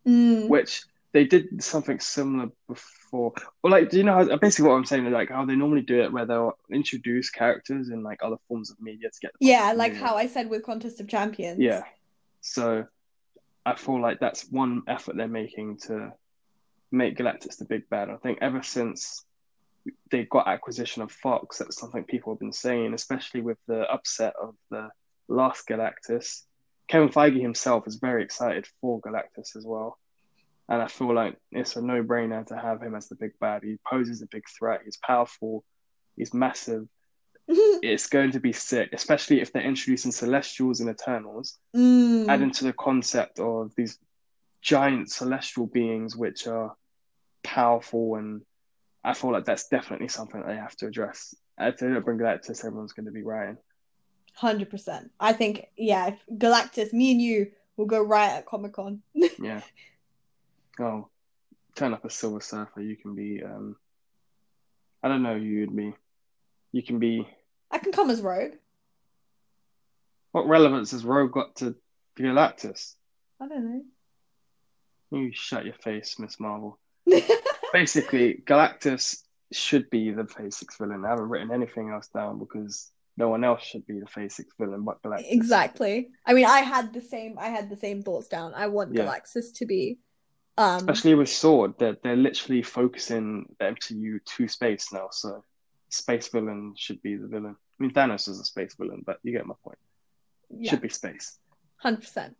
[0.05, 0.47] Hmm.
[0.47, 3.33] which they did something similar before.
[3.61, 5.81] Well, like, do you know how basically what I'm saying is like how they normally
[5.81, 9.73] do it, where they'll introduce characters in like other forms of media to get Yeah,
[9.73, 11.59] like how I said with Contest of Champions.
[11.59, 11.83] Yeah.
[12.39, 12.85] So
[13.65, 16.13] I feel like that's one effort they're making to
[16.91, 18.09] make Galactus the big bad.
[18.09, 19.25] I think ever since
[20.11, 24.33] they got acquisition of Fox, that's something people have been saying, especially with the upset
[24.41, 24.89] of the
[25.27, 26.43] last Galactus.
[26.87, 29.97] Kevin Feige himself is very excited for Galactus as well.
[30.71, 33.61] And I feel like it's a no brainer to have him as the big bad.
[33.61, 34.79] He poses a big threat.
[34.85, 35.65] He's powerful.
[36.15, 36.87] He's massive.
[37.83, 42.29] It's going to be sick, especially if they're introducing Celestials and Eternals Mm.
[42.29, 43.97] add into the concept of these
[44.61, 46.75] giant celestial beings which are
[47.43, 48.41] powerful and
[49.03, 51.35] I feel like that's definitely something they have to address.
[51.59, 53.57] If they don't bring Galactus, everyone's going to be rioting.
[54.35, 55.11] Hundred percent.
[55.19, 59.01] I think yeah, if Galactus, me and you will go right at Comic Con.
[59.13, 59.61] Yeah.
[60.79, 61.09] Oh,
[61.75, 62.81] turn up a Silver Surfer.
[62.81, 63.41] You can be.
[63.43, 63.75] Um,
[65.03, 65.93] I don't know who you'd be.
[66.71, 67.27] You can be.
[67.71, 68.53] I can come as Rogue.
[70.31, 71.75] What relevance has Rogue got to
[72.17, 72.95] Galactus?
[73.41, 73.81] I don't know.
[75.11, 76.79] You shut your face, Miss Marvel.
[77.73, 81.03] basically, Galactus should be the Phase Six villain.
[81.05, 84.53] I haven't written anything else down because no one else should be the Phase Six
[84.57, 85.25] villain but Galactus.
[85.29, 86.09] exactly.
[86.25, 87.37] I mean, I had the same.
[87.37, 88.53] I had the same thoughts down.
[88.53, 89.03] I want Yeah.
[89.05, 89.99] Galactus to be.
[90.61, 90.77] Um.
[90.77, 95.07] Especially with Sword, they're they're literally focusing the MCU to space now.
[95.11, 95.43] So,
[95.89, 97.55] space villain should be the villain.
[97.79, 99.79] I mean, Thanos is a space villain, but you get my point.
[100.51, 100.69] Yeah.
[100.69, 101.39] Should be space.
[101.77, 102.35] Hundred percent.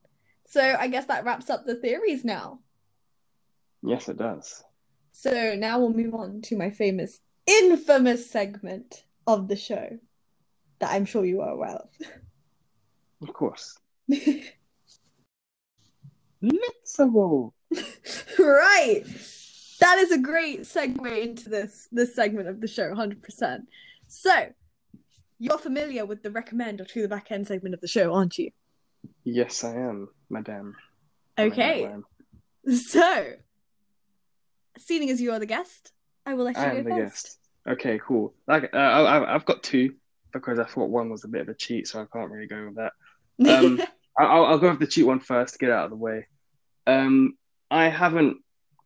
[0.46, 2.60] So I guess that wraps up the theories now.
[3.82, 4.64] Yes, it does.
[5.14, 9.98] So now we'll move on to my famous, infamous segment of the show
[10.80, 11.80] that I'm sure you are aware
[13.22, 13.80] Of course.
[14.08, 14.52] Let's
[16.42, 17.54] Invincible.
[18.40, 19.04] right.
[19.80, 23.68] That is a great segue into this this segment of the show, hundred percent.
[24.08, 24.50] So,
[25.40, 28.38] you're familiar with the recommend or to the back end segment of the show, aren't
[28.38, 28.52] you?
[29.24, 30.76] Yes, I am, madame.
[31.40, 31.84] Okay.
[31.84, 32.06] Madame.
[32.76, 33.34] So,
[34.78, 35.92] seeing as you are the guest,
[36.26, 37.00] I will let you I go am the first.
[37.26, 37.38] guest.
[37.68, 38.34] Okay, cool.
[38.48, 39.96] Like, uh, I, I- I've got two
[40.34, 42.66] because I thought one was a bit of a cheat, so I can't really go
[42.66, 42.94] with that.
[43.52, 43.82] Um,
[44.20, 46.28] I'll, I'll go with the cheat one first to get out of the way.
[46.88, 47.36] Um,
[47.72, 48.38] I haven't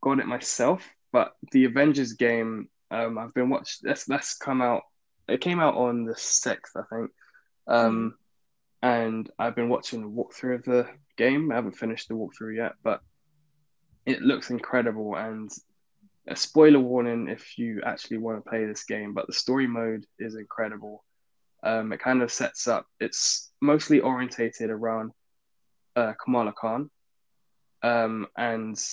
[0.01, 3.79] got it myself, but the Avengers game, um, I've been watched.
[3.81, 4.83] That's that's come out.
[5.27, 7.11] It came out on the sixth, I think.
[7.67, 8.13] Um,
[8.83, 10.87] and I've been watching the walkthrough of the
[11.17, 11.51] game.
[11.51, 13.01] I haven't finished the walkthrough yet, but
[14.05, 15.15] it looks incredible.
[15.15, 15.51] And
[16.27, 20.05] a spoiler warning if you actually want to play this game, but the story mode
[20.19, 21.03] is incredible.
[21.63, 22.85] Um, it kind of sets up.
[22.99, 25.11] It's mostly orientated around
[25.95, 26.91] uh, Kamala Khan,
[27.85, 28.83] um, and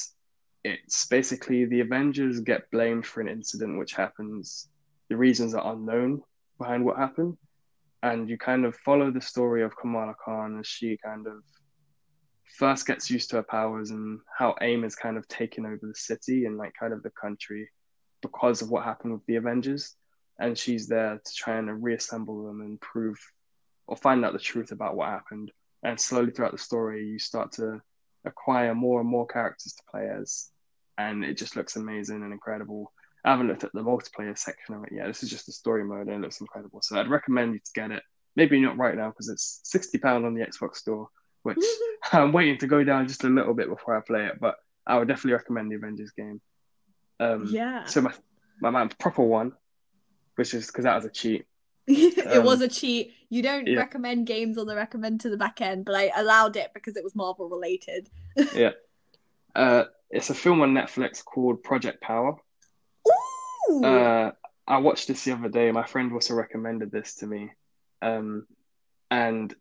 [0.65, 4.69] it's basically the Avengers get blamed for an incident which happens.
[5.09, 6.21] The reasons are unknown
[6.59, 7.39] behind what happened,
[8.03, 11.43] and you kind of follow the story of Kamala Khan as she kind of
[12.59, 15.95] first gets used to her powers and how AIM is kind of taken over the
[15.95, 17.71] city and like kind of the country
[18.21, 19.97] because of what happened with the Avengers.
[20.39, 23.19] And she's there to try and reassemble them and prove
[23.87, 25.51] or find out the truth about what happened.
[25.83, 27.81] And slowly throughout the story, you start to
[28.25, 30.49] acquire more and more characters to play as.
[30.99, 32.93] And it just looks amazing and incredible.
[33.25, 35.07] I haven't looked at the multiplayer section of it yet.
[35.07, 36.81] This is just the story mode and it looks incredible.
[36.83, 38.03] So I'd recommend you to get it.
[38.35, 41.09] Maybe not right now because it's £60 on the Xbox store,
[41.43, 41.59] which
[42.13, 44.41] I'm waiting to go down just a little bit before I play it.
[44.41, 46.41] But I would definitely recommend the Avengers game.
[47.21, 47.85] Um, yeah.
[47.85, 48.13] So my,
[48.61, 49.53] my, my proper one,
[50.37, 51.47] which is because that was a cheat.
[51.87, 53.13] it Um, was a cheat.
[53.29, 53.79] You don't yeah.
[53.79, 57.05] recommend games on the recommend to the back end, but I allowed it because it
[57.05, 58.09] was Marvel related.
[58.55, 58.73] Yeah.
[59.55, 62.37] Uh, it's a film on Netflix called Project Power.
[63.71, 63.85] Ooh!
[63.85, 64.33] Uh,
[64.67, 65.71] I watched this the other day.
[65.73, 67.51] My friend also recommended this to me.
[68.01, 68.47] Um,
[69.11, 69.55] and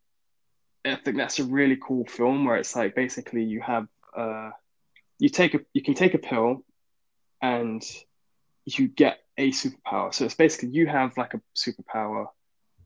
[0.85, 3.88] I think that's a really cool film where it's like basically you have
[4.18, 4.52] uh,
[5.19, 6.64] you take a you can take a pill
[7.41, 7.84] and
[8.65, 10.13] you get a superpower.
[10.13, 12.27] So it's basically you have like a superpower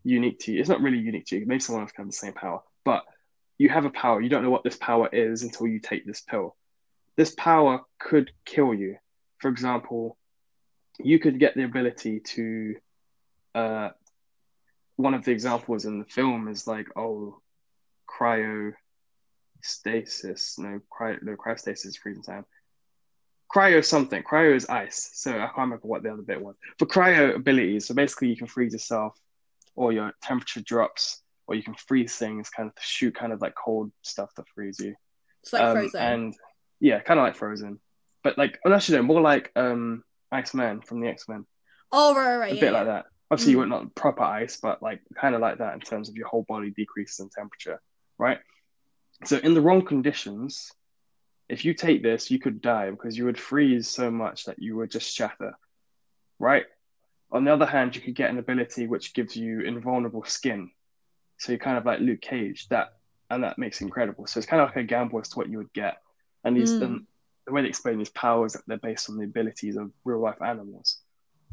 [0.04, 0.60] unique to you.
[0.60, 1.46] It's not really unique to you.
[1.46, 3.04] Maybe someone else can have the same power, but
[3.58, 4.22] you have a power.
[4.22, 6.56] You don't know what this power is until you take this pill.
[7.18, 8.98] This power could kill you.
[9.40, 10.18] For example,
[11.00, 12.76] you could get the ability to.
[13.54, 13.90] Uh,
[14.98, 17.42] one of the examples in the film is like, oh,
[18.10, 18.74] cryostasis.
[20.58, 22.46] No, cryo, no, cryostasis freezing time.
[23.54, 24.24] Cryo something.
[24.24, 25.12] Cryo is ice.
[25.14, 26.56] So I can't remember what the other bit was.
[26.80, 29.18] For cryo abilities, so basically you can freeze yourself,
[29.76, 33.54] or your temperature drops, or you can freeze things, kind of shoot kind of like
[33.56, 34.96] cold stuff to freeze you.
[35.42, 36.02] it's like Um, Frozen.
[36.02, 36.34] And
[36.80, 37.80] yeah, kind of like Frozen,
[38.24, 41.46] but like, well, actually, no, more like um, Iceman from the X Men,
[41.92, 42.52] oh, right, right, right.
[42.52, 42.78] a yeah, bit yeah.
[42.80, 43.06] like that.
[43.32, 43.62] Obviously, you Mm.
[43.62, 46.44] were not proper ice, but like kind of like that in terms of your whole
[46.48, 47.80] body decreases in temperature,
[48.18, 48.40] right?
[49.24, 50.72] So in the wrong conditions,
[51.50, 54.76] if you take this, you could die because you would freeze so much that you
[54.78, 55.54] would just shatter,
[56.40, 56.66] right?
[57.32, 60.72] On the other hand, you could get an ability which gives you invulnerable skin.
[61.38, 62.94] So you're kind of like Luke Cage, that
[63.30, 64.28] and that makes it incredible.
[64.28, 65.98] So it's kind of like a gamble as to what you would get.
[66.44, 66.86] And these Mm.
[66.86, 67.08] and
[67.46, 70.42] the way they explain these powers that they're based on the abilities of real life
[70.42, 71.02] animals.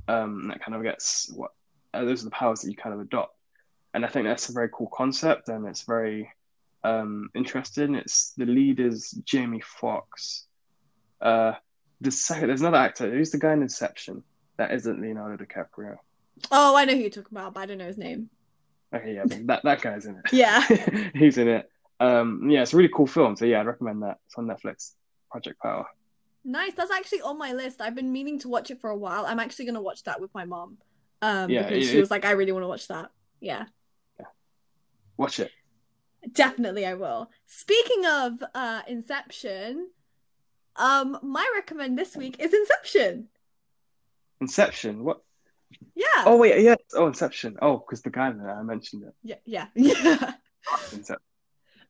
[0.09, 1.51] Um, that kind of gets what
[1.95, 3.37] uh, those are the powers that you kind of adopt.
[3.95, 6.31] And I think that's a very cool concept and it's very
[6.85, 7.95] um, interesting.
[7.95, 10.47] It's the lead is Jamie Foxx.
[11.21, 11.53] Uh,
[12.01, 13.11] the second, there's another actor.
[13.11, 14.23] Who's the guy in Inception?
[14.57, 15.97] That isn't Leonardo DiCaprio.
[16.51, 18.29] Oh, I know who you're talking about, but I don't know his name.
[18.95, 20.23] Okay, yeah, that that guy's in it.
[20.33, 20.67] Yeah.
[21.15, 21.71] He's in it.
[22.01, 23.37] Um, yeah, it's a really cool film.
[23.37, 24.19] So yeah, I'd recommend that.
[24.27, 24.93] It's on Netflix.
[25.31, 25.87] Project Power.
[26.45, 26.75] Nice.
[26.75, 27.81] That's actually on my list.
[27.81, 29.25] I've been meaning to watch it for a while.
[29.25, 30.79] I'm actually gonna watch that with my mom.
[31.23, 33.11] Um, Yeah, because it- she was like, I really want to watch that.
[33.41, 33.67] Yeah.
[34.19, 34.27] Yeah,
[35.17, 35.51] Watch it.
[36.31, 37.31] Definitely I will.
[37.47, 39.89] Speaking of uh Inception,
[40.77, 43.29] um, my recommend this week is Inception.
[44.41, 45.05] Inception.
[45.05, 45.23] What?
[45.95, 46.25] Yeah.
[46.27, 46.77] Oh wait, yeah.
[46.95, 47.57] Oh, Inception.
[47.63, 49.15] Oh, because the guy I mentioned it.
[49.23, 50.33] Yeah, yeah, yeah.
[50.93, 51.17] Inception.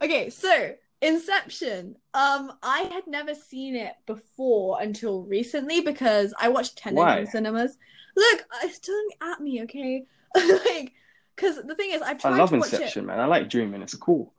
[0.02, 1.96] Okay, so Inception.
[2.14, 7.18] Um, I had never seen it before until recently because I watched Tenet Why?
[7.20, 7.76] in cinemas.
[8.16, 10.04] Look, it's don't at me, okay?
[10.36, 10.92] like,
[11.36, 12.74] because the thing is, I've tried I love to watch it.
[12.74, 13.20] Inception, man.
[13.20, 13.82] I like dreaming.
[13.82, 14.32] It's cool.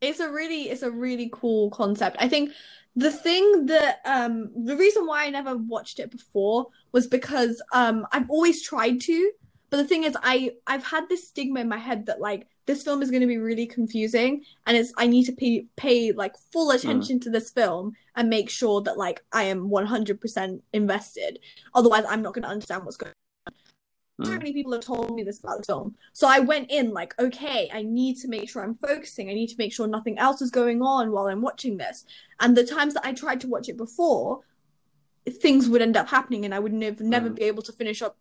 [0.00, 2.16] It's a really, it's a really cool concept.
[2.18, 2.52] I think
[2.96, 8.06] the thing that, um, the reason why I never watched it before was because, um,
[8.12, 9.30] I've always tried to,
[9.68, 12.82] but the thing is, I, I've had this stigma in my head that like this
[12.82, 16.36] film is going to be really confusing and it's I need to pay pay like
[16.52, 21.38] full attention to this film and make sure that like I am 100% invested.
[21.74, 23.14] Otherwise, I'm not going to understand what's going on.
[24.28, 24.38] Mm.
[24.38, 25.94] many people have told me this about the film.
[26.12, 29.30] So I went in like, okay, I need to make sure I'm focusing.
[29.30, 32.04] I need to make sure nothing else is going on while I'm watching this.
[32.40, 34.40] And the times that I tried to watch it before,
[35.28, 37.36] things would end up happening and I would never never Mm.
[37.36, 38.16] be able to finish up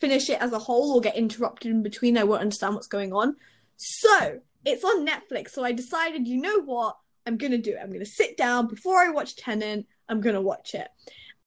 [0.00, 2.18] finish it as a whole or get interrupted in between.
[2.18, 3.36] I won't understand what's going on.
[3.76, 5.50] So it's on Netflix.
[5.50, 6.96] So I decided, you know what?
[7.24, 7.78] I'm gonna do it.
[7.82, 9.86] I'm gonna sit down before I watch Tenet.
[10.08, 10.88] I'm gonna watch it.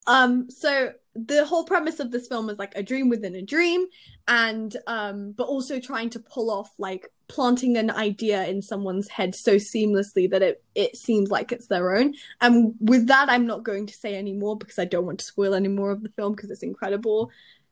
[0.08, 3.86] Um, so the whole premise of this film is like a dream within a dream,
[4.28, 9.36] and um, but also trying to pull off like planting an idea in someone's head
[9.36, 12.14] so seamlessly that it it seems like it's their own.
[12.42, 15.26] And with that, I'm not going to say any more because I don't want to
[15.26, 17.32] spoil any more of the film because it's incredible.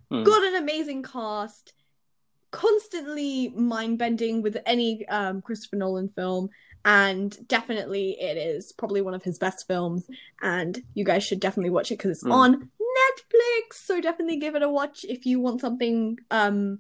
[0.09, 0.23] Hmm.
[0.23, 1.73] Got an amazing cast,
[2.51, 6.49] constantly mind bending with any um, Christopher Nolan film,
[6.85, 10.07] and definitely it is probably one of his best films.
[10.41, 12.31] And you guys should definitely watch it because it's Hmm.
[12.31, 13.85] on Netflix.
[13.85, 16.79] So definitely give it a watch if you want something um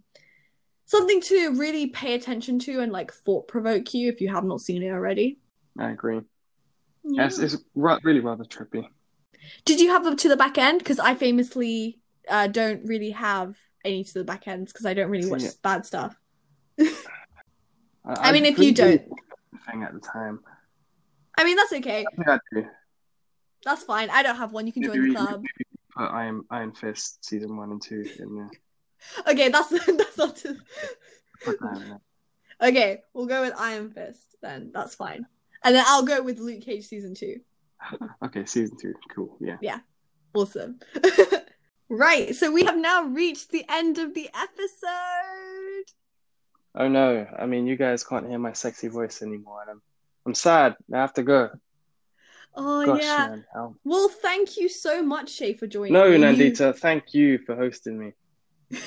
[0.85, 4.61] something to really pay attention to and like thought provoke you if you have not
[4.61, 5.39] seen it already.
[5.77, 6.21] I agree.
[7.03, 7.25] Yeah.
[7.25, 8.87] It's, it's ra- really rather trippy.
[9.65, 10.79] Did you have them to the back end?
[10.79, 15.09] Because I famously uh, don't really have any to the back ends because I don't
[15.09, 15.49] really watch yeah.
[15.61, 16.17] bad stuff.
[16.79, 16.93] I,
[18.05, 19.01] I mean, if you don't-
[19.69, 20.39] thing at the time.
[21.37, 22.05] I mean, that's okay.
[22.11, 22.65] I think I do.
[23.63, 24.09] That's fine.
[24.09, 24.65] I don't have one.
[24.65, 25.43] You can join the club.
[25.97, 28.51] Put Iron Iron Fist season one and two in there.
[29.27, 30.35] Okay, that's that's not.
[30.35, 30.57] Too...
[31.43, 32.01] Put that in there.
[32.69, 34.71] Okay, we'll go with Iron Fist then.
[34.73, 35.25] That's fine.
[35.63, 37.41] And then I'll go with Luke Cage season two.
[38.23, 38.93] Okay, season two.
[39.15, 39.37] Cool.
[39.39, 39.57] Yeah.
[39.61, 39.79] Yeah.
[40.33, 40.79] Awesome.
[41.89, 45.85] right, so we have now reached the end of the episode.
[46.75, 47.25] Oh no!
[47.37, 49.81] I mean, you guys can't hear my sexy voice anymore, and I'm
[50.25, 50.75] I'm sad.
[50.93, 51.49] I have to go.
[52.59, 53.27] Oh Gosh, yeah.
[53.29, 53.45] man.
[53.53, 53.75] How...
[53.83, 55.93] Well, thank you so much, Shay, for joining.
[55.93, 56.17] No, me.
[56.17, 56.75] Nandita.
[56.77, 58.13] Thank you for hosting me.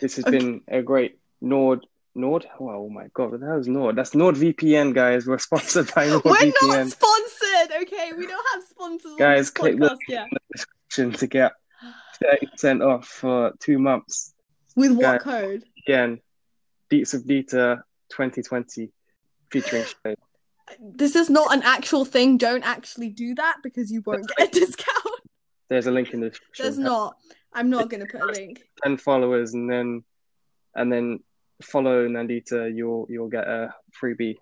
[0.00, 0.38] This has Okay.
[0.38, 1.86] been a great Nord.
[2.14, 2.46] Nord?
[2.60, 3.96] Oh my god, what the hell is Nord?
[3.96, 5.26] That's NordVPN, guys.
[5.26, 6.52] We're sponsored by NordVPN.
[6.62, 8.12] We're not sponsored, okay?
[8.12, 10.66] We don't have sponsors on Guys, this click the- podcast
[10.98, 11.14] yet.
[11.18, 11.52] to get
[12.22, 14.34] 30% off for two months.
[14.76, 15.22] With what Guys.
[15.22, 15.64] code?
[15.86, 16.20] Again,
[16.90, 18.90] Deets of Dita 2020
[19.50, 20.16] featuring Shay.
[20.80, 22.38] This is not an actual thing.
[22.38, 25.20] Don't actually do that because you won't get a discount.
[25.68, 26.64] There's a link in the description.
[26.64, 27.16] There's not.
[27.52, 28.62] I'm not gonna put a link.
[28.82, 30.02] 10 followers and then
[30.74, 31.20] and then
[31.62, 34.36] follow Nandita, you'll you'll get a freebie.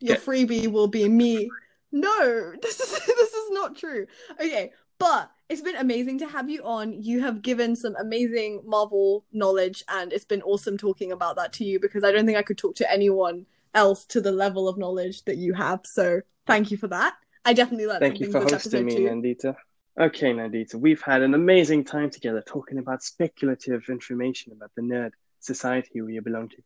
[0.00, 0.20] Your Yeah.
[0.22, 1.50] freebie will be me.
[1.92, 4.06] No, this is this is not true.
[4.40, 7.02] Okay, but it's been amazing to have you on.
[7.02, 11.64] You have given some amazing Marvel knowledge, and it's been awesome talking about that to
[11.64, 14.78] you because I don't think I could talk to anyone else to the level of
[14.78, 15.80] knowledge that you have.
[15.84, 17.14] So thank you for that.
[17.44, 19.02] I definitely learned Thank you for hosting me, too.
[19.02, 19.56] Nandita.
[19.98, 25.10] Okay, Nandita, we've had an amazing time together talking about speculative information about the nerd
[25.40, 26.56] society we belong to.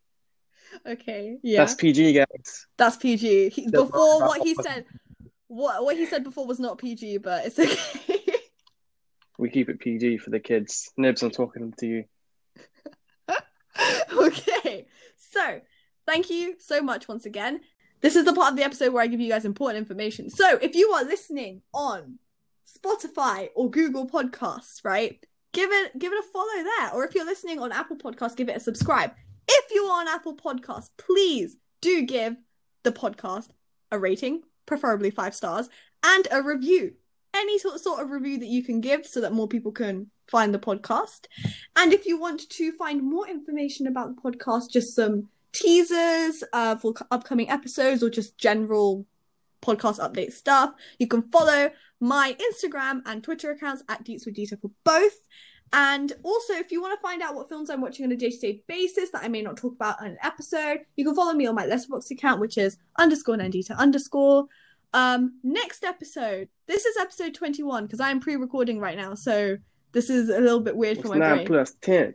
[0.87, 2.67] Okay, yeah, That's PG, guys.
[2.77, 3.51] that's PG.
[3.51, 4.85] He, before what he said,
[5.47, 8.21] what what he said before was not PG, but it's okay.
[9.37, 10.93] We keep it PG for the kids.
[10.97, 12.05] Nibs, I'm talking to you.
[14.17, 14.87] okay,
[15.17, 15.61] so
[16.07, 17.61] thank you so much once again.
[18.01, 20.29] This is the part of the episode where I give you guys important information.
[20.29, 22.19] So if you are listening on
[22.67, 26.91] Spotify or Google Podcasts, right, give it give it a follow there.
[26.93, 29.13] Or if you're listening on Apple Podcasts, give it a subscribe.
[29.49, 32.37] If you are on Apple Podcasts, please do give
[32.83, 33.49] the podcast
[33.91, 35.69] a rating, preferably five stars,
[36.05, 36.95] and a review.
[37.35, 40.55] Any sort sort of review that you can give so that more people can find
[40.55, 41.27] the podcast.
[41.77, 46.77] And if you want to find more information about the podcast, just some teasers uh,
[46.77, 49.07] for upcoming episodes or just general
[49.63, 51.71] podcast update stuff, you can follow
[52.01, 55.27] my Instagram and Twitter accounts at Deets with Dita for both.
[55.73, 58.63] And also, if you want to find out what films I'm watching on a day-to-day
[58.67, 61.55] basis that I may not talk about on an episode, you can follow me on
[61.55, 64.47] my Letterboxd account, which is underscore Nandita underscore.
[64.93, 66.49] Um, next episode.
[66.67, 69.57] This is episode 21 because I am pre-recording right now, so
[69.93, 71.47] this is a little bit weird What's for my 9 brain.
[71.47, 72.15] plus 10?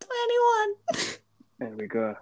[0.00, 1.16] 21.
[1.58, 2.14] There we go.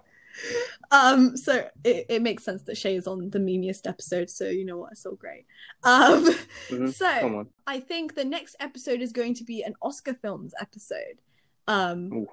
[0.91, 4.65] Um, so it, it makes sense that Shay is on the memeiest episode, so you
[4.65, 5.45] know what, it's all great.
[5.83, 6.25] Um,
[6.69, 6.93] Mhm.
[6.93, 11.21] so I think the next episode is going to be an Oscar films episode.
[11.67, 12.27] Um, Ooh.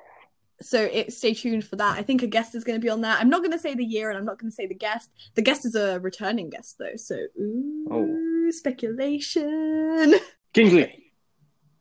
[0.60, 1.98] so it, stay tuned for that.
[1.98, 3.20] I think a guest is going to be on that.
[3.20, 5.10] I'm not going to say the year, and I'm not going to say the guest.
[5.34, 6.96] The guest is a returning guest, though.
[6.96, 8.50] So ooh, Oh.
[8.50, 10.14] speculation.
[10.52, 11.12] Kingsley.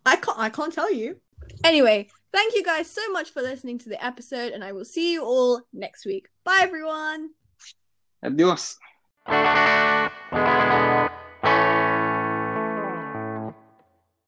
[0.05, 0.37] I can't.
[0.39, 1.17] I can't tell you.
[1.63, 5.13] Anyway, thank you guys so much for listening to the episode, and I will see
[5.13, 6.29] you all next week.
[6.43, 7.31] Bye, everyone.
[8.23, 8.77] Adios.